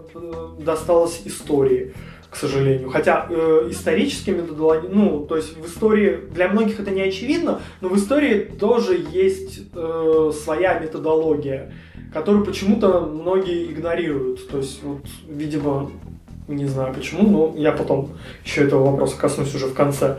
досталось 0.61 1.21
истории, 1.25 1.95
к 2.31 2.37
сожалению. 2.37 2.89
Хотя 2.91 3.27
э, 3.29 3.67
исторические 3.71 4.37
методологии, 4.37 4.89
ну, 4.89 5.27
то 5.27 5.37
есть 5.37 5.57
в 5.57 5.67
истории, 5.67 6.21
для 6.33 6.47
многих 6.49 6.79
это 6.79 6.93
не 6.93 7.03
очевидно, 7.03 7.61
но 7.81 7.89
в 7.89 7.97
истории 7.97 8.39
тоже 8.39 9.05
есть 9.11 9.63
э, 9.75 10.33
своя 10.45 10.79
методология, 10.79 11.73
которую 12.13 12.45
почему-то 12.45 13.01
многие 13.01 13.73
игнорируют. 13.73 14.49
То 14.49 14.59
есть, 14.59 14.83
вот, 14.83 15.03
видимо, 15.29 15.91
не 16.49 16.67
знаю 16.67 16.95
почему, 16.95 17.29
но 17.29 17.55
я 17.57 17.73
потом 17.73 18.11
еще 18.45 18.65
этого 18.65 18.91
вопроса 18.91 19.19
коснусь 19.19 19.55
уже 19.55 19.67
в 19.67 19.75
конце. 19.75 20.19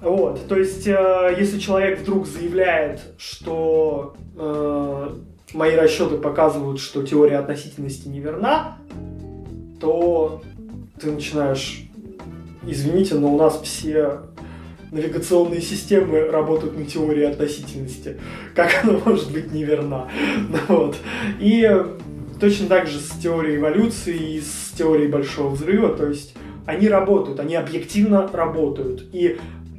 Вот, 0.00 0.46
то 0.46 0.56
есть, 0.56 0.86
э, 0.86 1.34
если 1.38 1.58
человек 1.58 2.00
вдруг 2.00 2.26
заявляет, 2.26 3.00
что 3.16 4.14
э, 4.36 5.10
мои 5.54 5.74
расчеты 5.74 6.18
показывают, 6.18 6.80
что 6.80 7.02
теория 7.02 7.38
относительности 7.38 8.06
неверна, 8.06 8.76
то 9.80 10.42
ты 11.00 11.10
начинаешь, 11.10 11.88
извините, 12.66 13.14
но 13.14 13.34
у 13.34 13.38
нас 13.38 13.60
все 13.62 14.20
навигационные 14.90 15.60
системы 15.60 16.20
работают 16.30 16.78
на 16.78 16.84
теории 16.84 17.24
относительности. 17.24 18.18
Как 18.54 18.84
она 18.84 18.98
может 19.04 19.30
быть 19.32 19.52
неверна? 19.52 20.08
Ну 20.48 20.58
Вот. 20.68 20.96
И 21.40 21.68
точно 22.40 22.66
так 22.68 22.86
же 22.86 22.98
с 22.98 23.10
теорией 23.10 23.56
эволюции 23.56 24.36
и 24.36 24.40
с 24.40 24.72
теорией 24.76 25.08
большого 25.08 25.50
взрыва, 25.50 25.94
то 25.94 26.06
есть 26.06 26.34
они 26.66 26.88
работают, 26.88 27.40
они 27.40 27.54
объективно 27.54 28.28
работают 28.32 29.04
и 29.12 29.38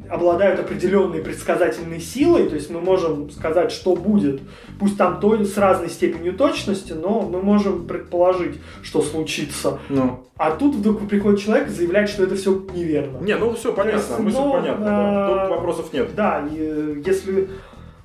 обладают 0.10 0.60
определенной 0.60 1.22
предсказательной 1.22 2.00
силой, 2.00 2.50
то 2.50 2.56
есть 2.56 2.70
мы 2.70 2.82
можем 2.82 3.30
сказать, 3.32 3.72
что 3.72 3.96
будет, 3.96 4.42
пусть 4.80 4.98
там 4.98 5.20
то 5.20 5.44
с 5.44 5.58
разной 5.58 5.90
степенью 5.90 6.34
точности, 6.34 6.94
но 6.94 7.22
мы 7.22 7.42
можем 7.42 7.88
предположить, 7.88 8.58
что 8.82 9.02
случится. 9.02 9.80
Ну. 9.90 10.24
А 10.38 10.52
тут 10.52 10.76
вдруг 10.76 11.08
приходит 11.08 11.40
человек 11.40 11.68
и 11.68 11.72
заявляет, 11.72 12.10
что 12.10 12.24
это 12.24 12.36
все 12.36 12.66
неверно. 12.74 13.18
Не, 13.20 13.36
ну 13.38 13.54
все 13.54 13.74
понятно, 13.74 13.98
есть, 13.98 14.20
мысль 14.20 14.38
ну, 14.38 14.52
понятна. 14.52 14.86
да. 14.86 15.48
Тут 15.48 15.58
вопросов 15.58 15.94
нет. 15.94 16.10
Да, 16.16 16.48
и, 16.52 16.58
э, 16.58 16.96
если 17.06 17.50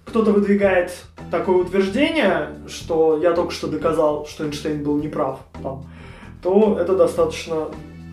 кто-то 0.04 0.32
выдвигает 0.32 0.92
такое 1.30 1.56
утверждение, 1.56 2.50
что 2.68 3.18
я 3.22 3.32
только 3.32 3.52
что 3.52 3.68
доказал, 3.68 4.26
что 4.26 4.44
Эйнштейн 4.44 4.82
был 4.82 4.98
неправ, 4.98 5.40
там, 5.62 5.84
то 6.42 6.78
это 6.80 6.96
достаточно 6.96 7.68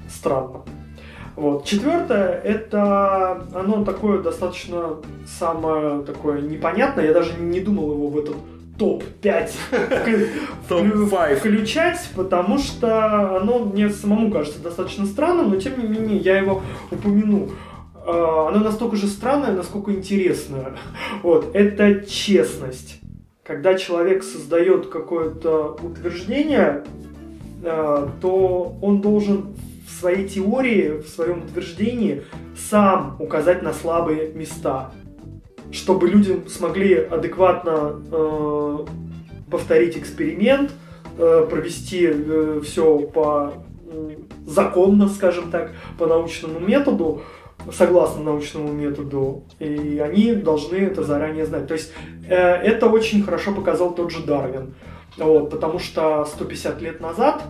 странно. 0.10 0.64
Вот. 1.40 1.64
Четвертое, 1.64 2.34
это 2.44 3.48
оно 3.56 3.86
такое 3.86 4.22
достаточно 4.22 4.98
самое 5.26 6.02
такое 6.02 6.42
непонятное, 6.42 7.06
я 7.06 7.14
даже 7.14 7.40
не 7.40 7.62
думал 7.62 7.94
его 7.94 8.08
в 8.08 8.18
этот 8.18 8.36
топ-5 8.78 9.52
Топ-5. 10.68 11.36
включать, 11.38 12.10
потому 12.14 12.58
что 12.58 13.38
оно 13.38 13.60
мне 13.60 13.90
самому 13.90 14.32
кажется 14.32 14.62
достаточно 14.62 15.06
странным, 15.06 15.52
но 15.52 15.56
тем 15.56 15.80
не 15.80 15.88
менее 15.88 16.18
я 16.18 16.38
его 16.40 16.62
упомяну. 16.92 17.52
А, 18.06 18.50
Оно 18.50 18.60
настолько 18.60 18.98
же 18.98 19.08
странное, 19.08 19.54
насколько 19.54 19.94
интересное. 19.94 20.74
Вот, 21.24 21.56
это 21.56 22.02
честность. 22.06 23.00
Когда 23.46 23.76
человек 23.76 24.24
создает 24.24 24.88
какое-то 24.88 25.78
утверждение, 25.82 26.84
а, 27.64 28.10
то 28.22 28.76
он 28.82 29.00
должен 29.00 29.56
своей 30.00 30.28
теории, 30.28 31.02
в 31.02 31.08
своем 31.08 31.44
утверждении 31.44 32.24
сам 32.70 33.16
указать 33.20 33.62
на 33.62 33.74
слабые 33.74 34.32
места, 34.34 34.92
чтобы 35.72 36.08
люди 36.08 36.42
смогли 36.48 36.96
адекватно 36.96 38.02
э, 38.12 38.78
повторить 39.50 39.98
эксперимент, 39.98 40.72
э, 41.18 41.48
провести 41.50 42.10
все 42.64 43.00
по 43.00 43.54
м, 43.92 44.28
законно, 44.46 45.08
скажем 45.10 45.52
так, 45.52 45.72
по 45.98 46.08
научному 46.08 46.60
методу, 46.60 47.22
согласно 47.72 48.24
научному 48.24 48.72
методу, 48.72 49.44
и 49.60 50.02
они 50.04 50.34
должны 50.34 50.78
это 50.78 51.04
заранее 51.04 51.46
знать. 51.46 51.68
То 51.68 51.74
есть 51.74 51.92
э, 52.28 52.36
это 52.36 52.88
очень 52.88 53.24
хорошо 53.24 53.54
показал 53.54 53.94
тот 53.94 54.12
же 54.12 54.24
Дарвин, 54.24 54.76
вот, 55.18 55.50
потому 55.50 55.80
что 55.80 56.26
150 56.26 56.82
лет 56.82 57.02
назад 57.02 57.44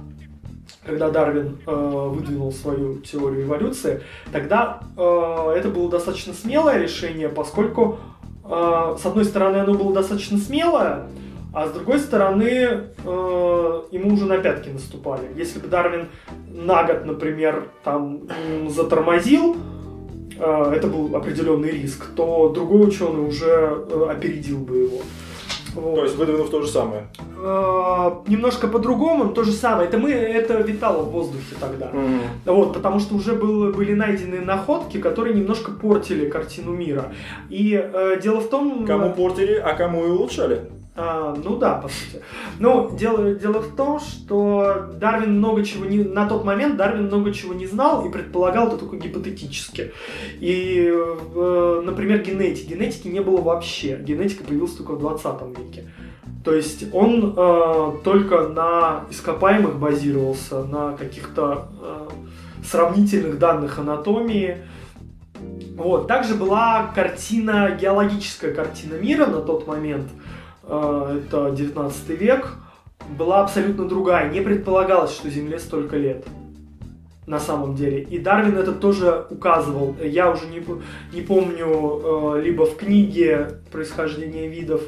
когда 0.89 1.09
Дарвин 1.11 1.59
э, 1.65 1.71
выдвинул 1.71 2.51
свою 2.51 2.95
теорию 2.95 3.45
эволюции, 3.45 4.01
тогда 4.31 4.79
э, 4.97 5.53
это 5.55 5.69
было 5.69 5.89
достаточно 5.89 6.33
смелое 6.33 6.81
решение, 6.81 7.29
поскольку 7.29 7.99
э, 8.43 8.95
с 8.99 9.05
одной 9.05 9.25
стороны 9.25 9.57
оно 9.57 9.75
было 9.75 9.93
достаточно 9.93 10.39
смелое, 10.39 11.07
а 11.53 11.67
с 11.67 11.71
другой 11.71 11.99
стороны 11.99 12.47
э, 12.47 13.81
ему 13.91 14.13
уже 14.13 14.25
на 14.25 14.39
пятки 14.39 14.69
наступали. 14.69 15.27
Если 15.35 15.59
бы 15.59 15.67
Дарвин 15.67 16.07
на 16.47 16.83
год, 16.83 17.05
например, 17.05 17.69
там 17.83 18.21
затормозил 18.67 19.57
э, 20.39 20.73
это 20.75 20.87
был 20.87 21.15
определенный 21.15 21.69
риск, 21.69 22.07
то 22.15 22.49
другой 22.49 22.87
ученый 22.87 23.27
уже 23.27 23.45
э, 23.47 24.07
опередил 24.09 24.57
бы 24.57 24.77
его. 24.77 24.97
Вот. 25.79 25.95
То 25.95 26.03
есть 26.03 26.15
выдвинув 26.15 26.49
то 26.49 26.61
же 26.61 26.67
самое. 26.67 27.07
Э, 27.37 28.11
немножко 28.27 28.67
по-другому, 28.67 29.25
но 29.25 29.31
то 29.31 29.43
же 29.43 29.51
самое. 29.51 29.87
Это 29.87 29.97
мы, 29.97 30.11
это 30.11 30.57
витало 30.61 31.03
в 31.03 31.11
воздухе 31.11 31.55
тогда. 31.59 31.91
Вот, 32.45 32.73
потому 32.73 32.99
что 32.99 33.15
уже 33.15 33.33
было, 33.33 33.71
были 33.71 33.93
найдены 33.93 34.41
находки, 34.41 34.99
которые 34.99 35.35
немножко 35.35 35.71
портили 35.71 36.29
картину 36.29 36.73
мира. 36.73 37.13
И 37.49 37.73
э, 37.73 38.19
дело 38.21 38.39
в 38.39 38.49
том... 38.49 38.85
Кому 38.85 39.13
портили, 39.13 39.53
а 39.53 39.73
кому 39.73 40.05
и 40.05 40.09
улучшали? 40.09 40.61
А, 41.01 41.33
ну 41.33 41.55
да, 41.55 41.75
по 41.75 41.87
сути. 41.87 42.21
Но 42.59 42.89
дело, 42.89 43.33
дело 43.33 43.61
в 43.61 43.73
том, 43.73 44.01
что 44.01 44.89
Дарвин 44.95 45.37
много 45.37 45.63
чего 45.63 45.85
не... 45.85 46.03
На 46.03 46.27
тот 46.27 46.43
момент 46.43 46.75
Дарвин 46.75 47.05
много 47.05 47.33
чего 47.33 47.53
не 47.53 47.67
знал 47.67 48.05
и 48.05 48.11
предполагал 48.11 48.67
это 48.67 48.77
только 48.77 48.97
гипотетически. 48.97 49.93
И, 50.41 50.91
э, 50.91 51.81
например, 51.85 52.21
генетики. 52.21 52.73
Генетики 52.73 53.07
не 53.07 53.21
было 53.21 53.39
вообще. 53.39 53.97
Генетика 53.97 54.43
появилась 54.43 54.73
только 54.73 54.91
в 54.91 54.99
20 54.99 55.57
веке. 55.57 55.85
То 56.43 56.53
есть 56.53 56.93
он 56.93 57.33
э, 57.37 57.91
только 58.03 58.49
на 58.49 59.05
ископаемых 59.09 59.79
базировался, 59.79 60.65
на 60.65 60.97
каких-то 60.97 61.69
э, 61.81 62.07
сравнительных 62.65 63.39
данных 63.39 63.79
анатомии. 63.79 64.57
Вот. 65.77 66.09
Также 66.09 66.35
была 66.35 66.91
картина, 66.93 67.71
геологическая 67.79 68.53
картина 68.53 68.95
мира 68.95 69.27
на 69.27 69.39
тот 69.39 69.65
момент– 69.65 70.09
это 70.69 71.51
19 71.55 72.09
век, 72.09 72.55
была 73.17 73.41
абсолютно 73.43 73.87
другая. 73.87 74.29
Не 74.29 74.41
предполагалось, 74.41 75.11
что 75.11 75.29
Земле 75.29 75.59
столько 75.59 75.97
лет 75.97 76.25
на 77.29 77.39
самом 77.39 77.75
деле. 77.75 78.01
И 78.01 78.17
Дарвин 78.17 78.57
это 78.57 78.71
тоже 78.71 79.27
указывал. 79.29 79.95
Я 80.03 80.31
уже 80.31 80.47
не, 80.47 80.63
не 81.13 81.21
помню, 81.21 82.35
э, 82.35 82.41
либо 82.41 82.65
в 82.65 82.75
книге 82.75 83.61
«Происхождение 83.71 84.47
видов», 84.47 84.81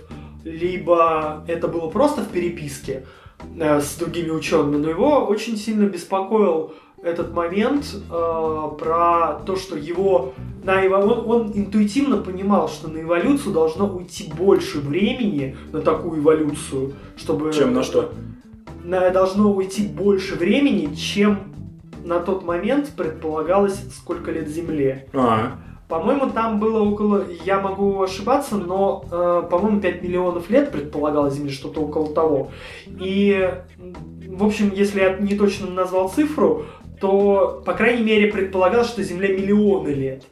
либо 0.44 1.44
это 1.48 1.68
было 1.68 1.88
просто 1.90 2.22
в 2.22 2.30
переписке 2.30 3.06
э, 3.60 3.80
с 3.80 3.96
другими 3.96 4.32
учеными, 4.32 4.78
но 4.78 4.90
его 4.90 5.26
очень 5.26 5.56
сильно 5.56 5.86
беспокоил 5.86 6.74
этот 7.04 7.34
момент 7.34 7.86
э, 7.94 8.70
про 8.80 9.42
то, 9.46 9.56
что 9.56 9.76
его 9.76 10.34
на 10.64 10.86
эво... 10.86 10.98
он, 10.98 11.30
он 11.30 11.52
интуитивно 11.54 12.18
понимал, 12.18 12.70
что 12.70 12.88
на 12.88 13.02
эволюцию 13.02 13.54
должно 13.54 13.88
уйти 13.88 14.32
больше 14.32 14.80
времени 14.80 15.56
на 15.72 15.82
такую 15.82 16.22
эволюцию, 16.22 16.94
чтобы 17.18 17.52
чем 17.52 17.74
на 17.74 17.84
что 17.84 18.12
на, 18.84 19.10
должно 19.10 19.52
уйти 19.52 19.88
больше 19.88 20.36
времени, 20.36 20.94
чем 20.96 21.40
на 22.04 22.20
тот 22.20 22.44
момент 22.44 22.92
предполагалось, 22.96 23.80
сколько 23.96 24.32
лет 24.32 24.48
Земле. 24.48 25.08
А-а. 25.14 25.58
По-моему, 25.88 26.30
там 26.30 26.60
было 26.60 26.82
около, 26.82 27.26
я 27.46 27.60
могу 27.60 28.02
ошибаться, 28.02 28.56
но, 28.56 29.04
э, 29.12 29.44
по-моему, 29.50 29.82
5 29.82 30.02
миллионов 30.02 30.50
лет 30.50 30.72
предполагалось 30.72 31.34
Земле, 31.34 31.52
что-то 31.52 31.82
около 31.82 32.14
того. 32.14 32.52
И, 32.88 33.54
в 34.28 34.46
общем, 34.46 34.72
если 34.74 35.02
я 35.02 35.18
не 35.18 35.36
точно 35.36 35.70
назвал 35.70 36.08
цифру, 36.08 36.64
то, 37.02 37.62
по 37.66 37.74
крайней 37.74 38.04
мере, 38.04 38.32
предполагалось, 38.32 38.88
что 38.88 39.04
Земле 39.04 39.36
миллионы 39.36 39.90
лет. 39.90 40.24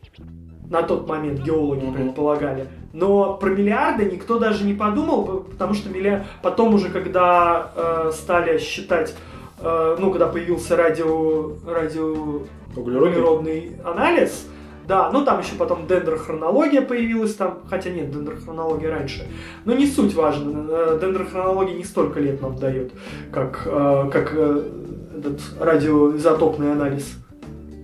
На 0.69 0.83
тот 0.83 1.07
момент 1.07 1.41
геологи 1.41 1.85
mm-hmm. 1.85 1.93
предполагали. 1.93 2.67
Но 2.93 3.33
про 3.37 3.49
миллиарды 3.49 4.05
никто 4.05 4.37
даже 4.37 4.63
не 4.63 4.75
подумал, 4.75 5.45
потому 5.49 5.73
что 5.73 5.89
милли... 5.89 6.23
потом 6.43 6.75
уже, 6.75 6.89
когда 6.89 7.71
э, 7.75 8.11
стали 8.13 8.59
считать, 8.59 9.15
э, 9.59 9.97
ну, 9.99 10.11
когда 10.11 10.27
появился 10.27 10.75
радио, 10.75 11.53
радио 11.65 12.43
углеродный 12.75 13.71
анализ, 13.83 14.45
да, 14.87 15.11
ну 15.11 15.23
там 15.23 15.39
еще 15.39 15.53
потом 15.55 15.85
дендрохронология 15.85 16.81
появилась, 16.81 17.35
там, 17.35 17.59
хотя 17.69 17.91
нет, 17.91 18.11
дендрохронология 18.11 18.89
раньше. 18.89 19.27
Но 19.65 19.73
не 19.73 19.85
суть 19.85 20.15
важно, 20.15 20.67
э, 20.69 20.99
дендрохронология 20.99 21.75
не 21.75 21.83
столько 21.83 22.19
лет 22.19 22.41
нам 22.41 22.55
дает, 22.55 22.91
как, 23.31 23.61
э, 23.65 24.09
как 24.11 24.33
э, 24.33 24.63
этот 25.19 25.41
радиоизотопный 25.59 26.71
анализ. 26.71 27.15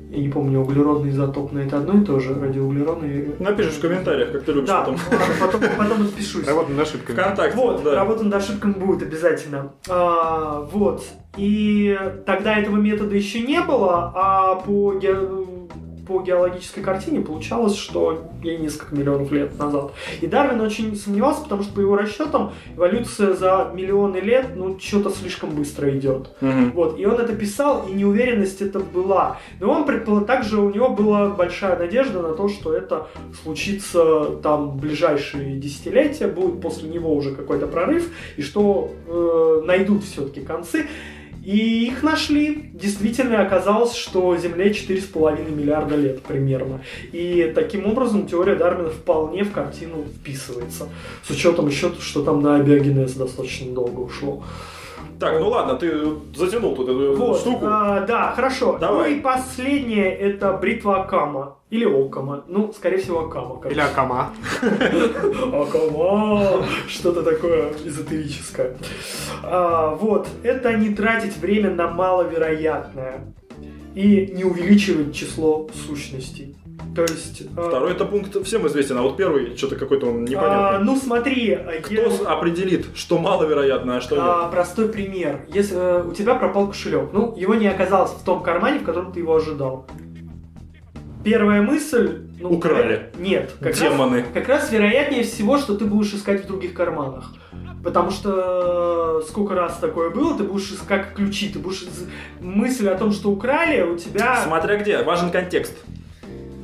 Я 0.09 0.21
не 0.21 0.29
помню, 0.29 0.61
углеродный 0.61 1.09
изотопный 1.09 1.65
это 1.65 1.77
одно 1.77 2.01
и 2.01 2.05
то 2.05 2.19
же, 2.19 2.39
радиоуглеродный. 2.39 3.36
Напишешь 3.39 3.73
в 3.73 3.81
комментариях, 3.81 4.31
как 4.31 4.43
ты 4.43 4.53
любишь 4.53 4.69
да, 4.69 4.81
потом. 4.81 4.97
потом. 5.41 5.61
Потом 5.77 6.01
отпишусь. 6.03 6.47
Работа 6.47 6.71
над 6.71 6.79
ошибками. 6.88 7.17
Вконтакте, 7.17 7.57
Вот, 7.57 7.83
да. 7.83 7.95
работа 7.95 8.23
над 8.23 8.33
ошибками 8.36 8.73
будет 8.73 9.01
обязательно. 9.03 9.73
А, 9.89 10.67
вот. 10.71 11.03
И 11.38 11.99
тогда 12.25 12.57
этого 12.57 12.77
метода 12.77 13.13
еще 13.15 13.41
не 13.41 13.59
было, 13.61 14.13
а 14.15 14.55
по 14.55 14.93
по 16.08 16.22
геологической 16.22 16.84
картине 16.84 17.22
получалось, 17.22 17.76
что 17.76 18.24
ей 18.43 18.58
несколько 18.58 18.95
миллионов 18.95 19.32
лет 19.32 19.58
назад. 19.58 19.91
И 20.22 20.28
Дарвин 20.28 20.62
очень 20.62 20.95
сомневался, 20.95 21.43
потому 21.43 21.64
что 21.64 21.74
по 21.74 21.80
его 21.80 21.95
расчетам 21.95 22.53
эволюция 22.76 23.34
за 23.34 23.72
миллионы 23.74 24.18
лет, 24.18 24.47
ну, 24.56 24.80
что-то 24.80 25.10
слишком 25.10 25.51
быстро 25.51 25.95
идет. 25.97 26.30
Мгм. 26.41 26.72
Вот, 26.72 26.99
и 26.99 27.06
он 27.06 27.20
это 27.20 27.36
писал, 27.36 27.88
и 27.88 27.93
неуверенность 27.93 28.62
это 28.62 28.80
была. 28.80 29.38
Но 29.60 29.72
он 29.72 29.86
предполагал, 29.86 30.26
также 30.26 30.60
у 30.60 30.72
него 30.72 30.89
была 30.89 31.30
большая 31.30 31.78
надежда 31.78 32.22
на 32.22 32.34
то, 32.34 32.47
что 32.47 32.74
это 32.74 33.08
случится 33.43 34.38
там 34.43 34.72
в 34.72 34.76
ближайшие 34.78 35.56
десятилетия, 35.58 36.28
будет 36.28 36.62
после 36.62 36.89
него 36.89 37.14
уже 37.14 37.34
какой-то 37.36 37.68
прорыв, 37.68 38.10
и 38.38 38.41
что 38.41 38.91
э, 39.08 39.62
найдут 39.66 40.03
все-таки 40.03 40.41
концы. 40.41 40.88
И 41.45 41.85
их 41.85 42.01
нашли. 42.01 42.71
Действительно 42.73 43.41
оказалось, 43.41 43.95
что 43.95 44.35
Земле 44.35 44.71
4,5 44.71 45.55
миллиарда 45.55 45.95
лет 45.95 46.23
примерно. 46.23 46.81
И 47.11 47.51
таким 47.53 47.85
образом 47.85 48.25
теория 48.25 48.55
Дарвина 48.55 48.89
вполне 48.89 49.43
в 49.43 49.51
картину 49.51 50.05
вписывается. 50.05 50.89
С 51.25 51.29
учетом 51.29 51.67
еще, 51.67 51.93
что 51.99 52.23
там 52.23 52.41
на 52.41 52.55
абиогенез 52.55 53.13
достаточно 53.13 53.71
долго 53.71 53.99
ушло. 53.99 54.43
Так, 55.20 55.39
ну 55.39 55.49
ладно, 55.49 55.76
ты 55.76 55.91
затянул 56.36 56.76
тут 56.76 56.89
эту 56.89 57.16
Вот, 57.16 57.39
штуку. 57.39 57.66
а, 57.68 58.01
да, 58.01 58.34
хорошо. 58.36 58.78
Давай. 58.80 59.11
Ну 59.11 59.18
и 59.18 59.22
последнее 59.22 60.13
это 60.13 60.53
бритва 60.53 61.03
Акама. 61.03 61.57
Или 61.70 61.86
Окама. 61.86 62.43
Ну, 62.47 62.74
скорее 62.74 62.97
всего, 62.97 63.22
Акама. 63.26 63.61
Или 63.70 63.80
Акама. 63.80 64.34
Акама. 65.53 66.66
Что-то 66.88 67.24
такое 67.24 67.72
эзотерическое. 67.86 68.76
А, 69.43 69.95
вот. 69.95 70.28
Это 70.43 70.74
не 70.74 70.89
тратить 70.93 71.38
время 71.38 71.72
на 71.72 71.88
маловероятное. 71.89 73.34
И 73.93 74.34
не 74.36 74.43
увеличивать 74.43 75.16
число 75.16 75.70
сущностей. 75.88 76.55
То 76.95 77.01
есть... 77.01 77.43
а, 77.57 77.67
Второй 77.67 77.91
это 77.91 78.05
пункт 78.05 78.41
всем 78.45 78.65
известен, 78.67 78.97
а 78.97 79.01
вот 79.01 79.17
первый 79.17 79.57
что-то 79.57 79.75
какой-то 79.75 80.07
он 80.07 80.23
а, 80.23 80.27
непонятный. 80.29 80.85
ну 80.85 80.95
смотри, 80.95 81.51
а, 81.53 81.81
Кто 81.81 81.93
я- 81.93 82.27
определит, 82.29 82.85
что 82.95 83.17
маловероятно, 83.17 83.97
а 83.97 84.01
что 84.01 84.15
нет? 84.15 84.23
А, 84.25 84.47
простой 84.47 84.87
пример. 84.87 85.41
Если 85.53 85.75
э, 85.77 86.03
у 86.03 86.13
тебя 86.13 86.35
пропал 86.35 86.67
кошелек, 86.69 87.09
ну, 87.11 87.35
его 87.35 87.55
не 87.55 87.67
оказалось 87.67 88.11
в 88.11 88.23
том 88.23 88.41
кармане, 88.41 88.79
в 88.79 88.83
котором 88.83 89.11
ты 89.11 89.19
его 89.19 89.35
ожидал. 89.35 89.85
Первая 91.25 91.61
мысль... 91.61 92.21
ну, 92.39 92.51
Украли. 92.51 93.09
э, 93.13 93.17
Нет. 93.17 93.51
Как 93.59 93.71
раз, 93.71 93.79
Демоны. 93.79 94.23
как 94.33 94.47
раз 94.47 94.71
вероятнее 94.71 95.23
всего, 95.23 95.57
что 95.57 95.75
ты 95.75 95.85
будешь 95.85 96.13
искать 96.13 96.45
в 96.45 96.47
других 96.47 96.73
карманах. 96.73 97.33
Потому 97.83 98.09
что 98.11 99.21
э, 99.21 99.27
сколько 99.27 99.53
раз 99.53 99.77
такое 99.79 100.11
было, 100.11 100.37
ты 100.37 100.43
будешь 100.43 100.71
искать 100.71 101.13
ключи, 101.13 101.49
ты 101.49 101.59
будешь... 101.59 101.85
Мысль 102.39 102.87
о 102.89 102.97
том, 102.97 103.11
что 103.11 103.29
украли, 103.31 103.81
у 103.81 103.97
тебя... 103.97 104.41
Смотря 104.43 104.77
где, 104.77 105.03
важен 105.03 105.29
контекст. 105.29 105.73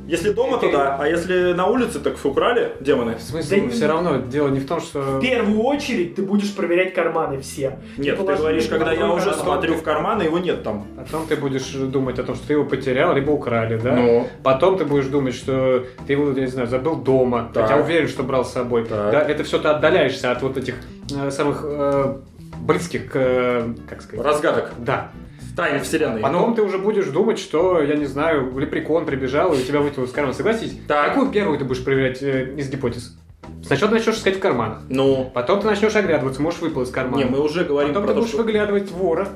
Если 0.06 0.30
дома, 0.30 0.58
то 0.58 0.70
да, 0.70 0.96
а 0.98 1.06
если 1.06 1.52
на 1.52 1.66
улице, 1.66 2.00
так 2.00 2.16
украли 2.24 2.72
демоны. 2.80 3.16
В 3.16 3.22
смысле, 3.22 3.62
Да 3.62 3.68
все 3.70 3.86
равно 3.86 4.16
дело 4.16 4.48
не 4.48 4.60
в 4.60 4.66
том, 4.66 4.80
что... 4.80 5.00
В 5.00 5.20
первую 5.20 5.60
очередь 5.62 6.16
ты 6.16 6.22
будешь 6.22 6.54
проверять 6.54 6.94
карманы 6.94 7.40
все. 7.40 7.78
Нет, 7.96 8.16
ты 8.16 8.22
положи 8.22 8.42
говоришь, 8.42 8.64
его 8.64 8.78
когда 8.78 8.94
в 8.94 8.98
я 8.98 9.10
уже 9.10 9.32
смотрю 9.32 9.74
в 9.74 9.82
карман, 9.82 10.20
и 10.22 10.24
его 10.24 10.38
нет 10.38 10.62
там. 10.62 10.86
Потом 10.96 11.26
ты 11.26 11.36
будешь 11.36 11.70
думать 11.70 12.18
о 12.18 12.24
том, 12.24 12.34
что 12.34 12.46
ты 12.46 12.52
его 12.54 12.64
потерял, 12.64 13.14
либо 13.14 13.30
украли, 13.30 13.78
да? 13.78 13.94
Ну. 13.94 14.28
Потом 14.42 14.76
ты 14.76 14.84
будешь 14.84 15.06
думать, 15.06 15.34
что 15.34 15.84
ты 16.06 16.12
его, 16.14 16.30
я 16.32 16.40
не 16.40 16.46
знаю, 16.46 16.68
забыл 16.68 16.96
дома, 16.96 17.50
Так. 17.52 17.68
хотя 17.68 17.80
уверен, 17.80 18.08
что 18.08 18.22
брал 18.22 18.44
с 18.44 18.52
собой. 18.52 18.84
Так. 18.84 19.12
Да, 19.12 19.20
это 19.22 19.44
все 19.44 19.58
ты 19.58 19.68
отдаляешься 19.68 20.32
от 20.32 20.42
вот 20.42 20.56
этих 20.56 20.76
э, 21.14 21.30
самых 21.30 21.62
э, 21.64 22.16
близких, 22.60 23.10
к, 23.12 23.16
э, 23.16 23.74
как 23.88 24.02
сказать, 24.02 24.24
Разгадок. 24.24 24.70
да. 24.78 25.10
Тайны 25.56 25.80
вселенной. 25.80 26.20
Потом 26.20 26.50
Ну, 26.50 26.54
ты 26.56 26.62
уже 26.62 26.78
будешь 26.78 27.06
думать, 27.06 27.38
что, 27.38 27.82
я 27.82 27.94
не 27.96 28.06
знаю, 28.06 28.56
лепрекон 28.58 29.04
прибежал 29.04 29.52
и 29.52 29.58
у 29.58 29.62
тебя 29.62 29.80
вытянул 29.80 30.06
из 30.06 30.12
кармана. 30.12 30.34
Согласись? 30.34 30.74
Так. 30.88 31.08
Какую 31.08 31.30
первую 31.30 31.58
ты 31.58 31.64
будешь 31.64 31.84
проверять 31.84 32.22
э, 32.22 32.54
из 32.56 32.70
гипотез? 32.70 33.16
Сначала 33.64 33.90
ты 33.90 33.98
начнешь 33.98 34.16
искать 34.16 34.36
в 34.36 34.40
карманах. 34.40 34.78
ну, 34.88 35.30
Потом 35.34 35.60
ты 35.60 35.66
начнешь 35.66 35.94
оглядываться, 35.94 36.40
можешь 36.42 36.60
выпал 36.60 36.82
из 36.82 36.90
кармана. 36.90 37.22
не, 37.22 37.24
мы 37.28 37.40
уже 37.40 37.64
говорим 37.64 37.90
Потом 37.90 38.02
про 38.04 38.08
ты 38.08 38.14
то, 38.14 38.20
будешь 38.20 38.32
что... 38.32 38.42
выглядывать 38.42 38.90
вора. 38.90 39.28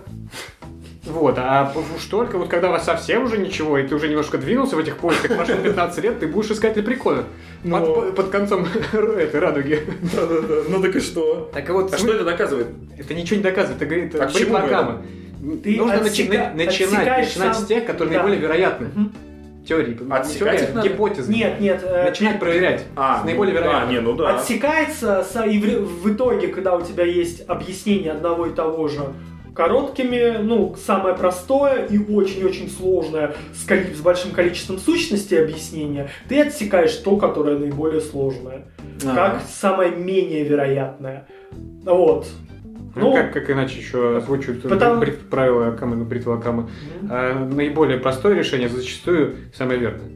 Вот, 1.04 1.38
а 1.38 1.72
уж 1.96 2.04
только 2.06 2.36
вот 2.36 2.48
когда 2.48 2.68
у 2.68 2.72
вас 2.72 2.84
совсем 2.84 3.22
уже 3.24 3.38
ничего, 3.38 3.78
и 3.78 3.86
ты 3.86 3.94
уже 3.94 4.08
немножко 4.08 4.38
двинулся 4.38 4.74
в 4.74 4.80
этих 4.80 4.96
поисках, 4.96 5.36
прошло 5.36 5.54
15 5.54 6.02
лет, 6.02 6.18
ты 6.18 6.26
будешь 6.26 6.50
искать 6.50 6.76
лепрекона. 6.76 7.22
Ну. 7.62 7.78
Под, 7.78 8.16
под 8.16 8.28
концом 8.30 8.66
этой 8.92 9.38
радуги. 9.38 9.82
Да-да-да, 10.16 10.54
ну 10.68 10.82
так 10.82 10.96
и 10.96 11.00
что? 11.00 11.48
Так 11.54 11.68
вот, 11.70 11.94
А 11.94 11.98
что 11.98 12.12
это 12.12 12.24
доказывает? 12.24 12.68
это 12.98 13.14
ничего 13.14 13.36
не 13.36 13.42
доказывает, 13.44 13.76
это 13.80 13.86
говорит 13.86 14.14
А 14.16 14.26
к 14.26 14.32
чему. 14.32 14.54
Ты 15.62 15.76
Нужно 15.76 15.94
начи- 15.96 16.28
начинать, 16.28 16.54
начинать 16.54 17.28
сам- 17.30 17.54
с 17.54 17.66
тех, 17.66 17.84
которые 17.86 18.14
Да. 18.18 18.22
наиболее 18.22 18.40
вероятны. 18.40 18.88
Мгм. 18.94 19.12
теории. 19.66 19.98
Отсекать 20.12 20.62
их 20.62 20.74
надо? 20.74 20.88
гипотезы. 20.88 21.32
Нет, 21.32 21.60
нет. 21.60 21.82
э, 21.84 22.04
Начинать 22.08 22.38
проверять. 22.38 22.84
А, 22.94 23.20
с 23.20 23.24
наиболее 23.24 23.52
ну, 23.54 23.60
вероятным. 23.60 23.88
А, 23.88 23.92
не, 23.92 24.00
ну 24.00 24.12
да. 24.14 24.36
Отсекается 24.36 25.24
со- 25.24 25.42
и 25.44 25.58
в, 25.58 26.02
в 26.02 26.14
итоге, 26.14 26.48
когда 26.48 26.76
у 26.76 26.82
тебя 26.82 27.04
есть 27.04 27.42
объяснение 27.48 28.12
одного 28.12 28.46
и 28.46 28.54
того 28.54 28.86
же 28.86 29.00
короткими, 29.56 30.36
ну, 30.40 30.76
самое 30.76 31.16
простое 31.16 31.86
и 31.86 31.98
очень-очень 31.98 32.70
сложное 32.70 33.34
с, 33.54 33.64
с 33.66 34.00
большим 34.00 34.30
количеством 34.32 34.78
сущностей 34.78 35.42
объяснения, 35.42 36.10
ты 36.28 36.42
отсекаешь 36.42 36.94
то, 36.96 37.16
которое 37.16 37.58
наиболее 37.58 38.00
сложное. 38.02 38.66
А. 39.04 39.14
Как 39.14 39.42
самое 39.48 39.90
менее 39.90 40.44
вероятное. 40.44 41.26
Вот. 41.84 42.28
Ну, 42.96 43.10
Ну, 43.10 43.14
как, 43.14 43.32
как 43.34 43.50
иначе 43.50 43.78
еще 43.78 44.16
озвучивают 44.16 44.62
Потому- 44.62 45.04
правила 45.30 45.68
Акамы, 45.68 45.96
ну, 45.96 46.04
бритва 46.06 46.38
Акамы. 46.38 46.70
А, 47.10 47.34
наиболее 47.44 47.98
простое 47.98 48.34
решение 48.34 48.70
зачастую 48.70 49.36
самое 49.54 49.78
верное. 49.78 50.08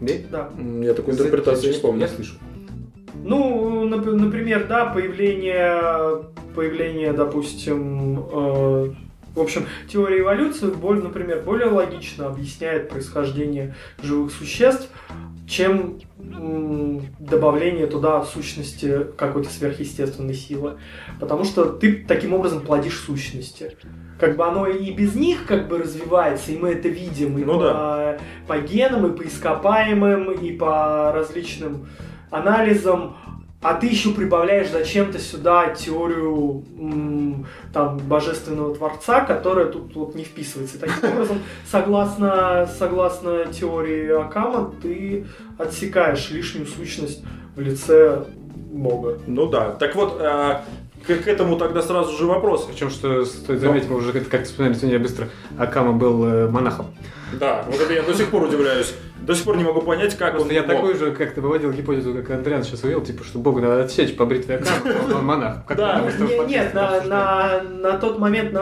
Да? 0.00 0.12
да. 0.30 0.50
Я 0.86 0.94
такой 0.94 1.14
интерпретации 1.14 1.72
не 1.72 1.78
помню. 1.80 2.02
Я 2.02 2.08
слышу. 2.08 2.34
Ну, 3.24 3.88
нап- 3.88 4.12
например, 4.12 4.66
да, 4.68 4.86
появление, 4.86 6.22
появление, 6.54 7.12
допустим, 7.12 8.20
э, 8.20 8.90
в 9.34 9.40
общем, 9.40 9.66
теория 9.88 10.20
эволюции, 10.20 10.66
например, 11.02 11.42
более 11.44 11.66
логично 11.66 12.28
объясняет 12.28 12.90
происхождение 12.90 13.74
живых 14.04 14.30
существ, 14.30 14.88
чем 15.48 15.98
добавление 17.18 17.86
туда 17.86 18.24
сущности 18.24 19.06
какой-то 19.16 19.50
сверхъестественной 19.50 20.34
силы. 20.34 20.78
Потому 21.20 21.44
что 21.44 21.66
ты 21.66 22.04
таким 22.06 22.34
образом 22.34 22.60
плодишь 22.60 22.98
сущности. 23.00 23.76
Как 24.18 24.36
бы 24.36 24.44
оно 24.44 24.66
и 24.66 24.92
без 24.92 25.14
них 25.14 25.46
как 25.46 25.68
бы 25.68 25.78
развивается, 25.78 26.50
и 26.50 26.58
мы 26.58 26.70
это 26.70 26.88
видим 26.88 27.38
и 27.38 27.44
Ну 27.44 27.60
по, 27.60 28.18
по 28.48 28.58
генам, 28.58 29.06
и 29.06 29.16
по 29.16 29.22
ископаемым, 29.22 30.32
и 30.32 30.52
по 30.52 31.12
различным 31.12 31.88
анализом, 32.30 33.16
а 33.60 33.74
ты 33.74 33.88
еще 33.88 34.10
прибавляешь 34.12 34.70
зачем-то 34.70 35.18
сюда 35.18 35.70
теорию 35.70 36.64
там 37.72 37.98
божественного 37.98 38.74
творца, 38.74 39.22
которая 39.22 39.66
тут 39.66 39.94
вот 39.96 40.14
не 40.14 40.24
вписывается. 40.24 40.78
Таким 40.78 41.10
образом, 41.12 41.38
согласно, 41.70 42.68
согласно 42.78 43.46
теории 43.46 44.10
Акама, 44.10 44.72
ты 44.80 45.26
отсекаешь 45.58 46.30
лишнюю 46.30 46.66
сущность 46.66 47.22
в 47.56 47.60
лице 47.60 48.24
Бога. 48.70 49.18
Ну 49.26 49.46
да. 49.48 49.72
Так 49.72 49.96
вот, 49.96 50.18
а, 50.20 50.64
к, 51.04 51.16
к 51.16 51.26
этому 51.26 51.56
тогда 51.56 51.82
сразу 51.82 52.16
же 52.16 52.26
вопрос. 52.26 52.64
Причем, 52.70 52.90
что 52.90 53.24
стоит 53.24 53.60
заметить, 53.60 53.88
мы 53.88 53.96
уже 53.96 54.12
как- 54.12 54.28
как 54.28 54.44
вспоминали 54.44 54.78
сегодня 54.78 55.00
быстро, 55.00 55.28
Акама 55.58 55.92
был 55.92 56.24
э, 56.24 56.48
монахом. 56.48 56.86
Да, 57.40 57.64
вот 57.66 57.80
это 57.80 57.92
я 57.92 58.02
до 58.02 58.14
сих 58.14 58.30
пор 58.30 58.44
удивляюсь. 58.44 58.94
До 59.22 59.34
сих 59.34 59.44
пор 59.44 59.56
не 59.56 59.64
могу 59.64 59.82
понять, 59.82 60.16
как 60.16 60.32
Просто 60.32 60.48
он 60.48 60.54
я 60.54 60.62
мог. 60.62 60.70
такой 60.70 60.94
же 60.94 61.12
как-то 61.12 61.40
выводил 61.40 61.70
гипотезу, 61.72 62.14
как 62.14 62.30
Андриан 62.30 62.62
сейчас 62.62 62.82
вывел, 62.82 63.02
типа, 63.02 63.24
что 63.24 63.38
Богу 63.38 63.60
надо 63.60 63.82
отсечь 63.84 64.16
по 64.16 64.24
бритве 64.24 64.56
Акама, 64.56 64.94
он- 65.06 65.12
он 65.16 65.24
монах. 65.26 65.56
Да. 65.76 66.02
Нет, 66.46 66.72
на, 66.74 66.88
обсуждали. 66.96 67.66
на, 67.68 67.90
на 67.92 67.98
тот 67.98 68.18
момент 68.18 68.52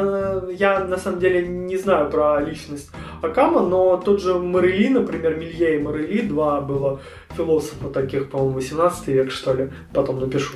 я 0.59 0.85
на 0.85 0.97
самом 0.97 1.21
деле 1.21 1.47
не 1.47 1.77
знаю 1.77 2.11
про 2.11 2.41
личность 2.41 2.91
Акама, 3.23 3.61
но 3.61 3.97
тот 3.97 4.21
же 4.21 4.35
Морели, 4.35 4.89
например, 4.89 5.37
Милье 5.37 5.77
и 5.77 5.83
Морели, 5.83 6.23
два 6.23 6.61
было 6.61 7.01
философа 7.37 7.89
таких, 7.91 8.31
по-моему, 8.31 8.55
18 8.55 9.09
век, 9.09 9.31
что 9.31 9.53
ли, 9.53 9.71
потом 9.93 10.21
напишу. 10.21 10.55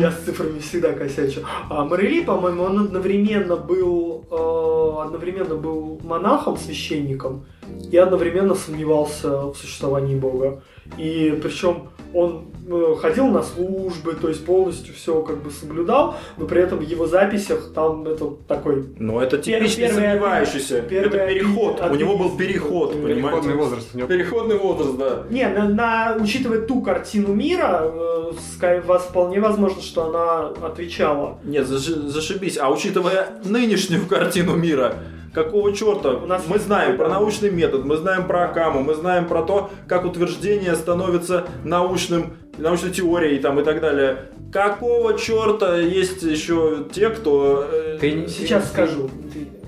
Я 0.00 0.10
с 0.10 0.16
цифрами 0.24 0.58
всегда 0.58 0.92
косячу. 0.92 1.40
А 1.70 1.84
Морели, 1.84 2.22
по-моему, 2.24 2.64
он 2.64 2.80
одновременно 2.80 3.56
был, 3.56 4.26
э, 4.30 5.02
одновременно 5.06 5.54
был 5.54 6.00
монахом, 6.02 6.56
священником, 6.56 7.46
и 7.90 7.96
одновременно 7.96 8.54
сомневался 8.54 9.46
в 9.46 9.54
существовании 9.56 10.14
Бога. 10.16 10.62
И 10.98 11.38
причем 11.42 11.88
он 12.12 12.46
э, 12.68 12.94
ходил 13.00 13.28
на 13.28 13.44
службы, 13.44 14.14
то 14.20 14.28
есть 14.28 14.44
полностью 14.44 14.92
все 14.94 15.22
как 15.22 15.40
бы 15.44 15.52
соблюдал, 15.52 16.16
но 16.36 16.46
при 16.46 16.60
этом 16.60 16.78
в 16.78 16.82
его 16.82 17.06
записях 17.06 17.72
там 17.72 18.04
это 18.08 18.26
такой 18.48 18.86
Ну, 18.98 19.20
это 19.20 19.38
типичный 19.38 19.84
Первый 19.86 19.94
сомневающийся. 20.02 20.82
первый 20.82 21.06
это 21.20 21.26
переход. 21.32 21.80
атеист. 21.80 21.92
У 21.94 21.98
него 22.04 22.16
был 22.18 22.36
переход, 22.36 22.92
Переходный 22.92 23.14
понимаете? 23.14 23.48
возраст 23.54 23.88
у 23.94 23.98
него. 23.98 24.08
Переходный 24.08 24.58
возраст, 24.58 24.96
да. 24.98 25.22
Не, 25.30 25.48
на, 25.48 25.68
на- 25.68 26.16
учитывая 26.20 26.62
ту 26.62 26.82
картину 26.82 27.32
мира, 27.34 27.82
э, 27.84 28.80
вас 28.84 29.02
вполне 29.04 29.38
возможно, 29.40 29.80
что 29.80 30.06
она 30.08 30.48
отвечала. 30.66 31.38
Нет, 31.44 31.66
заши- 31.68 32.08
зашибись. 32.08 32.58
А 32.58 32.68
учитывая 32.70 33.28
нынешнюю 33.44 34.06
картину 34.06 34.56
мира, 34.56 34.94
какого 35.32 35.72
черта? 35.74 36.10
У 36.14 36.26
нас 36.26 36.44
мы 36.48 36.58
знаем 36.58 36.96
про 36.96 37.08
научный 37.08 37.50
метод, 37.50 37.84
мы 37.84 37.96
знаем 37.96 38.26
про 38.26 38.44
Акаму, 38.44 38.82
мы 38.82 38.94
знаем 38.94 39.26
про 39.26 39.42
то, 39.42 39.70
как 39.88 40.04
утверждение 40.04 40.74
становится 40.74 41.46
научным, 41.64 42.34
научной 42.58 42.90
теорией 42.90 43.38
там, 43.38 43.58
и 43.60 43.64
так 43.64 43.80
далее. 43.80 44.26
Какого 44.52 45.16
черта 45.16 45.76
есть 45.78 46.22
еще 46.22 46.84
те, 46.92 47.10
кто... 47.10 47.66
э, 47.70 47.98
Ты 48.00 48.26
Сейчас 48.28 48.64
ты- 48.64 48.68
скажу. 48.70 49.10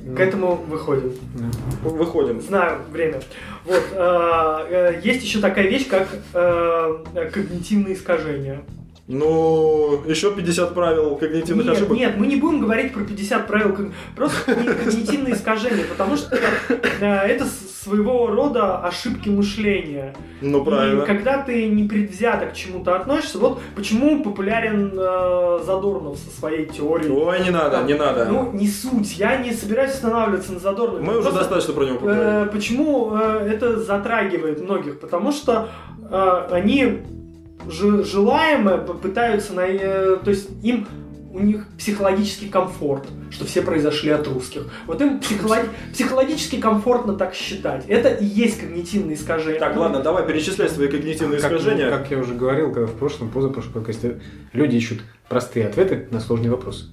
Ну. 0.05 0.17
К 0.17 0.21
этому 0.21 0.57
выходим. 0.57 1.13
Да. 1.35 1.89
Выходим. 1.89 2.41
Знаю 2.41 2.81
время. 2.91 3.21
Вот 3.65 3.83
э, 3.93 4.67
э, 4.97 5.01
есть 5.05 5.23
еще 5.23 5.39
такая 5.39 5.69
вещь, 5.69 5.87
как 5.89 6.09
э, 6.35 6.99
когнитивные 7.33 7.95
искажения. 7.95 8.63
Ну, 9.13 10.03
еще 10.07 10.33
50 10.35 10.75
правил 10.75 11.17
когнитивных 11.17 11.67
Нет, 11.67 11.77
ошибок. 11.77 11.97
нет, 11.99 12.17
мы 12.17 12.27
не 12.27 12.37
будем 12.37 12.61
говорить 12.61 12.95
про 12.95 13.05
50 13.05 13.47
правил, 13.47 13.77
просто 14.17 14.51
когни- 14.53 14.75
когнитивные 14.85 15.35
искажения, 15.35 15.85
потому 15.85 16.17
что 16.17 16.35
э, 17.01 17.05
это 17.05 17.45
своего 17.45 18.29
рода 18.29 18.79
ошибки 18.79 19.29
мышления. 19.29 20.15
Ну, 20.41 20.65
правильно. 20.65 21.03
И 21.03 21.07
когда 21.07 21.43
ты 21.43 21.67
непредвзято 21.69 22.47
к 22.47 22.55
чему-то 22.55 22.97
относишься, 22.97 23.39
вот 23.39 23.61
почему 23.77 24.23
популярен 24.25 24.93
э, 24.97 25.59
Задорнов 25.65 26.17
со 26.19 26.31
своей 26.39 26.67
теорией. 26.67 27.11
Ой, 27.11 27.41
не 27.43 27.51
надо, 27.51 27.83
не 27.83 27.95
надо. 27.95 28.25
Ну, 28.27 28.51
не 28.53 28.69
суть, 28.69 29.19
я 29.19 29.37
не 29.37 29.53
собираюсь 29.53 29.93
останавливаться 29.93 30.53
на 30.55 30.59
Задорнове. 30.61 31.03
Мы 31.05 31.13
уже 31.19 31.23
Просто, 31.23 31.41
достаточно 31.41 31.75
про 31.75 31.85
него 31.85 31.99
поговорили. 31.99 32.45
э, 32.45 32.47
почему 32.53 33.15
э, 33.15 33.49
это 33.53 33.79
затрагивает 33.79 34.63
многих? 34.63 35.01
Потому 35.01 35.33
что 35.33 35.69
э, 36.11 36.47
они 36.51 36.99
желаемое 37.69 38.79
пытаются, 38.79 39.53
на, 39.55 39.63
э, 39.63 40.17
то 40.17 40.31
есть 40.31 40.49
им 40.63 40.87
у 41.33 41.39
них 41.41 41.65
психологический 41.79 42.49
комфорт, 42.49 43.05
что 43.31 43.47
все 43.47 43.63
произошли 43.63 44.11
от 44.11 44.27
русских. 44.29 44.67
Вот 44.87 45.01
им 45.01 45.19
психолог- 45.19 45.71
психологически 45.93 46.61
комфортно 46.61 47.15
так 47.15 47.35
считать. 47.35 47.85
Это 47.89 48.11
и 48.11 48.25
есть 48.27 48.61
когнитивные 48.61 49.17
искажения. 49.17 49.59
Так, 49.59 49.77
ладно, 49.77 50.01
давай 50.01 50.27
перечислять 50.27 50.71
свои 50.71 50.89
когнитивные 50.89 51.41
Как, 51.41 51.53
искажения. 51.53 51.89
как 51.91 52.11
я 52.11 52.19
уже 52.19 52.35
говорил, 52.35 52.73
когда 52.73 52.87
в 52.87 52.95
прошлом, 52.95 53.31
позапрошлом 53.31 53.73
подкасте, 53.73 54.21
люди 54.53 54.77
ищут 54.77 55.01
простые 55.29 55.67
ответы 55.67 56.07
на 56.11 56.21
сложные 56.21 56.51
вопросы. 56.51 56.87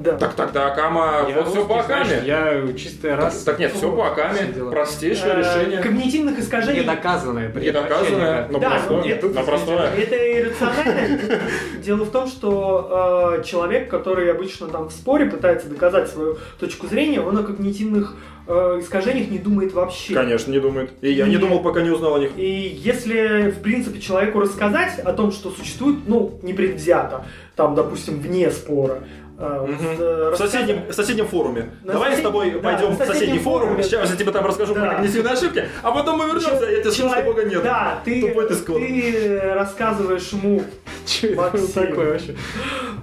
Да. 0.00 0.16
Так, 0.16 0.32
так, 0.32 0.52
да, 0.52 0.68
Акама, 0.72 1.26
Я 1.28 1.36
вот 1.36 1.48
все 1.48 1.66
по 1.66 1.82
знаешь, 1.82 2.06
Акаме. 2.06 2.26
Я 2.26 2.72
чистый 2.72 3.14
раз... 3.14 3.42
Так 3.42 3.58
нет, 3.58 3.72
все 3.74 3.94
по 3.94 4.06
Акаме. 4.08 4.46
Простейшее 4.70 5.34
Э, 5.34 5.38
решение. 5.40 5.80
Когнитивных 5.82 6.38
искажений 6.38 6.80
Недоказанное. 6.80 7.52
Недоказанное, 7.52 8.48
но 8.50 8.58
Да, 8.58 8.70
простое. 8.70 9.02
нет, 9.04 9.22
но 9.22 9.42
простое. 9.42 9.90
Это 9.98 10.40
иррационально. 10.40 11.18
Дело 11.84 12.04
в 12.04 12.10
том, 12.10 12.26
что 12.28 13.36
э, 13.38 13.44
человек, 13.44 13.90
который 13.90 14.30
обычно 14.32 14.68
там 14.68 14.88
в 14.88 14.92
споре 14.92 15.26
пытается 15.26 15.68
доказать 15.68 16.08
свою 16.08 16.38
точку 16.58 16.86
зрения, 16.86 17.20
он 17.20 17.36
о 17.36 17.42
когнитивных 17.42 18.16
э, 18.46 18.78
искажениях 18.80 19.28
не 19.30 19.38
думает 19.38 19.74
вообще. 19.74 20.14
Конечно, 20.14 20.50
не 20.50 20.60
думает. 20.60 20.92
И 21.02 21.12
я 21.12 21.26
не 21.26 21.36
думал, 21.36 21.60
пока 21.60 21.82
не 21.82 21.90
узнал 21.90 22.14
о 22.14 22.18
них. 22.20 22.30
И 22.38 22.78
если, 22.82 23.50
в 23.50 23.60
принципе, 23.60 24.00
человеку 24.00 24.40
рассказать 24.40 24.98
о 24.98 25.12
том, 25.12 25.30
что 25.30 25.50
существует, 25.50 25.98
ну, 26.06 26.38
непредвзято, 26.42 27.26
там, 27.54 27.74
допустим, 27.74 28.18
вне 28.18 28.50
спора, 28.50 29.00
э, 29.40 29.66
Мгм. 29.66 29.96
с- 29.96 30.34
В 30.34 30.36
соседнем, 30.36 30.82
в 30.88 30.92
соседнем 30.92 31.26
форуме. 31.26 31.70
На 31.82 31.94
Давай 31.94 32.10
с 32.10 32.12
сосед- 32.16 32.24
тобой 32.24 32.50
да, 32.50 32.58
пойдем 32.60 32.90
в 32.90 32.96
соседний 33.04 33.38
форум. 33.38 33.60
форуме. 33.68 33.82
Сейчас 33.82 34.10
я 34.10 34.16
тебе 34.16 34.30
там 34.32 34.44
расскажу 34.46 34.74
Да. 34.74 34.80
про 34.80 34.94
когнитивные 34.96 35.32
ошибки, 35.32 35.64
а 35.82 35.90
потом 35.92 36.18
мы 36.18 36.26
вернемся, 36.26 36.64
я 36.70 36.80
тебе 36.82 36.90
скажу, 36.92 37.10
что 37.10 37.22
Бога 37.22 37.44
нет. 37.44 37.62
Да, 37.62 38.00
ты, 38.04 38.20
Тупой 38.20 38.48
ты 38.48 38.54
ты 38.54 39.40
рассказываешь 39.54 40.28
ему 40.32 40.62
Че 41.06 41.28
было 41.34 41.50
такое 41.74 42.12
вообще? 42.12 42.36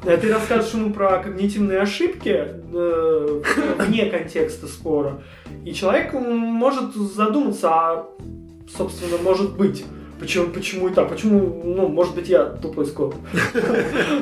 Э, 0.05 0.15
Ты 0.17 0.31
расскажешь 0.31 0.73
ему 0.73 0.93
про 0.93 1.17
когнитивные 1.19 1.79
ошибки 1.79 2.47
э, 2.73 3.41
вне 3.79 4.05
контекста 4.05 4.67
спора, 4.67 5.21
и 5.65 5.73
человек 5.73 6.13
может 6.13 6.93
задуматься, 6.95 7.69
а, 7.71 8.05
собственно, 8.77 9.17
может 9.23 9.57
быть. 9.57 9.83
Почему, 10.19 10.47
почему 10.47 10.87
и 10.89 10.93
так? 10.93 11.09
Почему, 11.09 11.61
ну, 11.63 11.87
может 11.89 12.15
быть, 12.15 12.27
я 12.27 12.43
тупой 12.45 12.85
скот. 12.87 13.15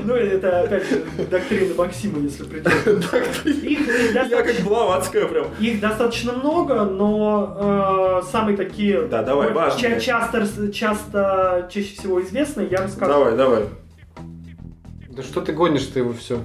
Ну, 0.04 0.14
это, 0.14 0.62
опять 0.64 0.90
же, 0.90 1.06
доктрина 1.32 1.74
Максима, 1.76 2.20
если 2.20 2.44
их 2.44 3.88
Я 4.14 4.24
достаточно- 4.26 4.44
как 4.54 4.66
Блаватская 4.66 5.26
прям. 5.28 5.48
их 5.60 5.80
достаточно 5.80 6.34
много, 6.34 6.84
но 6.84 8.22
э, 8.24 8.32
самые 8.32 8.58
такие 8.58 9.04
Да, 9.08 9.24
давай, 9.24 9.54
важные. 9.54 10.00
часто, 10.02 10.46
часто, 10.74 11.70
чаще 11.72 11.96
всего 11.98 12.22
известные, 12.22 12.68
я 12.70 12.84
расскажу. 12.84 13.12
Давай, 13.12 13.38
давай. 13.38 13.64
Да 15.10 15.24
что 15.24 15.40
ты 15.42 15.54
гонишь-то 15.54 16.00
его 16.00 16.12
все? 16.14 16.40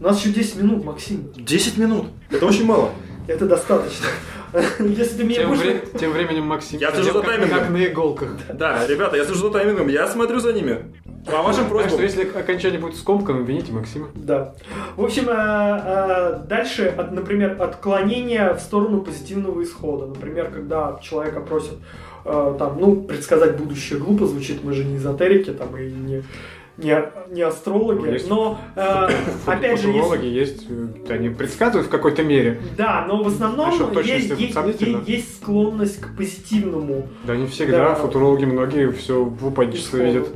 У 0.00 0.04
нас 0.04 0.18
еще 0.24 0.34
10 0.34 0.56
минут, 0.62 0.84
Максим. 0.84 1.30
10 1.36 1.76
минут. 1.76 2.06
Это 2.30 2.46
очень 2.46 2.64
мало. 2.64 2.90
Это 3.26 3.46
достаточно. 3.46 4.06
Если 4.78 5.16
ты 5.18 5.24
меня 5.24 5.40
Тем, 5.40 5.48
будешь... 5.50 5.62
вре- 5.62 5.82
тем 5.98 6.12
временем 6.12 6.44
Максим 6.44 6.78
Я 6.80 6.92
слежу 6.92 7.12
за 7.12 7.22
таймингом. 7.22 7.58
как 7.58 7.70
на 7.70 7.84
иголках. 7.86 8.28
Да, 8.52 8.86
ребята, 8.86 9.16
я 9.16 9.24
слежу 9.24 9.48
за 9.48 9.50
таймингом, 9.50 9.88
я 9.88 10.06
смотрю 10.06 10.38
за 10.40 10.52
ними. 10.52 10.78
По 11.26 11.42
вашим 11.42 11.64
Так 11.68 11.68
что 11.88 11.96
просьбам. 11.96 12.02
если 12.02 12.24
окончание 12.38 12.78
будет 12.78 12.96
скомканным, 12.96 13.44
вините 13.44 13.72
Максима. 13.72 14.08
Да. 14.14 14.54
В 14.96 15.02
общем, 15.04 15.24
э, 15.28 15.32
э, 15.32 16.40
дальше, 16.46 16.94
от, 16.96 17.12
например, 17.12 17.56
отклонение 17.60 18.52
в 18.54 18.60
сторону 18.60 19.00
позитивного 19.00 19.62
исхода. 19.62 20.06
Например, 20.06 20.50
когда 20.52 20.98
человека 21.02 21.40
просят 21.40 21.74
э, 22.26 22.54
там, 22.58 22.76
ну, 22.78 22.96
предсказать 23.02 23.56
будущее 23.56 23.98
глупо 23.98 24.26
звучит, 24.26 24.62
мы 24.62 24.74
же 24.74 24.84
не 24.84 24.98
эзотерики 24.98 25.50
там 25.50 25.74
и 25.78 25.90
не, 25.90 26.22
не, 26.76 26.96
не 27.30 27.42
астрологи, 27.42 28.12
Есть 28.12 28.28
но 28.28 28.58
э, 28.74 29.08
опять 29.46 29.80
же, 29.80 29.88
Футурологи 29.92 30.26
есть, 30.26 30.66
э, 30.68 30.88
они 31.12 31.28
предсказывают 31.28 31.86
в 31.86 31.90
какой-то 31.90 32.22
мере. 32.24 32.58
да, 32.76 33.04
но 33.06 33.22
в 33.22 33.28
основном 33.28 33.70
есть, 34.02 34.30
есть, 34.38 34.56
есть- 35.06 35.36
склонность 35.36 36.00
к 36.00 36.16
позитивному 36.16 37.08
Да 37.24 37.36
не 37.36 37.46
всегда, 37.46 37.90
Да. 37.90 37.94
футурологи 37.94 38.44
многие 38.44 38.90
все 38.90 39.22
в 39.24 39.46
упадничество 39.46 39.98
исходу. 39.98 40.12
видят. 40.12 40.28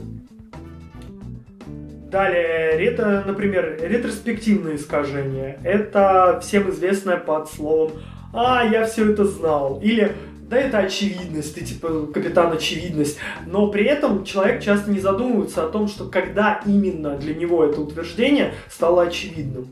Далее, 2.10 2.78
рето, 2.78 3.22
например, 3.26 3.78
ретроспективные 3.82 4.76
искажения. 4.76 5.58
Это 5.62 6.40
всем 6.42 6.70
известное 6.70 7.18
под 7.18 7.50
словом 7.50 7.92
«А, 8.32 8.64
я 8.64 8.86
все 8.86 9.12
это 9.12 9.24
знал». 9.26 9.78
Или 9.82 10.12
да, 10.48 10.56
это 10.56 10.78
очевидность, 10.78 11.54
ты 11.54 11.64
типа 11.64 12.06
капитан 12.12 12.52
очевидность. 12.52 13.18
Но 13.46 13.68
при 13.68 13.84
этом 13.84 14.24
человек 14.24 14.62
часто 14.62 14.90
не 14.90 15.00
задумывается 15.00 15.64
о 15.64 15.68
том, 15.68 15.88
что 15.88 16.04
когда 16.06 16.60
именно 16.66 17.16
для 17.16 17.34
него 17.34 17.64
это 17.64 17.80
утверждение 17.80 18.54
стало 18.70 19.02
очевидным. 19.02 19.68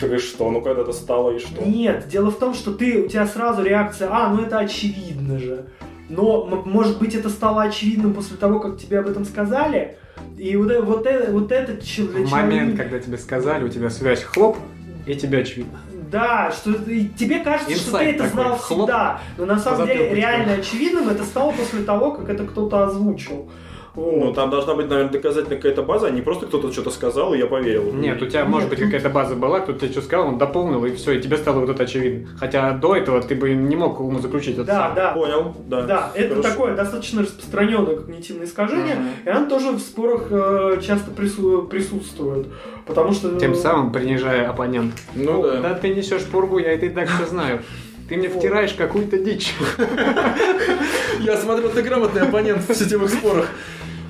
Так 0.00 0.10
и 0.12 0.18
что? 0.18 0.50
Ну 0.50 0.60
когда 0.60 0.82
это 0.82 0.92
стало 0.92 1.36
и 1.36 1.38
что? 1.38 1.64
Нет, 1.64 2.08
дело 2.08 2.30
в 2.30 2.38
том, 2.38 2.54
что 2.54 2.72
ты, 2.72 3.04
у 3.04 3.08
тебя 3.08 3.26
сразу 3.26 3.62
реакция, 3.62 4.08
а, 4.10 4.28
ну 4.34 4.42
это 4.42 4.58
очевидно 4.58 5.38
же. 5.38 5.66
Но, 6.08 6.44
может 6.66 6.98
быть, 6.98 7.14
это 7.14 7.30
стало 7.30 7.62
очевидным 7.62 8.12
после 8.12 8.36
того, 8.36 8.60
как 8.60 8.76
тебе 8.78 8.98
об 8.98 9.06
этом 9.08 9.24
сказали. 9.24 9.96
И 10.36 10.54
вот, 10.56 10.70
э- 10.70 10.80
вот, 10.82 11.06
э- 11.06 11.30
вот 11.30 11.50
этот 11.50 11.82
чел- 11.82 12.06
В 12.06 12.30
момент, 12.30 12.72
человек- 12.72 12.76
когда 12.76 12.98
тебе 12.98 13.16
сказали, 13.16 13.64
у 13.64 13.68
тебя 13.68 13.88
связь 13.88 14.22
хлоп, 14.22 14.58
и 15.06 15.14
тебе 15.14 15.38
очевидно. 15.38 15.78
Да, 16.14 16.52
что 16.52 16.72
тебе 16.74 17.40
кажется, 17.40 17.74
что 17.74 17.98
ты 17.98 18.10
Инсайт 18.10 18.14
это 18.14 18.24
такой, 18.28 18.44
знал 18.44 18.56
хлоп, 18.56 18.88
всегда. 18.88 19.20
Но 19.36 19.46
на 19.46 19.58
самом 19.58 19.86
деле 19.88 20.14
реально 20.14 20.52
очевидным 20.52 21.08
это 21.08 21.24
стало 21.24 21.50
после 21.50 21.82
того, 21.82 22.12
как 22.12 22.28
это 22.28 22.44
кто-то 22.44 22.84
озвучил. 22.84 23.50
Вот. 23.94 24.16
Ну 24.24 24.32
там 24.34 24.50
должна 24.50 24.74
быть, 24.74 24.88
наверное, 24.88 25.12
доказательная 25.12 25.56
какая-то 25.56 25.82
база, 25.82 26.08
а 26.08 26.10
не 26.10 26.20
просто 26.20 26.46
кто-то 26.46 26.72
что-то 26.72 26.90
сказал, 26.90 27.32
и 27.32 27.38
я 27.38 27.46
поверил. 27.46 27.92
Нет, 27.92 28.20
у 28.20 28.26
тебя 28.26 28.40
Нет, 28.40 28.48
может 28.48 28.68
быть 28.68 28.80
какая-то 28.80 29.08
база 29.08 29.36
была, 29.36 29.60
кто-то 29.60 29.78
тебе 29.80 29.92
что 29.92 30.02
сказал, 30.02 30.26
он 30.28 30.38
дополнил, 30.38 30.84
и 30.84 30.92
все, 30.96 31.12
и 31.12 31.20
тебе 31.22 31.36
стало 31.36 31.60
вот 31.60 31.70
это 31.70 31.84
очевидно. 31.84 32.28
Хотя 32.38 32.72
до 32.72 32.96
этого 32.96 33.20
ты 33.22 33.36
бы 33.36 33.50
не 33.54 33.76
мог 33.76 34.00
ему 34.00 34.18
заключить 34.18 34.54
это 34.56 34.64
Да, 34.64 34.74
сам. 34.88 34.94
да. 34.96 35.12
Понял, 35.12 35.54
да. 35.68 35.82
Да, 35.82 36.10
это 36.14 36.34
Хорошо. 36.34 36.48
такое 36.50 36.74
достаточно 36.74 37.22
распространенное 37.22 37.96
когнитивное 37.96 38.46
искажение, 38.46 38.96
Мгм. 38.96 39.08
и 39.24 39.28
оно 39.28 39.48
тоже 39.48 39.70
в 39.70 39.78
спорах 39.78 40.26
э, 40.30 40.80
часто 40.84 41.12
прису- 41.12 41.68
присутствует. 41.68 42.48
Потому 42.86 43.12
что... 43.12 43.38
Тем 43.38 43.52
э, 43.52 43.54
самым 43.54 43.92
принижая 43.92 44.48
оппонента. 44.50 44.96
Ну 45.14 45.42
да. 45.42 45.60
Да 45.60 45.74
ты 45.74 45.94
несешь 45.94 46.24
пургу, 46.24 46.58
я 46.58 46.72
это 46.72 46.86
и 46.86 46.88
так 46.88 47.08
все 47.08 47.26
знаю. 47.30 47.62
Ты 48.08 48.16
мне 48.16 48.28
втираешь 48.28 48.72
какую-то 48.74 49.18
дичь. 49.18 49.54
Я 51.20 51.36
смотрю, 51.38 51.70
ты 51.70 51.80
грамотный 51.82 52.22
оппонент 52.22 52.68
в 52.68 52.74
сетевых 52.74 53.08
спорах. 53.10 53.48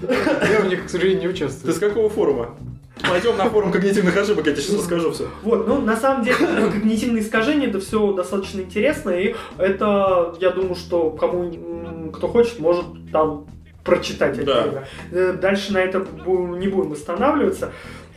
Я 0.51 0.61
в 0.61 0.69
них, 0.69 0.87
к 0.87 0.89
сожалению, 0.89 1.21
не 1.23 1.27
Ты 1.29 1.33
участвую. 1.35 1.75
с 1.75 1.79
какого 1.79 2.09
форума? 2.09 2.51
Пойдем 3.09 3.37
на 3.37 3.47
форум 3.51 3.73
когнитивных 3.73 4.17
ошибок, 4.17 4.47
я 4.47 4.53
тебе 4.53 4.63
сейчас 4.63 4.77
расскажу 4.79 5.11
все. 5.13 5.29
Вот, 5.43 5.67
ну, 5.67 5.81
на 5.81 5.97
самом 5.97 6.25
деле, 6.25 6.37
когнитивные 6.73 7.23
искажения, 7.23 7.69
это 7.69 7.81
все 7.81 8.13
достаточно 8.13 8.61
интересно, 8.61 9.11
и 9.11 9.35
это, 9.59 10.35
я 10.41 10.51
думаю, 10.51 10.75
что 10.77 11.11
кому, 11.11 12.11
кто 12.13 12.29
хочет, 12.29 12.59
может 12.61 12.85
там 13.13 13.47
прочитать 13.83 14.43
Да. 14.45 14.61
отдельно. 14.63 14.85
Э, 15.13 15.33
Дальше 15.41 15.73
на 15.75 15.79
это 15.79 16.07
не 16.27 16.69
будем 16.69 16.93
останавливаться. 16.93 17.73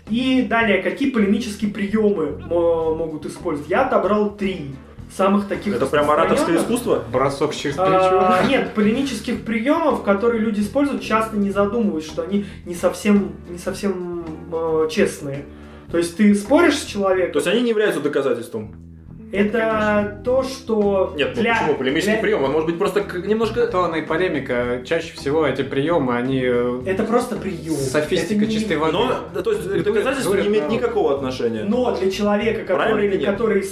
И 0.10 0.44
далее, 0.44 0.82
какие 0.82 1.10
полемические 1.12 1.72
приемы 1.72 2.38
мо- 2.48 2.96
могут 2.96 3.26
использовать? 3.26 3.70
Я 3.70 3.86
отобрал 3.88 4.30
три 4.38 4.72
самых 5.16 5.48
таких 5.48 5.76
Это 5.76 5.86
прям 5.86 6.10
ораторское 6.12 6.58
искусство? 6.58 7.04
Бросок 7.12 7.54
через 7.56 7.76
плечо. 7.76 7.88
А, 7.90 8.44
нет, 8.48 8.74
полемических 8.74 9.44
приемов, 9.44 10.04
которые 10.04 10.42
люди 10.42 10.62
используют, 10.62 11.02
часто 11.02 11.38
не 11.38 11.52
задумываясь, 11.52 12.06
что 12.06 12.24
они 12.24 12.46
не 12.66 12.76
совсем, 12.76 13.34
не 13.50 13.58
совсем 13.58 14.26
э, 14.52 14.88
честные. 14.92 15.46
То 15.92 15.98
есть 15.98 16.18
ты 16.18 16.36
споришь 16.36 16.76
с 16.80 16.84
человеком, 16.86 17.34
То 17.34 17.40
есть 17.40 17.48
они 17.48 17.62
не 17.62 17.70
являются 17.70 18.02
доказательством? 18.02 18.76
это 19.32 20.22
то, 20.24 20.42
что 20.44 21.14
Нет, 21.18 21.34
ну 21.36 21.42
для- 21.42 21.54
почему? 21.56 21.76
Полемический 21.78 22.14
для- 22.14 22.22
прием, 22.22 22.44
он 22.46 22.52
может 22.52 22.68
быть 22.68 22.78
просто 22.78 23.02
к- 23.02 23.26
немножко... 23.26 23.68
Тонна 23.68 23.96
и 23.98 24.02
полемика, 24.02 24.82
чаще 24.86 25.14
всего 25.16 25.46
эти 25.46 25.64
приемы, 25.64 26.16
они 26.16 26.42
э, 26.44 26.82
Это 26.86 27.04
просто 27.04 27.36
прием. 27.36 27.74
софистика 27.76 28.46
не- 28.46 28.52
чистой 28.52 28.78
воды. 28.78 28.94
Но, 28.94 29.20
да, 29.34 29.42
то 29.42 29.52
есть 29.52 29.68
доказательство 29.84 30.30
Говорят, 30.32 30.46
не 30.48 30.58
имеет 30.58 30.70
никакого 30.70 31.16
отношения. 31.16 31.64
Но 31.66 31.94
для 31.96 32.10
человека, 32.10 32.64
Правильно 32.74 32.86
который, 33.02 33.08
или 33.08 33.18
нет? 33.18 33.30
который 33.30 33.66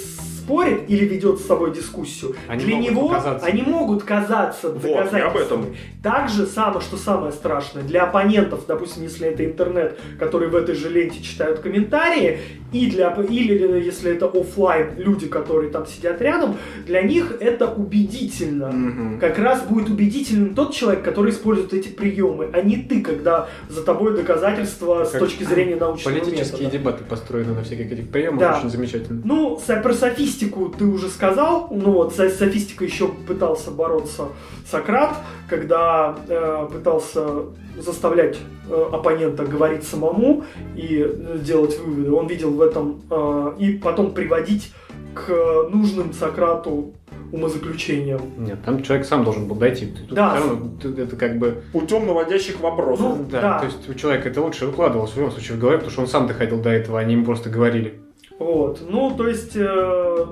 спорит 0.46 0.88
или 0.88 1.06
ведет 1.06 1.40
с 1.40 1.46
собой 1.46 1.74
дискуссию, 1.74 2.36
Они 2.48 2.64
для 2.66 2.78
него 2.78 3.08
показаться. 3.10 3.46
они 3.48 3.62
могут 3.64 4.04
казаться 4.04 4.70
Вот, 4.70 4.76
об 4.78 4.82
доказательствами. 5.06 5.42
этом. 5.64 5.76
Так 6.04 6.30
же 6.30 6.46
самое, 6.46 6.82
что 6.82 6.98
самое 6.98 7.32
страшное, 7.32 7.82
для 7.84 8.04
оппонентов, 8.04 8.66
допустим, 8.68 9.04
если 9.04 9.28
это 9.28 9.44
интернет, 9.44 10.00
которые 10.20 10.50
в 10.50 10.56
этой 10.56 10.76
же 10.76 10.90
ленте 10.90 11.22
читают 11.22 11.60
комментарии, 11.60 12.40
и 12.74 12.90
для, 12.90 13.12
или 13.12 13.84
если 13.86 14.12
это 14.12 14.26
оффлайн 14.28 14.92
люди, 14.98 15.28
которые 15.28 15.70
там 15.72 15.86
сидят 15.86 16.22
рядом, 16.22 16.58
для 16.86 17.02
них 17.04 17.38
это 17.40 17.68
убедительно. 17.72 18.68
Мгм. 18.72 19.20
Как 19.20 19.38
раз 19.40 19.62
будет 19.64 19.90
убедительным 19.90 20.56
тот 20.56 20.74
человек, 20.74 21.04
который 21.04 21.32
использует 21.32 21.74
эти 21.74 21.90
приемы, 21.90 22.50
а 22.52 22.62
не 22.62 22.78
ты, 22.78 23.02
когда 23.02 23.48
за 23.70 23.84
тобой 23.84 24.16
доказательства 24.16 25.06
с 25.06 25.12
Как 25.12 25.22
точки 25.22 25.44
зрения 25.44 25.76
научного 25.80 26.16
Политические 26.20 26.66
метода. 26.66 26.78
дебаты 26.78 27.04
построены 27.06 27.54
на 27.54 27.64
всяких 27.64 27.92
этих 27.92 28.10
приемах, 28.10 28.40
Да. 28.40 28.58
очень 28.60 28.70
замечательно. 28.70 29.22
Ну, 29.24 29.60
про 29.84 29.94
софистику 29.94 30.70
ты 30.78 30.86
уже 30.86 31.10
сказал. 31.10 31.70
Ну 31.72 31.92
вот, 31.92 32.14
с 32.14 32.38
софистикой 32.38 32.88
еще 32.88 33.08
пытался 33.08 33.72
бороться 33.72 34.30
Сократ, 34.70 35.16
когда 35.48 36.18
э, 36.28 36.68
пытался 36.72 37.46
заставлять 37.78 38.38
э, 38.70 38.90
оппонента 38.94 39.46
говорить 39.46 39.84
самому 39.84 40.44
и 40.76 41.06
э, 41.08 41.38
делать 41.40 41.80
выводы. 41.80 42.12
Он 42.12 42.28
видел 42.28 42.52
в 42.52 42.62
этом 42.62 43.02
э, 43.10 43.54
и 43.60 43.74
потом 43.74 44.14
приводить 44.14 44.74
к 45.14 45.32
нужным 45.70 46.14
Сократу 46.14 46.94
умозаключениям. 47.32 48.22
Нет, 48.38 48.60
там 48.66 48.84
человек 48.84 49.06
сам 49.06 49.24
должен 49.24 49.48
был 49.48 49.56
дойти. 49.56 49.88
Тут 49.88 50.16
Да. 50.16 50.36
равно 50.36 50.72
это 50.84 51.16
как 51.16 51.38
бы... 51.38 51.64
Путем 51.74 52.06
наводящих 52.08 52.60
вопросов. 52.60 53.18
Ну, 53.18 53.26
Да, 53.30 53.42
да. 53.42 53.60
то 53.60 53.66
есть 53.66 53.90
у 53.90 53.94
человека 53.94 54.30
это 54.30 54.42
лучше 54.42 54.68
укладывалось 54.68 55.12
в 55.12 55.18
любом 55.18 55.32
случае 55.32 55.58
в 55.58 55.60
голове, 55.60 55.78
потому 55.78 55.92
что 55.92 56.02
он 56.02 56.08
сам 56.08 56.28
доходил 56.28 56.62
до 56.62 56.70
этого, 56.70 57.00
они 57.00 57.14
ему 57.14 57.26
просто 57.26 57.50
говорили. 57.50 58.00
Вот. 58.40 58.82
Ну, 58.90 59.12
то 59.16 59.28
есть, 59.28 59.56
э, 59.56 60.26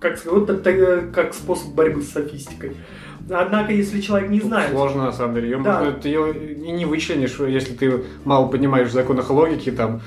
как 0.00 0.16
сказать, 0.18 0.38
вот 0.38 0.50
это, 0.50 0.70
э, 0.70 1.00
как 1.12 1.34
способ 1.34 1.74
борьбы 1.74 2.02
с 2.02 2.10
софистикой. 2.10 2.72
Однако, 3.30 3.72
если 3.72 4.00
человек 4.00 4.30
не 4.30 4.40
Тут 4.40 4.48
знает, 4.48 4.70
Сложно, 4.70 5.04
на 5.06 5.12
самом 5.12 5.34
деле. 5.34 5.50
Ее 5.50 5.58
Да. 5.58 5.78
можно, 5.78 5.92
ты 5.92 6.08
ее 6.08 6.32
и 6.34 6.70
не 6.70 6.84
вычленишь, 6.84 7.38
если 7.40 7.74
ты 7.74 8.04
мало 8.24 8.46
понимаешь 8.48 8.88
в 8.88 8.92
законах 8.92 9.30
логики 9.30 9.70
там 9.70 10.00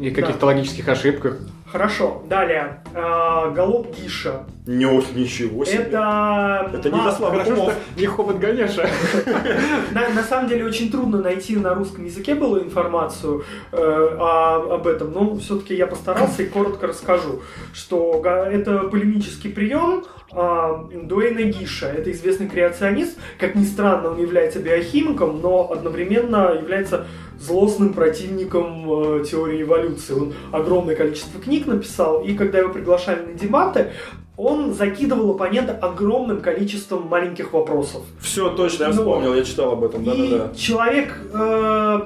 и 0.00 0.10
каких-то 0.10 0.46
логических 0.46 0.88
ошибках. 0.88 1.38
Хорошо, 1.74 2.22
далее. 2.28 2.84
Э, 2.94 3.50
Голуб 3.52 3.88
Гиша. 3.96 4.44
Не, 4.64 4.84
ничего 5.18 5.64
себе. 5.64 5.78
Это... 5.78 6.70
Это 6.72 6.88
не 6.88 7.00
умов. 7.00 7.14
что 7.16 7.72
не 7.96 8.06
хобот 8.06 8.38
Ганеша. 8.38 8.88
На, 9.90 10.08
на 10.10 10.22
самом 10.22 10.48
деле 10.48 10.64
очень 10.66 10.88
трудно 10.92 11.20
найти 11.20 11.56
на 11.56 11.74
русском 11.74 12.04
языке 12.04 12.36
было 12.36 12.62
информацию 12.62 13.44
э, 13.72 13.76
о- 13.76 14.74
об 14.74 14.86
этом, 14.86 15.12
но 15.12 15.36
все-таки 15.38 15.74
я 15.74 15.88
постарался 15.88 16.44
и 16.44 16.46
коротко 16.46 16.86
расскажу, 16.86 17.42
что 17.72 18.22
это 18.24 18.78
полемический 18.84 19.50
прием 19.50 20.04
а, 20.04 20.23
Дуэйна 20.34 21.42
Гиша. 21.42 21.86
Это 21.86 22.10
известный 22.12 22.48
креационист. 22.48 23.16
Как 23.38 23.54
ни 23.54 23.64
странно, 23.64 24.10
он 24.10 24.20
является 24.20 24.58
биохимиком, 24.58 25.40
но 25.40 25.70
одновременно 25.70 26.54
является 26.60 27.06
злостным 27.38 27.92
противником 27.92 29.20
э, 29.20 29.24
теории 29.24 29.62
эволюции. 29.62 30.14
Он 30.14 30.34
огромное 30.52 30.94
количество 30.94 31.40
книг 31.40 31.66
написал, 31.66 32.22
и 32.22 32.34
когда 32.34 32.58
его 32.58 32.72
приглашали 32.72 33.24
на 33.26 33.32
дебаты, 33.34 33.90
он 34.36 34.72
закидывал 34.74 35.30
оппонента 35.32 35.74
огромным 35.74 36.40
количеством 36.40 37.06
маленьких 37.08 37.52
вопросов. 37.52 38.02
Все, 38.20 38.50
точно, 38.50 38.84
я 38.84 38.88
Ну, 38.90 38.94
вспомнил, 38.96 39.34
я 39.34 39.44
читал 39.44 39.72
об 39.72 39.84
этом, 39.84 40.02
И 40.02 40.06
да-да-да. 40.06 40.54
человек 40.56 41.16
э, 41.32 42.00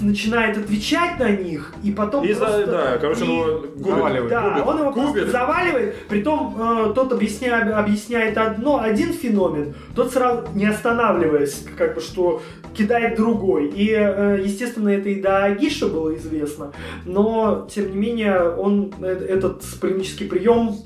начинает 0.00 0.56
отвечать 0.58 1.18
на 1.18 1.30
них, 1.30 1.72
и 1.82 1.92
потом 1.92 2.24
И 2.24 2.32
за, 2.32 2.40
просто- 2.46 2.66
да, 2.66 2.98
короче, 2.98 3.24
и- 3.24 3.28
ну, 3.28 3.44
губит, 3.60 3.86
Заваливает. 3.86 4.28
да, 4.30 4.50
губит, 4.50 4.66
он 4.66 4.78
его 4.78 4.90
губит. 4.92 5.12
просто 5.12 5.30
заваливает, 5.30 5.94
притом 6.08 6.56
э, 6.58 6.92
тот 6.94 7.12
объясняет, 7.12 7.72
объясняет 7.72 8.38
одно, 8.38 8.80
один 8.80 9.12
феномен, 9.12 9.74
тот 9.94 10.12
сразу 10.12 10.48
не 10.54 10.66
останавливаясь, 10.66 11.64
как 11.76 11.94
бы 11.94 12.00
что 12.00 12.42
кидает 12.76 13.16
другой. 13.16 13.68
И, 13.68 13.90
э, 13.92 14.40
естественно, 14.44 14.88
это 14.90 15.08
и 15.08 15.20
до 15.20 15.48
Гиша 15.58 15.86
было 15.88 16.14
известно, 16.16 16.72
но, 17.04 17.66
тем 17.72 17.90
не 17.90 17.96
менее, 17.96 18.50
он 18.50 18.92
э- 19.00 19.26
этот 19.28 19.62
полемический 19.80 20.26
прием 20.26 20.76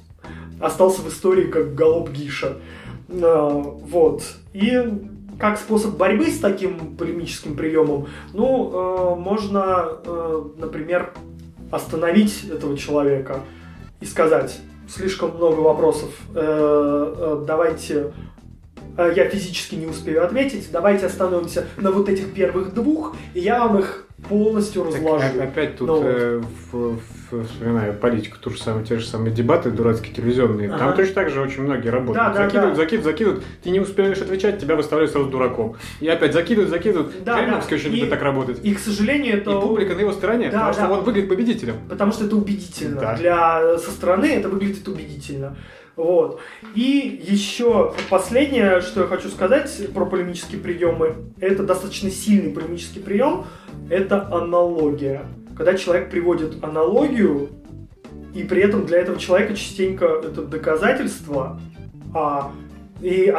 остался 0.61 1.01
в 1.03 1.09
истории 1.09 1.45
как 1.45 1.75
голоб 1.75 2.11
Гиша. 2.11 2.59
Э, 3.09 3.63
вот. 3.91 4.23
И 4.53 4.79
как 5.41 5.59
способ 5.59 5.97
борьбы 5.97 6.27
с 6.27 6.39
таким 6.39 6.97
полемическим 6.97 7.57
приемом, 7.57 8.09
ну, 8.35 8.71
э, 8.73 9.15
можно, 9.19 9.87
э, 10.05 10.43
например, 10.59 11.15
остановить 11.71 12.45
этого 12.45 12.77
человека 12.77 13.41
и 14.01 14.07
сказать, 14.07 14.61
слишком 14.89 15.35
много 15.37 15.61
вопросов, 15.61 16.11
э, 16.35 16.41
э, 16.41 17.45
давайте 17.47 18.13
э, 18.99 19.13
я 19.17 19.29
физически 19.31 19.77
не 19.77 19.87
успею 19.87 20.25
ответить, 20.25 20.69
давайте 20.71 21.07
остановимся 21.07 21.67
на 21.79 21.91
вот 21.91 22.09
этих 22.09 22.35
первых 22.35 22.75
двух, 22.75 23.17
и 23.33 23.41
я 23.41 23.61
вам 23.61 23.79
их 23.79 24.07
полностью 24.29 24.85
разложу. 24.85 25.21
Так, 25.21 25.41
опять 25.41 25.77
тут 25.77 25.89
Ну 25.89 26.03
э, 26.05 26.43
в- 26.73 26.99
в- 27.31 27.45
вспоминаю 27.47 27.95
политику, 27.95 28.37
ту 28.41 28.51
же 28.51 28.61
самую, 28.61 28.85
те 28.85 28.99
же 28.99 29.07
самые 29.07 29.33
дебаты 29.33 29.71
дурацкие 29.71 30.15
телевизионные. 30.15 30.69
Там 30.69 30.89
Ага. 30.89 30.93
точно 30.97 31.15
так 31.15 31.31
же 31.31 31.41
очень 31.41 31.63
многие 31.63 31.89
работают. 31.89 32.17
Да, 32.17 32.29
да, 32.33 32.45
закидывают, 32.45 32.75
да. 32.77 32.83
закидывают, 32.83 33.05
закидывают. 33.05 33.45
Ты 33.63 33.71
не 33.71 33.81
успеешь 33.81 34.19
отвечать, 34.19 34.59
тебя 34.61 34.77
выставляют 34.77 35.13
сразу 35.13 35.29
дураком. 35.29 35.77
И 36.01 36.09
опять 36.09 36.33
закидывают, 36.33 36.71
закидывают. 36.71 37.13
Да, 37.25 37.39
Жириновский 37.39 37.71
да. 37.71 37.77
очень 37.77 37.91
любит 37.93 38.11
так 38.11 38.23
работать. 38.23 38.59
И, 38.65 38.75
к 38.75 38.79
сожалению, 38.79 39.37
это... 39.39 39.51
И 39.51 39.61
публика 39.61 39.95
на 39.95 40.01
его 40.01 40.13
стороне, 40.13 40.51
Да, 40.51 40.59
потому 40.59 40.73
что 40.73 40.83
да. 40.83 40.93
он 40.93 41.05
выглядит 41.05 41.29
победителем. 41.29 41.77
Потому 41.89 42.13
что 42.13 42.25
это 42.27 42.37
убедительно. 42.37 43.01
Да. 43.01 43.17
Для 43.17 43.79
со 43.79 43.91
стороны 43.91 44.27
это 44.27 44.49
выглядит 44.49 44.87
убедительно. 44.89 45.57
Вот. 45.97 46.41
И 46.75 47.21
еще 47.29 47.95
последнее, 48.09 48.81
что 48.81 49.03
я 49.03 49.07
хочу 49.07 49.29
сказать 49.29 49.71
про 49.93 50.07
полемические 50.07 50.61
приемы, 50.61 51.33
это 51.41 51.63
достаточно 51.63 52.11
сильный 52.11 52.53
полемический 52.53 53.03
прием, 53.03 53.45
это 53.89 54.29
аналогия. 54.33 55.27
Когда 55.57 55.75
человек 55.75 56.11
приводит 56.11 56.63
аналогию, 56.65 57.51
и 58.35 58.45
при 58.45 58.63
этом 58.63 58.87
для 58.87 58.99
этого 58.99 59.19
человека 59.19 59.55
частенько 59.55 60.07
это 60.07 60.43
доказательство, 60.43 61.61
а 62.15 62.53
и, 63.03 63.33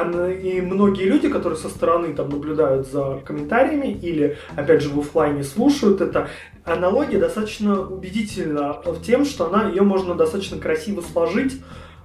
и 0.44 0.62
многие 0.62 1.04
люди, 1.06 1.30
которые 1.30 1.58
со 1.58 1.70
стороны 1.70 2.14
там 2.14 2.30
наблюдают 2.30 2.88
за 2.88 3.22
комментариями 3.24 3.88
или, 3.94 4.38
опять 4.56 4.82
же, 4.82 4.90
в 4.90 5.00
оффлайне 5.00 5.44
слушают 5.44 6.02
это, 6.02 6.30
аналогия 6.64 7.20
достаточно 7.20 7.82
убедительна 7.82 8.74
в 8.84 9.02
тем, 9.04 9.24
что 9.24 9.48
она, 9.48 9.70
ее 9.70 9.84
можно 9.84 10.16
достаточно 10.16 10.58
красиво 10.58 11.02
сложить, 11.02 11.62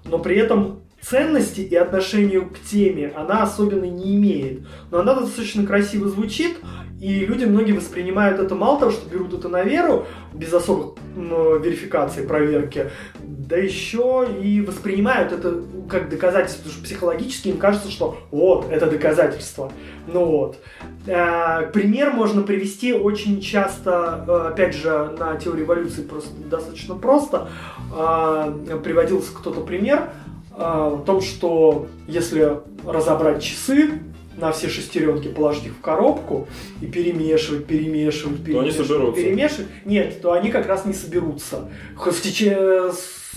но 0.09 0.19
при 0.19 0.37
этом 0.37 0.81
ценности 1.01 1.61
и 1.61 1.75
отношению 1.77 2.49
к 2.51 2.59
теме 2.59 3.13
она 3.15 3.43
особенно 3.43 3.85
не 3.85 4.17
имеет. 4.17 4.67
Но 4.91 5.01
она 5.01 5.15
достаточно 5.15 5.65
красиво 5.65 6.09
звучит, 6.09 6.57
и 7.01 7.27
люди 7.27 7.45
многие 7.45 7.73
воспринимают 7.73 8.41
это 8.41 8.55
мало 8.55 8.81
того, 8.81 8.91
что 8.91 9.09
берут 9.09 9.35
это 9.35 9.49
на 9.49 9.63
веру, 9.63 10.07
без 10.33 10.53
особых 10.53 10.95
м, 11.15 11.63
верификаций, 11.63 12.25
проверки, 12.25 12.91
да 13.23 13.57
еще 13.57 14.27
и 14.43 14.61
воспринимают 14.63 15.33
это 15.33 15.63
как 15.89 16.09
доказательство, 16.09 16.59
потому 16.63 16.75
что 16.75 16.85
психологически 16.85 17.49
им 17.49 17.59
кажется, 17.59 17.91
что 17.91 18.19
вот, 18.31 18.71
это 18.71 18.87
доказательство. 18.91 19.73
Ну 20.07 20.25
вот. 20.25 20.59
Э, 21.07 21.71
Пример 21.73 22.13
можно 22.13 22.43
привести 22.43 22.93
очень 22.93 23.41
часто, 23.41 24.25
э, 24.27 24.49
опять 24.53 24.75
же, 24.75 25.15
на 25.19 25.37
теории 25.37 25.63
эволюции 25.63 26.03
просто 26.03 26.31
достаточно 26.51 26.95
просто. 26.95 27.49
Э, 27.97 28.79
Приводился 28.83 29.33
кто-то 29.35 29.61
пример 29.61 30.11
э, 30.51 30.55
о 30.59 31.03
том, 31.05 31.21
что 31.21 31.87
если 32.07 32.59
разобрать 32.87 33.43
часы, 33.43 33.91
на 34.37 34.53
все 34.53 34.69
шестеренки 34.69 35.29
положить 35.29 35.67
их 35.67 35.73
в 35.73 35.81
коробку 35.81 36.47
и 36.83 36.87
перемешивать, 36.87 37.65
перемешивать, 37.67 38.45
То 38.45 38.61
они 38.61 38.71
перемешивать, 38.71 38.87
соберутся. 38.89 39.23
перемешивать, 39.23 39.69
нет, 39.87 40.21
то 40.21 40.33
они 40.33 40.51
как 40.51 40.67
раз 40.67 40.85
не 40.85 40.93
соберутся. 40.93 41.71
В 41.97 42.21
течение, 42.21 42.93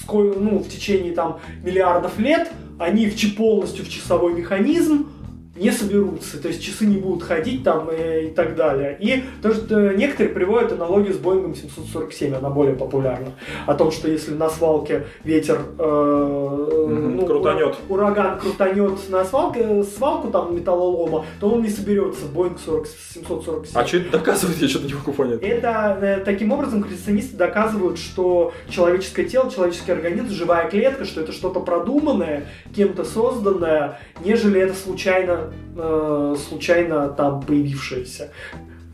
ско- 0.05 0.37
ну, 0.39 0.59
в 0.59 0.69
течение 0.69 1.13
там 1.13 1.39
миллиардов 1.63 2.17
лет 2.19 2.51
они 2.77 3.07
в, 3.09 3.35
полностью 3.35 3.85
в 3.85 3.89
часовой 3.89 4.33
механизм 4.33 5.07
не 5.59 5.71
соберутся, 5.71 6.41
то 6.41 6.47
есть 6.47 6.63
часы 6.63 6.85
не 6.85 6.97
будут 6.97 7.23
ходить 7.23 7.63
там 7.63 7.89
и, 7.91 8.27
и 8.27 8.29
так 8.29 8.55
далее. 8.55 8.97
И 8.99 9.23
то, 9.41 9.53
что 9.53 9.93
некоторые 9.93 10.33
приводят 10.33 10.71
аналогию 10.71 11.13
с 11.13 11.17
Боингом 11.17 11.53
747, 11.55 12.33
она 12.35 12.49
более 12.49 12.75
популярна, 12.75 13.33
о 13.67 13.73
том, 13.75 13.91
что 13.91 14.09
если 14.09 14.33
на 14.33 14.49
свалке 14.49 15.05
ветер 15.23 15.59
э, 15.77 16.85
Мгм, 16.89 17.17
ну, 17.17 17.25
крутанет. 17.25 17.67
ура- 17.67 17.75
ураган 17.89 18.39
крутанет 18.39 19.09
на 19.09 19.23
свалке, 19.25 19.83
свалку 19.83 20.29
там 20.29 20.55
металлолома, 20.55 21.25
то 21.39 21.49
он 21.49 21.61
не 21.61 21.69
соберется, 21.69 22.25
Боинг 22.33 22.57
40, 22.59 22.87
747. 23.13 23.71
А 23.73 23.85
что 23.85 23.97
это 23.97 24.11
доказывает, 24.11 24.57
я 24.61 24.67
что-то 24.67 24.87
не 24.87 24.93
могу 24.93 25.11
понять. 25.13 25.41
Это 25.41 25.97
э, 26.01 26.19
таким 26.23 26.51
образом 26.51 26.83
креационисты 26.83 27.35
доказывают, 27.37 27.97
что 27.99 28.53
человеческое 28.69 29.25
тело, 29.25 29.51
человеческий 29.51 29.91
организм, 29.91 30.29
живая 30.29 30.69
клетка, 30.69 31.05
что 31.05 31.21
это 31.21 31.31
что-то 31.31 31.59
продуманное, 31.59 32.45
кем-то 32.75 33.03
созданное, 33.03 33.99
нежели 34.23 34.61
это 34.61 34.73
случайно, 34.73 35.48
э, 35.77 36.35
случайно 36.47 37.09
там 37.09 37.41
появившееся. 37.41 38.29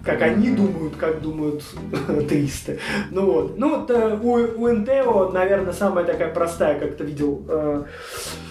Как 0.04 0.22
они 0.22 0.52
думают, 0.52 0.96
как 0.98 1.22
думают 1.22 1.64
атеисты. 2.08 2.78
Ну 3.10 3.26
вот. 3.26 3.58
Ну 3.58 3.80
вот 3.80 3.90
э, 3.90 4.18
у, 4.22 4.34
у 4.34 4.70
Интео, 4.70 5.32
наверное, 5.32 5.74
самая 5.74 6.06
такая 6.06 6.32
простая, 6.32 6.80
как 6.80 6.96
ты 6.96 7.04
видел 7.06 7.44
э, 7.50 7.84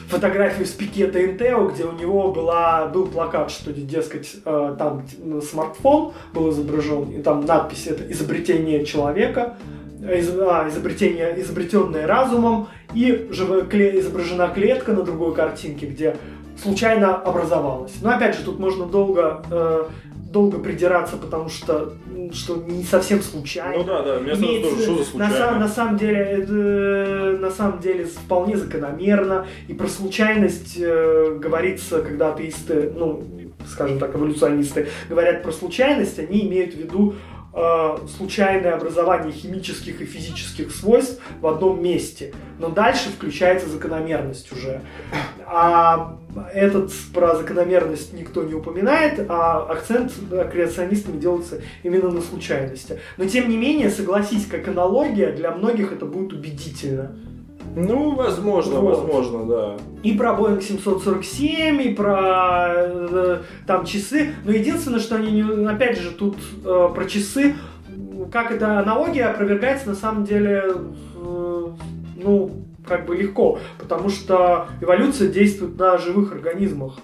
фотографию 0.08 0.66
с 0.66 0.70
пикета 0.70 1.24
Интео, 1.24 1.68
где 1.68 1.84
у 1.84 1.92
него 1.92 2.32
была, 2.32 2.86
был 2.86 3.06
плакат, 3.06 3.52
что, 3.52 3.72
дескать, 3.72 4.34
э, 4.44 4.76
там 4.78 5.04
смартфон 5.42 6.12
был 6.32 6.50
изображен, 6.50 7.10
и 7.12 7.22
там 7.22 7.44
надпись 7.46 7.86
это 7.86 8.10
изобретение 8.12 8.84
человека, 8.84 9.56
из- 10.02 10.36
а, 10.36 10.68
изобретение, 10.68 11.40
изобретенное 11.40 12.06
разумом, 12.06 12.66
и 12.94 13.28
живо- 13.30 13.66
кле- 13.68 13.98
изображена 14.00 14.48
клетка 14.48 14.92
на 14.92 15.02
другой 15.02 15.34
картинке, 15.34 15.86
где 15.86 16.16
случайно 16.62 17.16
образовалась. 17.16 17.92
Но 18.02 18.10
опять 18.10 18.36
же, 18.36 18.44
тут 18.44 18.58
можно 18.58 18.86
долго, 18.86 19.42
э, 19.50 19.84
долго 20.32 20.58
придираться, 20.58 21.16
потому 21.16 21.48
что, 21.48 21.94
что 22.32 22.56
не 22.56 22.82
совсем 22.84 23.20
случайно. 23.22 23.78
Ну 23.78 23.84
да, 23.84 24.02
да, 24.02 24.20
меня 24.20 24.36
сразу 24.36 24.60
тоже, 24.62 24.82
что 24.82 24.92
за 24.92 24.98
на, 24.98 25.04
случайно? 25.04 25.36
сам- 25.36 25.60
на 25.60 25.68
самом 25.68 25.96
деле, 25.96 26.18
это, 26.18 27.38
на 27.40 27.50
самом 27.50 27.80
деле 27.80 28.04
вполне 28.04 28.56
закономерно. 28.56 29.46
И 29.68 29.74
про 29.74 29.86
случайность 29.86 30.76
э, 30.80 31.38
говорится, 31.40 32.00
когда 32.02 32.32
атеисты, 32.32 32.92
ну, 32.96 33.22
скажем 33.66 33.98
так, 33.98 34.14
эволюционисты 34.14 34.88
говорят 35.08 35.42
про 35.42 35.52
случайность, 35.52 36.18
они 36.18 36.46
имеют 36.46 36.74
в 36.74 36.78
виду 36.78 37.14
э, 37.14 37.33
случайное 38.16 38.74
образование 38.74 39.32
химических 39.32 40.00
и 40.00 40.04
физических 40.04 40.72
свойств 40.72 41.22
в 41.40 41.46
одном 41.46 41.82
месте. 41.82 42.34
Но 42.58 42.68
дальше 42.68 43.10
включается 43.10 43.68
закономерность 43.68 44.50
уже. 44.52 44.80
А 45.46 46.18
этот 46.52 46.92
про 47.12 47.36
закономерность 47.36 48.12
никто 48.12 48.42
не 48.42 48.54
упоминает, 48.54 49.24
а 49.28 49.66
акцент 49.70 50.12
креационистами 50.52 51.20
делается 51.20 51.60
именно 51.84 52.10
на 52.10 52.20
случайности. 52.20 52.98
Но 53.18 53.26
тем 53.26 53.48
не 53.48 53.56
менее, 53.56 53.90
согласись, 53.90 54.46
как 54.46 54.66
аналогия, 54.66 55.30
для 55.30 55.52
многих 55.52 55.92
это 55.92 56.06
будет 56.06 56.32
убедительно. 56.32 57.14
Ну, 57.76 58.14
возможно, 58.14 58.80
Вот. 58.80 58.98
возможно, 59.00 59.46
да. 59.46 59.76
И 60.02 60.12
про 60.12 60.30
Boeing 60.34 60.60
747, 60.62 61.82
и 61.82 61.94
про 61.94 62.72
э, 62.76 63.38
там 63.66 63.84
часы. 63.84 64.32
Но 64.44 64.52
единственное, 64.52 65.00
что 65.00 65.16
они, 65.16 65.30
не- 65.42 65.66
опять 65.66 65.98
же, 65.98 66.10
тут 66.12 66.36
э, 66.64 66.88
про 66.94 67.04
часы, 67.06 67.54
как 68.32 68.50
эта 68.52 68.78
аналогия 68.80 69.24
опровергается 69.26 69.88
на 69.88 69.94
самом 69.94 70.24
деле, 70.24 70.62
э, 71.16 71.66
ну, 72.22 72.50
как 72.86 73.06
бы 73.06 73.16
легко, 73.16 73.58
потому 73.78 74.08
что 74.10 74.66
эволюция 74.80 75.28
действует 75.28 75.78
на 75.78 75.96
живых 75.98 76.32
организмах 76.32 76.94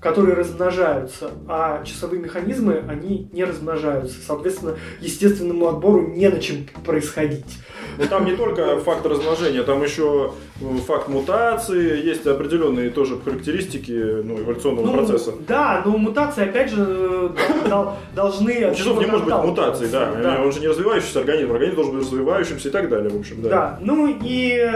которые 0.00 0.34
размножаются, 0.34 1.30
а 1.48 1.82
часовые 1.84 2.20
механизмы, 2.20 2.82
они 2.86 3.28
не 3.32 3.44
размножаются. 3.44 4.18
Соответственно, 4.24 4.76
естественному 5.00 5.68
отбору 5.68 6.06
не 6.08 6.28
на 6.28 6.38
чем 6.38 6.66
происходить. 6.84 7.58
Но 7.98 8.06
там 8.06 8.26
не 8.26 8.36
только 8.36 8.78
факт 8.84 9.06
размножения, 9.06 9.62
там 9.62 9.82
еще 9.82 10.32
э, 10.60 10.64
факт 10.86 11.08
мутации, 11.08 12.04
есть 12.04 12.26
определенные 12.26 12.90
тоже 12.90 13.18
характеристики 13.18 14.22
ну, 14.22 14.38
эволюционного 14.38 14.92
процесса. 14.92 15.32
Да, 15.48 15.82
но 15.84 15.96
мутации, 15.96 16.44
опять 16.44 16.70
же, 16.70 16.84
э, 16.86 17.28
дол- 17.68 17.94
должны... 18.14 18.70
У 18.70 18.74
часов 18.74 19.00
не 19.00 19.06
может 19.06 19.24
быть 19.24 19.34
мутаций, 19.34 19.88
да. 19.88 20.14
да. 20.14 20.42
Он 20.42 20.52
же 20.52 20.60
не 20.60 20.68
развивающийся 20.68 21.20
организм, 21.20 21.52
организм 21.52 21.76
должен 21.76 21.96
быть 21.96 22.04
развивающимся 22.04 22.68
и 22.68 22.70
так 22.70 22.90
далее, 22.90 23.08
в 23.08 23.18
общем, 23.18 23.40
да. 23.40 23.48
Да, 23.48 23.78
ну 23.80 24.14
и 24.22 24.72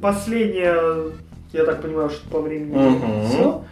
последнее, 0.00 1.12
я 1.52 1.64
так 1.64 1.82
понимаю, 1.82 2.10
что 2.10 2.28
по 2.30 2.40
времени 2.40 3.26
все. 3.28 3.64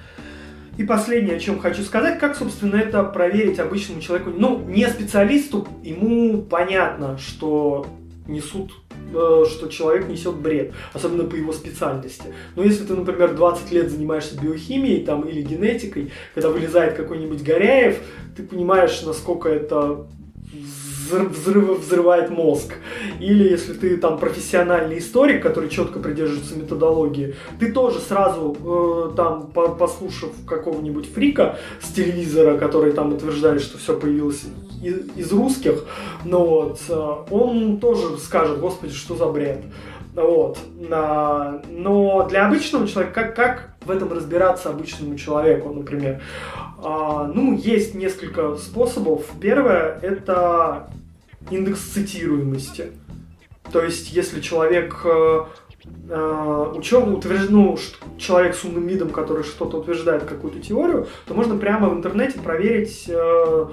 И 0.81 0.83
последнее, 0.83 1.37
о 1.37 1.39
чем 1.39 1.59
хочу 1.59 1.83
сказать, 1.83 2.19
как, 2.19 2.35
собственно, 2.35 2.77
это 2.77 3.05
проверить 3.05 3.59
обычному 3.59 4.01
человеку. 4.01 4.31
Ну, 4.35 4.61
не 4.61 4.89
специалисту, 4.89 5.69
ему 5.83 6.41
понятно, 6.41 7.19
что 7.19 7.87
несут 8.27 8.73
э, 9.13 9.45
что 9.47 9.69
человек 9.69 10.09
несет 10.09 10.37
бред, 10.37 10.73
особенно 10.95 11.25
по 11.25 11.35
его 11.35 11.53
специальности. 11.53 12.33
Но 12.57 12.63
если 12.63 12.87
ты, 12.87 12.95
например, 12.95 13.35
20 13.35 13.71
лет 13.73 13.91
занимаешься 13.91 14.41
биохимией 14.41 15.05
там, 15.05 15.29
или 15.29 15.43
генетикой, 15.43 16.13
когда 16.33 16.49
вылезает 16.49 16.95
какой-нибудь 16.95 17.43
Горяев, 17.43 17.99
ты 18.35 18.43
понимаешь, 18.43 19.03
насколько 19.03 19.51
это 19.51 20.07
взрыв- 21.11 21.33
взрыв- 21.33 21.79
взрывает 21.81 22.31
мозг. 22.31 22.75
Или 23.21 23.49
если 23.51 23.75
ты 23.75 23.97
там 23.97 24.19
профессиональный 24.19 24.99
историк, 24.99 25.43
который 25.43 25.69
четко 25.69 25.99
придерживается 25.99 26.57
методологии, 26.57 27.35
ты 27.59 27.73
тоже 27.73 27.99
сразу 27.99 28.57
э, 29.13 29.17
там, 29.17 29.49
по- 29.49 29.69
послушав 29.69 30.31
какого-нибудь 30.47 31.13
фрика 31.13 31.57
с 31.83 31.89
телевизора, 31.93 32.57
который 32.59 32.93
там 32.93 33.13
утверждает, 33.13 33.61
что 33.63 33.79
все 33.79 33.99
появилось 33.99 34.43
и- 34.83 35.05
из 35.21 35.33
русских, 35.33 35.85
ну 36.25 36.45
вот, 36.47 36.81
э, 36.89 37.15
он 37.31 37.79
тоже 37.79 38.19
скажет, 38.19 38.61
господи, 38.61 38.93
что 38.93 39.17
за 39.17 39.27
бред. 39.27 39.59
Вот. 40.15 40.59
На- 40.89 41.63
Но 41.71 42.27
для 42.29 42.47
обычного 42.47 42.87
человека, 42.89 43.15
как, 43.15 43.37
как 43.37 43.75
в 43.85 43.91
этом 43.91 44.13
разбираться 44.13 44.69
обычному 44.71 45.17
человеку, 45.17 45.71
например? 45.73 46.21
А, 46.83 47.31
ну, 47.33 47.57
есть 47.57 47.95
несколько 47.95 48.57
способов. 48.57 49.25
Первое– 49.41 49.99
это 50.03 50.91
индекс 51.51 51.81
цитируемости. 51.81 52.93
То 53.73 53.83
есть, 53.83 54.13
если 54.13 54.41
человек 54.41 55.01
э, 55.05 55.45
э, 56.09 56.73
ученый 56.75 57.15
утвержд- 57.15 57.51
ну, 57.51 57.79
человек 58.19 58.55
с 58.57 58.65
умным 58.65 58.87
видом, 58.87 59.11
который 59.11 59.45
что-то 59.45 59.79
утверждает, 59.79 60.25
какую-то 60.25 60.59
теорию, 60.61 61.07
то 61.27 61.35
можно 61.35 61.57
прямо 61.57 61.89
в 61.89 61.95
интернете 61.95 62.41
проверить, 62.41 63.05
э, 63.09 63.67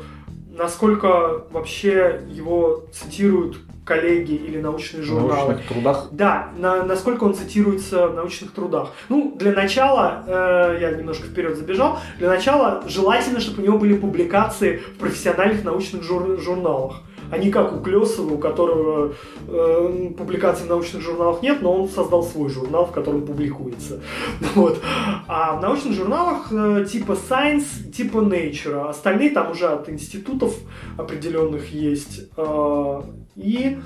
насколько 0.56 1.44
вообще 1.52 2.22
его 2.30 2.86
цитируют 2.94 3.58
коллеги 3.86 4.34
или 4.34 4.60
научные 4.60 5.02
В 5.02 5.06
журналы. 5.06 5.34
научных 5.54 5.68
трудах. 5.68 6.08
Да, 6.12 6.50
на- 6.58 6.84
насколько 6.84 7.24
он 7.24 7.34
цитируется 7.34 8.08
в 8.10 8.16
научных 8.16 8.52
трудах. 8.52 8.90
Ну, 9.08 9.34
для 9.40 9.54
начала, 9.54 10.24
э, 10.28 10.78
я 10.82 10.92
немножко 10.92 11.26
вперед 11.28 11.56
забежал, 11.58 12.00
для 12.20 12.28
начала 12.30 12.84
желательно, 12.88 13.40
чтобы 13.40 13.62
у 13.64 13.66
него 13.66 13.78
были 13.78 13.96
публикации 13.98 14.78
в 14.78 14.98
профессиональных 15.00 15.64
научных 15.64 16.04
жур- 16.04 16.38
журналах. 16.40 17.02
А 17.32 17.38
не 17.38 17.52
как 17.52 17.74
у 17.74 17.80
Клесова, 17.80 18.34
у 18.34 18.38
которого 18.38 19.14
э, 19.48 20.10
публикаций 20.18 20.66
в 20.66 20.70
научных 20.70 21.02
журналах 21.02 21.42
нет, 21.42 21.62
но 21.62 21.74
он 21.74 21.90
создал 21.90 22.24
свой 22.24 22.50
журнал, 22.50 22.86
в 22.86 22.92
котором 22.92 23.26
публикуется. 23.26 24.02
Вот. 24.56 24.80
А 25.28 25.58
в 25.58 25.62
научных 25.62 25.94
журналах 25.94 26.52
э, 26.52 26.86
типа 26.90 27.14
Science, 27.14 27.92
типа 27.92 28.18
Nature, 28.18 28.90
остальные 28.90 29.32
там 29.32 29.52
уже 29.52 29.68
от 29.68 29.90
институтов 29.90 30.56
определенных 30.98 31.72
есть. 31.72 32.30
Э, 32.38 33.02
и 33.36 33.78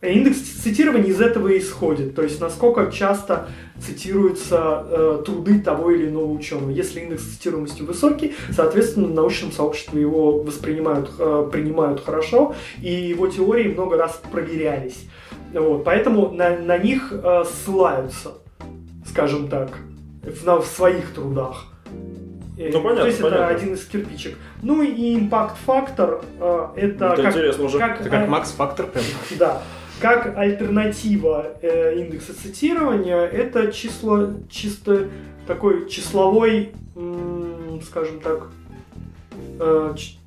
Индекс 0.00 0.38
цитирования 0.38 1.08
из 1.10 1.20
этого 1.20 1.48
и 1.48 1.58
исходит, 1.58 2.14
то 2.14 2.22
есть 2.22 2.40
насколько 2.40 2.90
часто 2.92 3.48
цитируются 3.80 4.84
э, 4.88 5.22
труды 5.26 5.58
того 5.60 5.90
или 5.90 6.08
иного 6.08 6.30
ученого. 6.30 6.70
Если 6.70 7.00
индекс 7.00 7.24
цитируемости 7.24 7.82
высокий, 7.82 8.34
соответственно, 8.52 9.08
в 9.08 9.14
научном 9.14 9.50
сообществе 9.50 10.00
его 10.00 10.38
воспринимают, 10.40 11.10
э, 11.18 11.48
принимают 11.50 12.04
хорошо, 12.04 12.54
и 12.80 12.92
его 12.92 13.26
теории 13.26 13.72
много 13.72 13.96
раз 13.96 14.20
проверялись. 14.30 15.04
Вот, 15.52 15.82
поэтому 15.82 16.30
на, 16.30 16.56
на 16.56 16.78
них 16.78 17.08
э, 17.12 17.44
ссылаются, 17.44 18.34
скажем 19.04 19.48
так, 19.48 19.78
в, 20.22 20.44
на- 20.46 20.60
в 20.60 20.66
своих 20.66 21.12
трудах. 21.12 21.64
Э, 22.56 22.70
Ну, 22.72 22.82
понятно, 22.82 23.00
То 23.02 23.06
есть 23.08 23.18
это 23.18 23.30
понятно. 23.30 23.48
один 23.56 23.74
из 23.74 23.84
кирпичек. 23.84 24.36
Ну 24.62 24.82
и 24.82 25.16
импакт-фактор 25.16 26.20
э, 26.38 26.66
это, 26.76 27.06
Это 27.06 27.16
как, 27.22 27.26
интересно 27.34 27.64
уже. 27.64 27.78
как, 27.78 28.00
Это 28.00 28.10
как 28.10 28.24
а, 28.24 28.30
Макс 28.30 28.50
Фактор 28.52 28.86
прям. 28.86 29.04
да. 29.38 29.62
Как 30.00 30.36
альтернатива 30.38 31.58
э, 31.60 31.98
индекса 31.98 32.32
цитирования, 32.32 33.22
это 33.26 33.72
число, 33.72 34.28
чисто 34.48 35.08
такой 35.46 35.88
числовой, 35.88 36.72
м, 36.94 37.80
скажем 37.84 38.20
так, 38.20 38.46
э, 39.58 39.94
ч- 39.96 40.18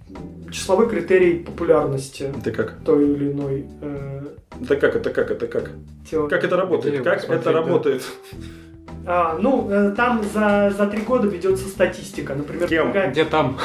числовой 0.52 0.90
критерий 0.90 1.40
популярности 1.40 2.34
Это 2.38 2.52
как? 2.52 2.80
той 2.84 3.12
или 3.14 3.32
иной 3.32 3.66
э, 3.82 4.28
Это 4.62 4.76
как? 4.76 4.96
Это 4.98 5.10
как? 5.10 5.32
Это 5.32 5.48
как? 5.48 5.72
теории. 6.10 6.30
Как 6.30 6.44
это 6.44 6.58
работает? 6.58 7.04
Как 7.04 7.24
это 7.30 7.54
да? 7.54 8.04
А, 9.08 9.38
ну, 9.40 9.68
э, 9.70 9.92
там 9.98 10.22
за, 10.34 10.72
за 10.78 10.86
три 10.88 11.02
года 11.02 11.28
ведется 11.28 11.68
статистика. 11.68 12.36
Например, 12.36 12.68
Кем? 12.68 12.88
какая- 12.88 13.12
Где 13.12 13.26
там? 13.26 13.58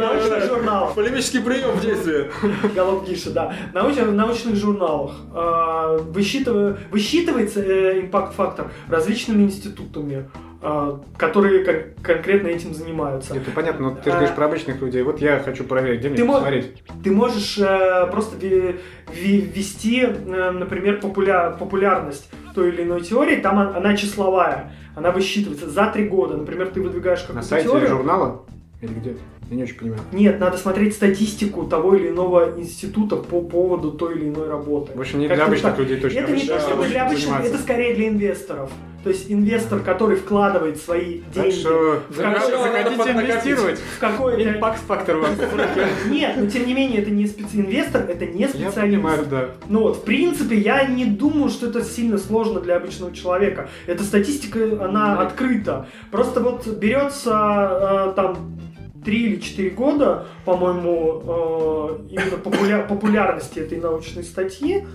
Научных 0.00 0.44
журналов. 0.46 0.94
Полемический 0.94 1.40
прием 1.40 1.70
в 1.72 1.80
действии. 1.80 2.30
Голов 2.74 3.06
Гиша, 3.06 3.30
да. 3.30 3.54
В 3.72 4.12
научных 4.12 4.56
журналах 4.56 5.12
высчитыва- 6.12 6.76
высчитывается 6.90 7.60
э, 7.60 8.00
импакт-фактор 8.00 8.70
различными 8.88 9.42
институтами, 9.44 10.28
которые 11.16 11.64
кон- 11.64 12.02
конкретно 12.02 12.48
этим 12.48 12.72
занимаются. 12.74 13.34
Это 13.36 13.50
понятно, 13.50 13.90
но 13.90 13.96
ты 13.96 14.04
же 14.10 14.16
А. 14.16 14.18
говоришь 14.18 14.34
про 14.36 14.44
обычных 14.46 14.80
людей. 14.80 15.02
Вот 15.02 15.20
я 15.20 15.40
хочу 15.40 15.64
проверить, 15.64 16.00
где 16.00 16.08
мне 16.08 16.18
Ты 16.18 16.24
мо- 16.24 16.34
посмотреть. 16.34 16.82
Ты 17.02 17.10
можешь 17.10 17.58
э, 17.58 18.06
просто 18.12 18.36
ввести, 19.12 20.02
э, 20.02 20.50
например, 20.50 21.00
популя- 21.02 21.56
популярность 21.58 22.28
той 22.54 22.68
или 22.70 22.82
иной 22.82 23.00
теории, 23.02 23.36
там 23.36 23.58
он- 23.58 23.74
она 23.76 23.96
числовая, 23.96 24.72
она 24.94 25.10
высчитывается 25.10 25.68
за 25.68 25.86
три 25.86 26.06
года. 26.06 26.36
Например, 26.36 26.68
ты 26.68 26.80
выдвигаешь 26.80 27.20
На 27.22 27.26
какую-то 27.26 27.48
сайте 27.48 27.68
теорию. 27.68 27.88
журнала? 27.88 28.42
Или 28.80 28.92
где? 28.94 29.16
Я 29.50 29.56
не 29.56 29.62
очень 29.64 29.76
понимаю. 29.76 30.00
Нет, 30.12 30.40
надо 30.40 30.56
смотреть 30.56 30.94
статистику 30.94 31.64
того 31.66 31.94
или 31.94 32.08
иного 32.08 32.58
института 32.58 33.16
по 33.16 33.42
поводу 33.42 33.92
той 33.92 34.14
или 34.16 34.28
иной 34.28 34.48
работы. 34.48 34.92
В 34.96 35.00
общем, 35.00 35.18
не 35.18 35.28
Как-то 35.28 35.36
для 35.36 35.46
обычных 35.46 35.72
так. 35.72 35.80
людей 35.80 35.96
точно. 35.98 36.18
Это 36.20 36.32
не 36.32 36.46
то, 36.46 36.58
чтобы 36.60 36.86
для 36.86 37.06
обычных, 37.06 37.44
это 37.44 37.58
скорее 37.58 37.94
для 37.94 38.08
инвесторов. 38.08 38.70
То 39.02 39.08
есть 39.08 39.30
инвестор, 39.32 39.80
который 39.80 40.16
вкладывает 40.16 40.80
свои 40.80 41.20
Так 41.20 41.32
деньги 41.44 41.54
что 41.60 42.02
в 42.08 42.16
какой- 42.16 42.72
надо 42.72 43.10
инвестировать? 43.12 43.78
в 43.80 43.98
какой-то... 43.98 44.48
Импакт 44.50 44.78
фактор. 44.86 45.16
Нет, 46.08 46.36
но 46.36 46.46
тем 46.46 46.66
не 46.66 46.74
менее, 46.74 47.02
это 47.02 47.10
не 47.10 47.26
специ... 47.26 47.56
инвестор, 47.56 48.02
это 48.08 48.26
не 48.26 48.42
Я 48.42 48.48
специалист. 48.48 48.76
понимаю, 48.76 49.26
да. 49.28 49.48
Ну 49.68 49.80
вот, 49.80 49.96
в 49.98 50.02
принципе, 50.04 50.56
я 50.56 50.84
не 50.84 51.04
думаю, 51.04 51.50
что 51.50 51.66
это 51.66 51.82
сильно 51.82 52.16
сложно 52.18 52.60
для 52.60 52.76
обычного 52.76 53.12
человека. 53.12 53.68
Эта 53.86 54.04
статистика, 54.04 54.60
она 54.84 55.16
Да. 55.16 55.22
открыта. 55.22 55.86
Просто 56.10 56.40
вот 56.40 56.66
берется 56.66 58.10
э, 58.10 58.12
там 58.14 58.52
три 59.04 59.32
или 59.32 59.40
четыре 59.40 59.70
года, 59.70 60.26
по-моему, 60.44 61.22
э, 61.26 61.98
именно 62.10 62.36
популя- 62.42 62.86
популярности 62.86 63.58
этой 63.58 63.80
научной 63.80 64.22
статьи, 64.22 64.86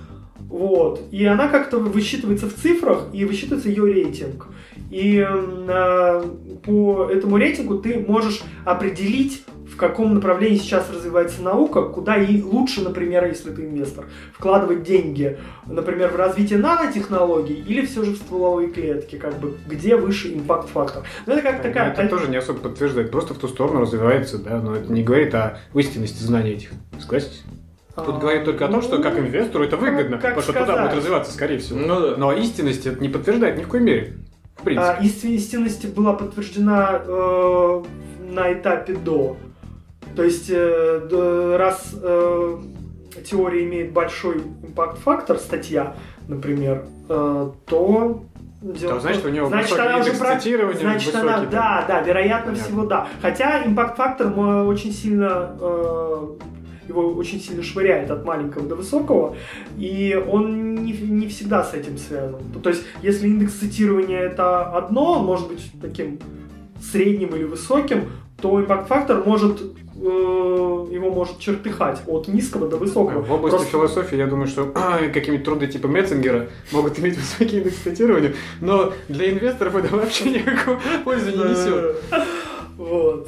вот, 0.49 1.01
и 1.11 1.25
она 1.25 1.49
как-то 1.49 1.77
высчитывается 1.77 2.47
в 2.47 2.53
цифрах, 2.53 3.07
и 3.13 3.25
высчитывается 3.25 3.69
ее 3.69 3.85
рейтинг. 3.85 4.47
И 4.89 5.17
э, 5.17 6.23
по 6.63 7.09
этому 7.11 7.37
рейтингу 7.37 7.79
ты 7.79 7.99
можешь 7.99 8.41
определить, 8.63 9.43
в 9.69 9.75
каком 9.75 10.13
направлении 10.13 10.57
сейчас 10.57 10.89
развивается 10.89 11.41
наука, 11.41 11.81
куда 11.81 12.15
и 12.15 12.41
лучше, 12.41 12.81
например, 12.81 13.25
если 13.25 13.51
ты 13.51 13.65
инвестор, 13.65 14.05
вкладывать 14.33 14.83
деньги, 14.83 15.37
например, 15.67 16.11
в 16.11 16.15
развитие 16.15 16.59
нанотехнологий 16.59 17.55
или 17.55 17.85
все 17.85 18.03
же 18.03 18.11
в 18.11 18.15
стволовые 18.15 18.69
клетки, 18.69 19.17
как 19.17 19.37
бы, 19.39 19.57
где 19.67 19.97
выше 19.97 20.33
импакт-фактор. 20.33 21.03
Ну, 21.25 21.33
это 21.33 21.41
как 21.41 21.61
такая... 21.61 21.91
Это 21.91 22.07
тоже 22.07 22.29
не 22.29 22.37
особо 22.37 22.59
подтверждает. 22.59 23.11
Просто 23.11 23.33
в 23.33 23.37
ту 23.37 23.49
сторону 23.49 23.81
развивается, 23.81 24.37
да, 24.37 24.61
но 24.61 24.77
это 24.77 24.91
не 24.91 25.03
говорит 25.03 25.35
о 25.35 25.59
истинности 25.73 26.23
знаний 26.23 26.51
этих. 26.51 26.69
Согласитесь? 26.99 27.43
Тут 28.05 28.19
говорит 28.19 28.45
только 28.45 28.65
о 28.65 28.67
том, 28.69 28.81
что 28.81 29.01
как 29.01 29.17
инвестору 29.19 29.63
это 29.63 29.75
выгодно, 29.77 30.17
как 30.17 30.35
потому 30.35 30.41
что 30.41 30.53
туда 30.53 30.65
сказать? 30.65 30.85
будет 30.89 30.97
развиваться, 30.97 31.31
скорее 31.33 31.57
всего. 31.59 31.79
Ну 31.79 31.99
да. 31.99 32.17
Но 32.17 32.31
истинность 32.33 32.85
это 32.85 32.99
не 33.01 33.09
подтверждает 33.09 33.57
ни 33.57 33.63
в 33.63 33.67
коей 33.67 33.83
мере. 33.83 34.13
В 34.55 34.63
принципе. 34.63 34.87
А, 34.89 35.01
ист- 35.03 35.23
истинность 35.25 35.93
была 35.93 36.13
подтверждена 36.13 37.01
э, 37.05 37.83
на 38.29 38.53
этапе 38.53 38.93
до. 38.95 39.37
То 40.15 40.23
есть, 40.23 40.49
э, 40.49 41.55
раз 41.59 41.95
э, 42.01 42.57
теория 43.29 43.63
имеет 43.65 43.91
большой 43.93 44.37
импакт-фактор, 44.63 45.37
статья, 45.37 45.95
например, 46.27 46.85
э, 47.09 47.49
то... 47.67 48.23
дело- 48.61 48.99
значит, 48.99 49.25
у 49.25 49.29
него 49.29 49.47
значит, 49.47 49.77
она 49.79 49.97
уже 49.99 50.13
про- 50.13 50.35
цитирования, 50.39 50.79
Значит, 50.79 51.13
высокий, 51.13 51.27
она, 51.29 51.39
да. 51.41 51.45
да, 51.51 51.85
да, 51.87 52.01
вероятно 52.01 52.51
Понятно. 52.51 52.63
всего, 52.63 52.85
да. 52.85 53.07
Хотя 53.21 53.63
импакт-фактор 53.65 54.27
м, 54.27 54.67
очень 54.67 54.91
сильно 54.91 55.55
э, 55.59 56.27
его 56.87 57.07
очень 57.13 57.39
сильно 57.39 57.63
швыряет 57.63 58.11
от 58.11 58.25
маленького 58.25 58.67
до 58.67 58.75
высокого, 58.75 59.35
и 59.77 60.21
он 60.29 60.75
не, 60.75 60.93
не 60.93 61.27
всегда 61.27 61.63
с 61.63 61.73
этим 61.73 61.97
связан. 61.97 62.39
То 62.63 62.69
есть, 62.69 62.83
если 63.01 63.27
индекс 63.27 63.53
цитирования 63.53 64.19
это 64.19 64.63
одно, 64.63 65.19
он 65.19 65.25
может 65.25 65.47
быть 65.47 65.71
таким 65.81 66.19
средним 66.81 67.35
или 67.35 67.43
высоким, 67.43 68.09
то 68.41 68.59
импакт-фактор 68.61 69.23
может 69.25 69.59
э, 69.99 70.05
его 70.91 71.09
может 71.09 71.39
чертыхать 71.39 72.01
от 72.05 72.27
низкого 72.27 72.67
до 72.69 72.77
высокого. 72.77 73.21
В 73.21 73.31
области 73.31 73.55
Просто- 73.57 73.71
философии 73.71 74.15
я 74.17 74.27
думаю, 74.27 74.47
что 74.47 74.65
какие-нибудь 75.13 75.43
труды 75.45 75.67
типа 75.67 75.87
Метцингера 75.87 76.47
могут 76.71 76.99
иметь 76.99 77.17
высокий 77.17 77.57
индекс 77.57 77.77
цитирования, 77.77 78.33
но 78.61 78.93
для 79.09 79.31
инвесторов 79.31 79.75
это 79.75 79.95
вообще 79.95 80.29
никакой 80.39 80.77
пользы 81.03 81.31
не 81.31 81.37
несет. 81.37 81.97
Вот. 82.77 83.27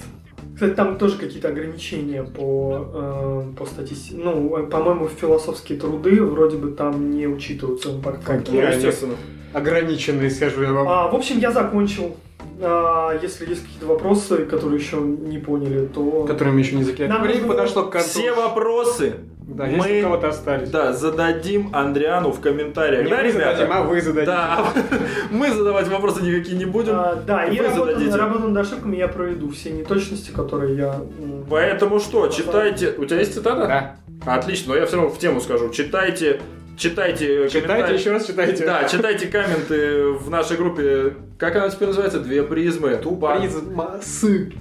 Кстати, 0.59 0.73
там 0.73 0.97
тоже 0.97 1.17
какие-то 1.17 1.47
ограничения 1.47 2.21
по, 2.21 2.85
э, 2.93 3.43
по 3.57 3.65
статистике. 3.65 4.17
Ну, 4.21 4.57
э, 4.57 4.67
по-моему, 4.67 5.07
философские 5.07 5.79
труды 5.79 6.21
вроде 6.21 6.57
бы 6.57 6.71
там 6.71 7.11
не 7.11 7.27
учитываются 7.27 7.91
импакт 7.91 8.25
Какие? 8.25 8.59
Ну, 8.59 8.67
они? 8.67 8.75
естественно. 8.75 9.13
Ограниченные, 9.53 10.29
скажу 10.29 10.61
я 10.63 10.73
вам. 10.73 10.85
А, 10.89 11.07
в 11.07 11.15
общем, 11.15 11.39
я 11.39 11.51
закончил 11.51 12.17
А, 12.61 13.17
если 13.21 13.47
есть 13.49 13.61
какие-то 13.61 13.85
вопросы, 13.85 14.39
которые 14.39 14.81
еще 14.81 14.97
не 14.97 15.37
поняли, 15.37 15.85
то... 15.85 16.25
Которым 16.25 16.57
еще 16.57 16.75
не 16.75 16.83
закидали. 16.83 17.07
Нам 17.07 17.21
Время 17.21 17.47
подошло 17.47 17.83
к 17.83 17.91
концу. 17.91 18.09
Все 18.09 18.33
вопросы 18.33 19.13
Да, 19.55 19.65
если 19.67 19.79
мы 19.79 19.99
у 19.99 20.03
кого-то 20.03 20.27
остались. 20.29 20.69
да, 20.69 20.93
зададим 20.93 21.69
Андриану 21.73 22.31
в 22.31 22.39
комментариях. 22.39 23.03
Не 23.05 23.09
да, 23.09 23.17
мы 23.17 23.23
ребята? 23.23 23.57
зададим, 23.57 23.73
а 23.73 23.81
вы 23.83 24.01
зададите. 24.01 24.25
Да, 24.31 24.73
мы 25.31 25.51
задавать 25.51 25.87
вопросы 25.87 26.21
никакие 26.23 26.57
не 26.57 26.65
будем. 26.65 26.93
А, 26.95 27.15
да, 27.15 27.45
и 27.45 27.59
работу, 27.59 28.17
работу 28.17 28.47
над 28.49 28.65
ошибками 28.65 28.95
я 28.97 29.07
проведу. 29.07 29.49
Все 29.51 29.71
неточности, 29.71 30.31
которые 30.31 30.75
я... 30.77 31.01
Поэтому 31.49 31.99
что, 31.99 32.27
читайте. 32.27 32.93
У 32.97 33.05
тебя 33.05 33.19
есть 33.19 33.33
цитата? 33.33 33.95
Да. 34.25 34.35
Отлично, 34.35 34.73
но 34.73 34.79
я 34.79 34.85
все 34.85 34.97
равно 34.97 35.09
в 35.11 35.17
тему 35.17 35.41
скажу. 35.41 35.69
Читайте, 35.69 36.41
читайте, 36.77 37.47
Читайте, 37.49 37.61
комментарии. 37.61 37.97
еще 37.97 38.11
раз 38.11 38.25
читайте. 38.27 38.65
Да, 38.65 38.83
читайте 38.83 39.27
комменты 39.27 40.11
в 40.11 40.29
нашей 40.29 40.57
группе. 40.57 41.13
Как 41.37 41.55
она 41.55 41.69
теперь 41.69 41.87
называется? 41.87 42.19
Две 42.19 42.43
призмы. 42.43 42.95
Тупо. 42.97 43.39
Призмасы. 43.39 44.53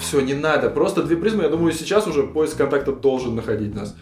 Все, 0.00 0.20
не 0.20 0.34
надо. 0.34 0.70
Просто 0.70 1.02
две 1.02 1.16
призмы. 1.16 1.42
Я 1.44 1.48
думаю, 1.48 1.72
сейчас 1.72 2.06
уже 2.06 2.22
поиск 2.22 2.56
контакта 2.56 2.92
должен 2.92 3.34
находить 3.34 3.74
нас. 3.74 3.96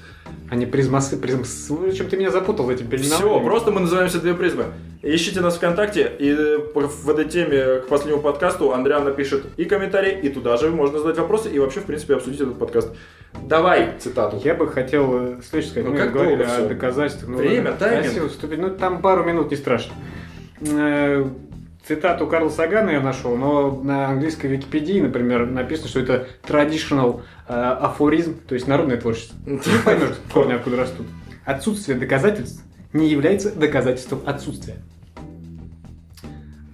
А 0.51 0.55
не 0.55 0.67
призмасы, 0.67 1.17
призмасы. 1.17 1.73
В 1.73 1.89
общем, 1.89 2.09
ты 2.09 2.17
меня 2.17 2.31
запутал 2.31 2.71
этим 2.71 2.87
Все, 2.89 2.97
переименованием. 2.97 3.45
просто 3.45 3.71
мы 3.73 3.81
называемся 3.81 4.21
две 4.21 4.35
призмы. 4.35 4.67
Ищите 5.03 5.41
нас 5.41 5.57
ВКонтакте, 5.57 6.11
и 6.19 6.31
э, 6.31 6.59
в 6.75 7.09
этой 7.11 7.25
теме 7.27 7.81
к 7.81 7.87
последнему 7.89 8.23
подкасту 8.23 8.73
Андриан 8.73 9.05
напишет 9.05 9.45
и 9.57 9.65
комментарий, 9.65 10.19
и 10.21 10.29
туда 10.29 10.57
же 10.57 10.71
можно 10.71 10.99
задать 10.99 11.19
вопросы, 11.19 11.51
и 11.51 11.59
вообще, 11.59 11.81
в 11.81 11.85
принципе, 11.85 12.15
обсудить 12.15 12.41
этот 12.41 12.59
подкаст. 12.59 12.91
Давай 13.45 13.95
цитату. 13.99 14.41
Я 14.43 14.55
бы 14.55 14.67
хотел 14.69 15.11
э, 15.15 15.41
следующее 15.49 15.71
сказать. 15.71 15.85
Ну, 15.85 15.93
Мы 15.93 15.99
как 15.99 16.13
говорили 16.13 16.43
о 16.43 16.69
доказательствах. 16.69 17.29
Ну, 17.31 17.37
Время, 17.39 17.73
тайминг. 17.73 18.31
вступить. 18.31 18.59
Ну, 18.59 18.71
там 18.71 19.01
пару 19.03 19.25
минут 19.25 19.51
не 19.51 19.57
страшно. 19.57 19.93
Цитату 21.87 22.27
Карла 22.27 22.49
Сагана 22.51 22.91
я 22.91 23.01
нашел, 23.01 23.37
но 23.37 23.71
на 23.83 24.09
английской 24.09 24.47
Википедии, 24.49 25.01
например, 25.01 25.47
написано, 25.47 25.89
что 25.89 26.01
это 26.01 26.27
traditional 26.47 27.21
э, 27.49 27.53
афоризм, 27.55 28.41
то 28.47 28.55
есть 28.55 28.67
народное 28.67 28.97
творчество. 28.97 29.37
Ты 29.45 29.53
не 29.53 29.79
поймешь 29.85 30.17
корни 30.33 30.55
откуда 30.55 30.79
растут. 30.79 31.07
Отсутствие 31.45 31.97
доказательств 31.97 32.65
не 32.93 33.09
является 33.09 33.55
доказательством 33.55 34.21
отсутствия. 34.27 34.77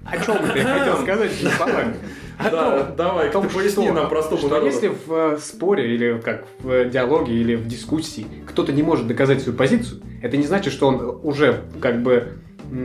О 0.06 0.16
чем 0.18 0.36
ты 0.38 0.60
хотел 0.62 0.96
сказать 1.02 1.30
словами? 1.32 1.94
О 2.38 2.50
Да, 2.50 2.78
том, 2.86 2.96
давай, 2.96 3.28
о 3.28 3.32
том, 3.32 3.48
ты 3.48 3.54
поясни 3.54 3.84
что- 3.84 3.92
нам 3.94 4.08
простому 4.08 4.38
что 4.38 4.48
народу. 4.48 4.66
если 4.66 4.88
в 4.88 5.12
э, 5.34 5.38
споре 5.38 5.94
или 5.94 6.18
как 6.20 6.44
в 6.60 6.86
диалоге 6.86 7.34
или 7.34 7.54
в 7.54 7.66
дискуссии 7.68 8.26
кто-то 8.46 8.72
не 8.72 8.82
может 8.82 9.06
доказать 9.06 9.42
свою 9.42 9.56
позицию, 9.56 10.00
это 10.22 10.36
не 10.38 10.44
значит, 10.46 10.72
что 10.72 10.88
он 10.88 11.20
уже 11.22 11.60
как 11.80 12.02
бы 12.02 12.32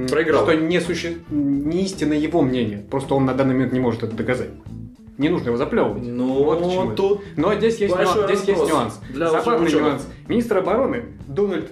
Проиграл. 0.09 0.43
что 0.43 0.55
не, 0.55 0.79
суще... 0.81 1.17
не 1.29 1.83
истинно 1.85 2.13
его 2.13 2.41
мнение, 2.41 2.79
просто 2.89 3.15
он 3.15 3.25
на 3.25 3.33
данный 3.33 3.53
момент 3.53 3.73
не 3.73 3.79
может 3.79 4.03
это 4.03 4.15
доказать. 4.15 4.49
Не 5.17 5.29
нужно 5.29 5.47
его 5.47 5.57
заплевывать. 5.57 6.03
Ну, 6.03 6.43
Вот 6.43 6.59
к 6.59 6.69
чему 6.69 6.85
это. 6.88 6.95
тут 6.95 7.21
Но 7.35 7.55
здесь 7.55 7.77
есть, 7.77 7.95
нюанс, 7.95 8.11
здесь 8.25 8.43
есть 8.43 8.67
нюанс. 8.69 8.99
для 9.09 9.29
Забавный 9.31 9.71
нюанс. 9.71 10.07
Министр 10.27 10.57
обороны 10.57 11.05
Дональд 11.27 11.71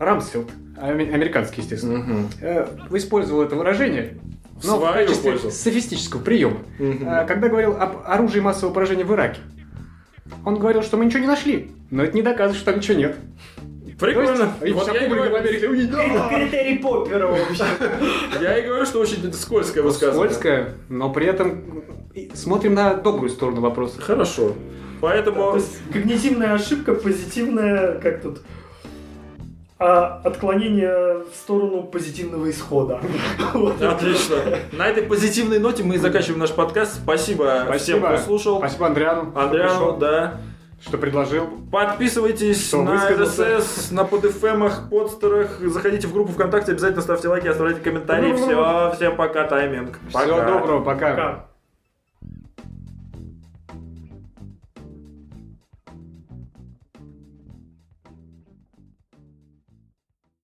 Рамсфилд, 0.00 0.50
американский, 0.76 1.60
естественно, 1.60 2.26
э, 2.40 2.66
использовал 2.90 3.42
это 3.42 3.54
выражение, 3.54 4.18
но 4.64 4.78
в 4.78 4.92
качестве 4.92 5.32
пользу. 5.32 5.50
софистического 5.50 6.20
приема. 6.20 6.58
Мгм. 6.80 7.06
А, 7.06 7.24
когда 7.24 7.48
говорил 7.48 7.76
об 7.76 7.98
оружии 8.04 8.40
массового 8.40 8.74
поражения 8.74 9.04
в 9.04 9.12
Ираке. 9.12 9.40
Он 10.44 10.58
говорил, 10.58 10.82
что 10.82 10.96
мы 10.96 11.04
ничего 11.04 11.20
не 11.20 11.26
нашли, 11.28 11.70
но 11.90 12.02
это 12.02 12.16
не 12.16 12.22
доказывает, 12.22 12.56
что 12.56 12.72
там 12.72 12.80
ничего 12.80 12.98
нет. 12.98 13.16
Прикольно. 14.02 14.52
То 14.58 14.66
есть, 14.66 14.78
Вот 14.78 14.92
я, 14.92 14.94
и 14.94 15.08
публика 15.08 15.22
в 15.22 15.28
говорю, 15.28 15.36
Америке! 15.36 15.66
Это 15.66 16.28
критерий 16.28 16.78
Поппера 16.78 17.26
вообще. 17.28 17.64
я 18.40 18.58
и 18.58 18.66
говорю, 18.66 18.84
что 18.84 18.98
очень 19.00 19.32
скользкое 19.32 19.82
высказывание. 19.82 20.30
Скользкое, 20.30 20.74
но 20.88 21.10
при 21.10 21.26
этом 21.26 21.82
смотрим 22.34 22.74
на 22.74 22.94
добрую 22.94 23.30
сторону 23.30 23.60
вопроса. 23.60 24.00
Хорошо. 24.00 24.48
То 24.48 24.54
Поэтому 25.00 25.54
есть 25.54 25.78
когнитивная 25.92 26.54
ошибка, 26.54 26.94
позитивная, 26.94 27.98
как 27.98 28.22
тут, 28.22 28.40
а, 29.78 30.20
отклонение 30.22 31.24
в 31.24 31.34
сторону 31.34 31.82
позитивного 31.82 32.48
исхода. 32.50 33.00
Отлично. 33.80 34.36
На 34.72 34.86
этой 34.88 35.02
позитивной 35.02 35.58
ноте 35.58 35.82
мы 35.82 35.98
заканчиваем 35.98 36.38
наш 36.38 36.52
подкаст. 36.52 37.00
Спасибо, 37.02 37.66
всем, 37.78 38.00
кто 38.00 38.16
слушал. 38.18 38.58
Спасибо 38.58 38.86
Андриану, 38.86 39.32
Андриану, 39.34 39.96
да. 39.96 40.40
Что 40.84 40.98
предложил. 40.98 41.48
Подписывайтесь 41.70 42.66
Что 42.66 42.82
на. 42.82 43.08
РСС, 43.08 43.90
на 43.90 44.04
подфмах, 44.04 44.90
подстерах. 44.90 45.60
Заходите 45.60 46.06
в 46.06 46.12
группу 46.12 46.32
ВКонтакте, 46.32 46.72
обязательно 46.72 47.02
ставьте 47.02 47.28
лайки, 47.28 47.46
оставляйте 47.46 47.80
комментарии. 47.80 48.34
Все, 48.34 48.92
всем 48.96 49.16
пока, 49.16 49.44
тайминг. 49.44 49.98
Всего 50.08 50.40
доброго, 50.40 50.82
пока. 50.82 51.10
Пока. 51.10 51.51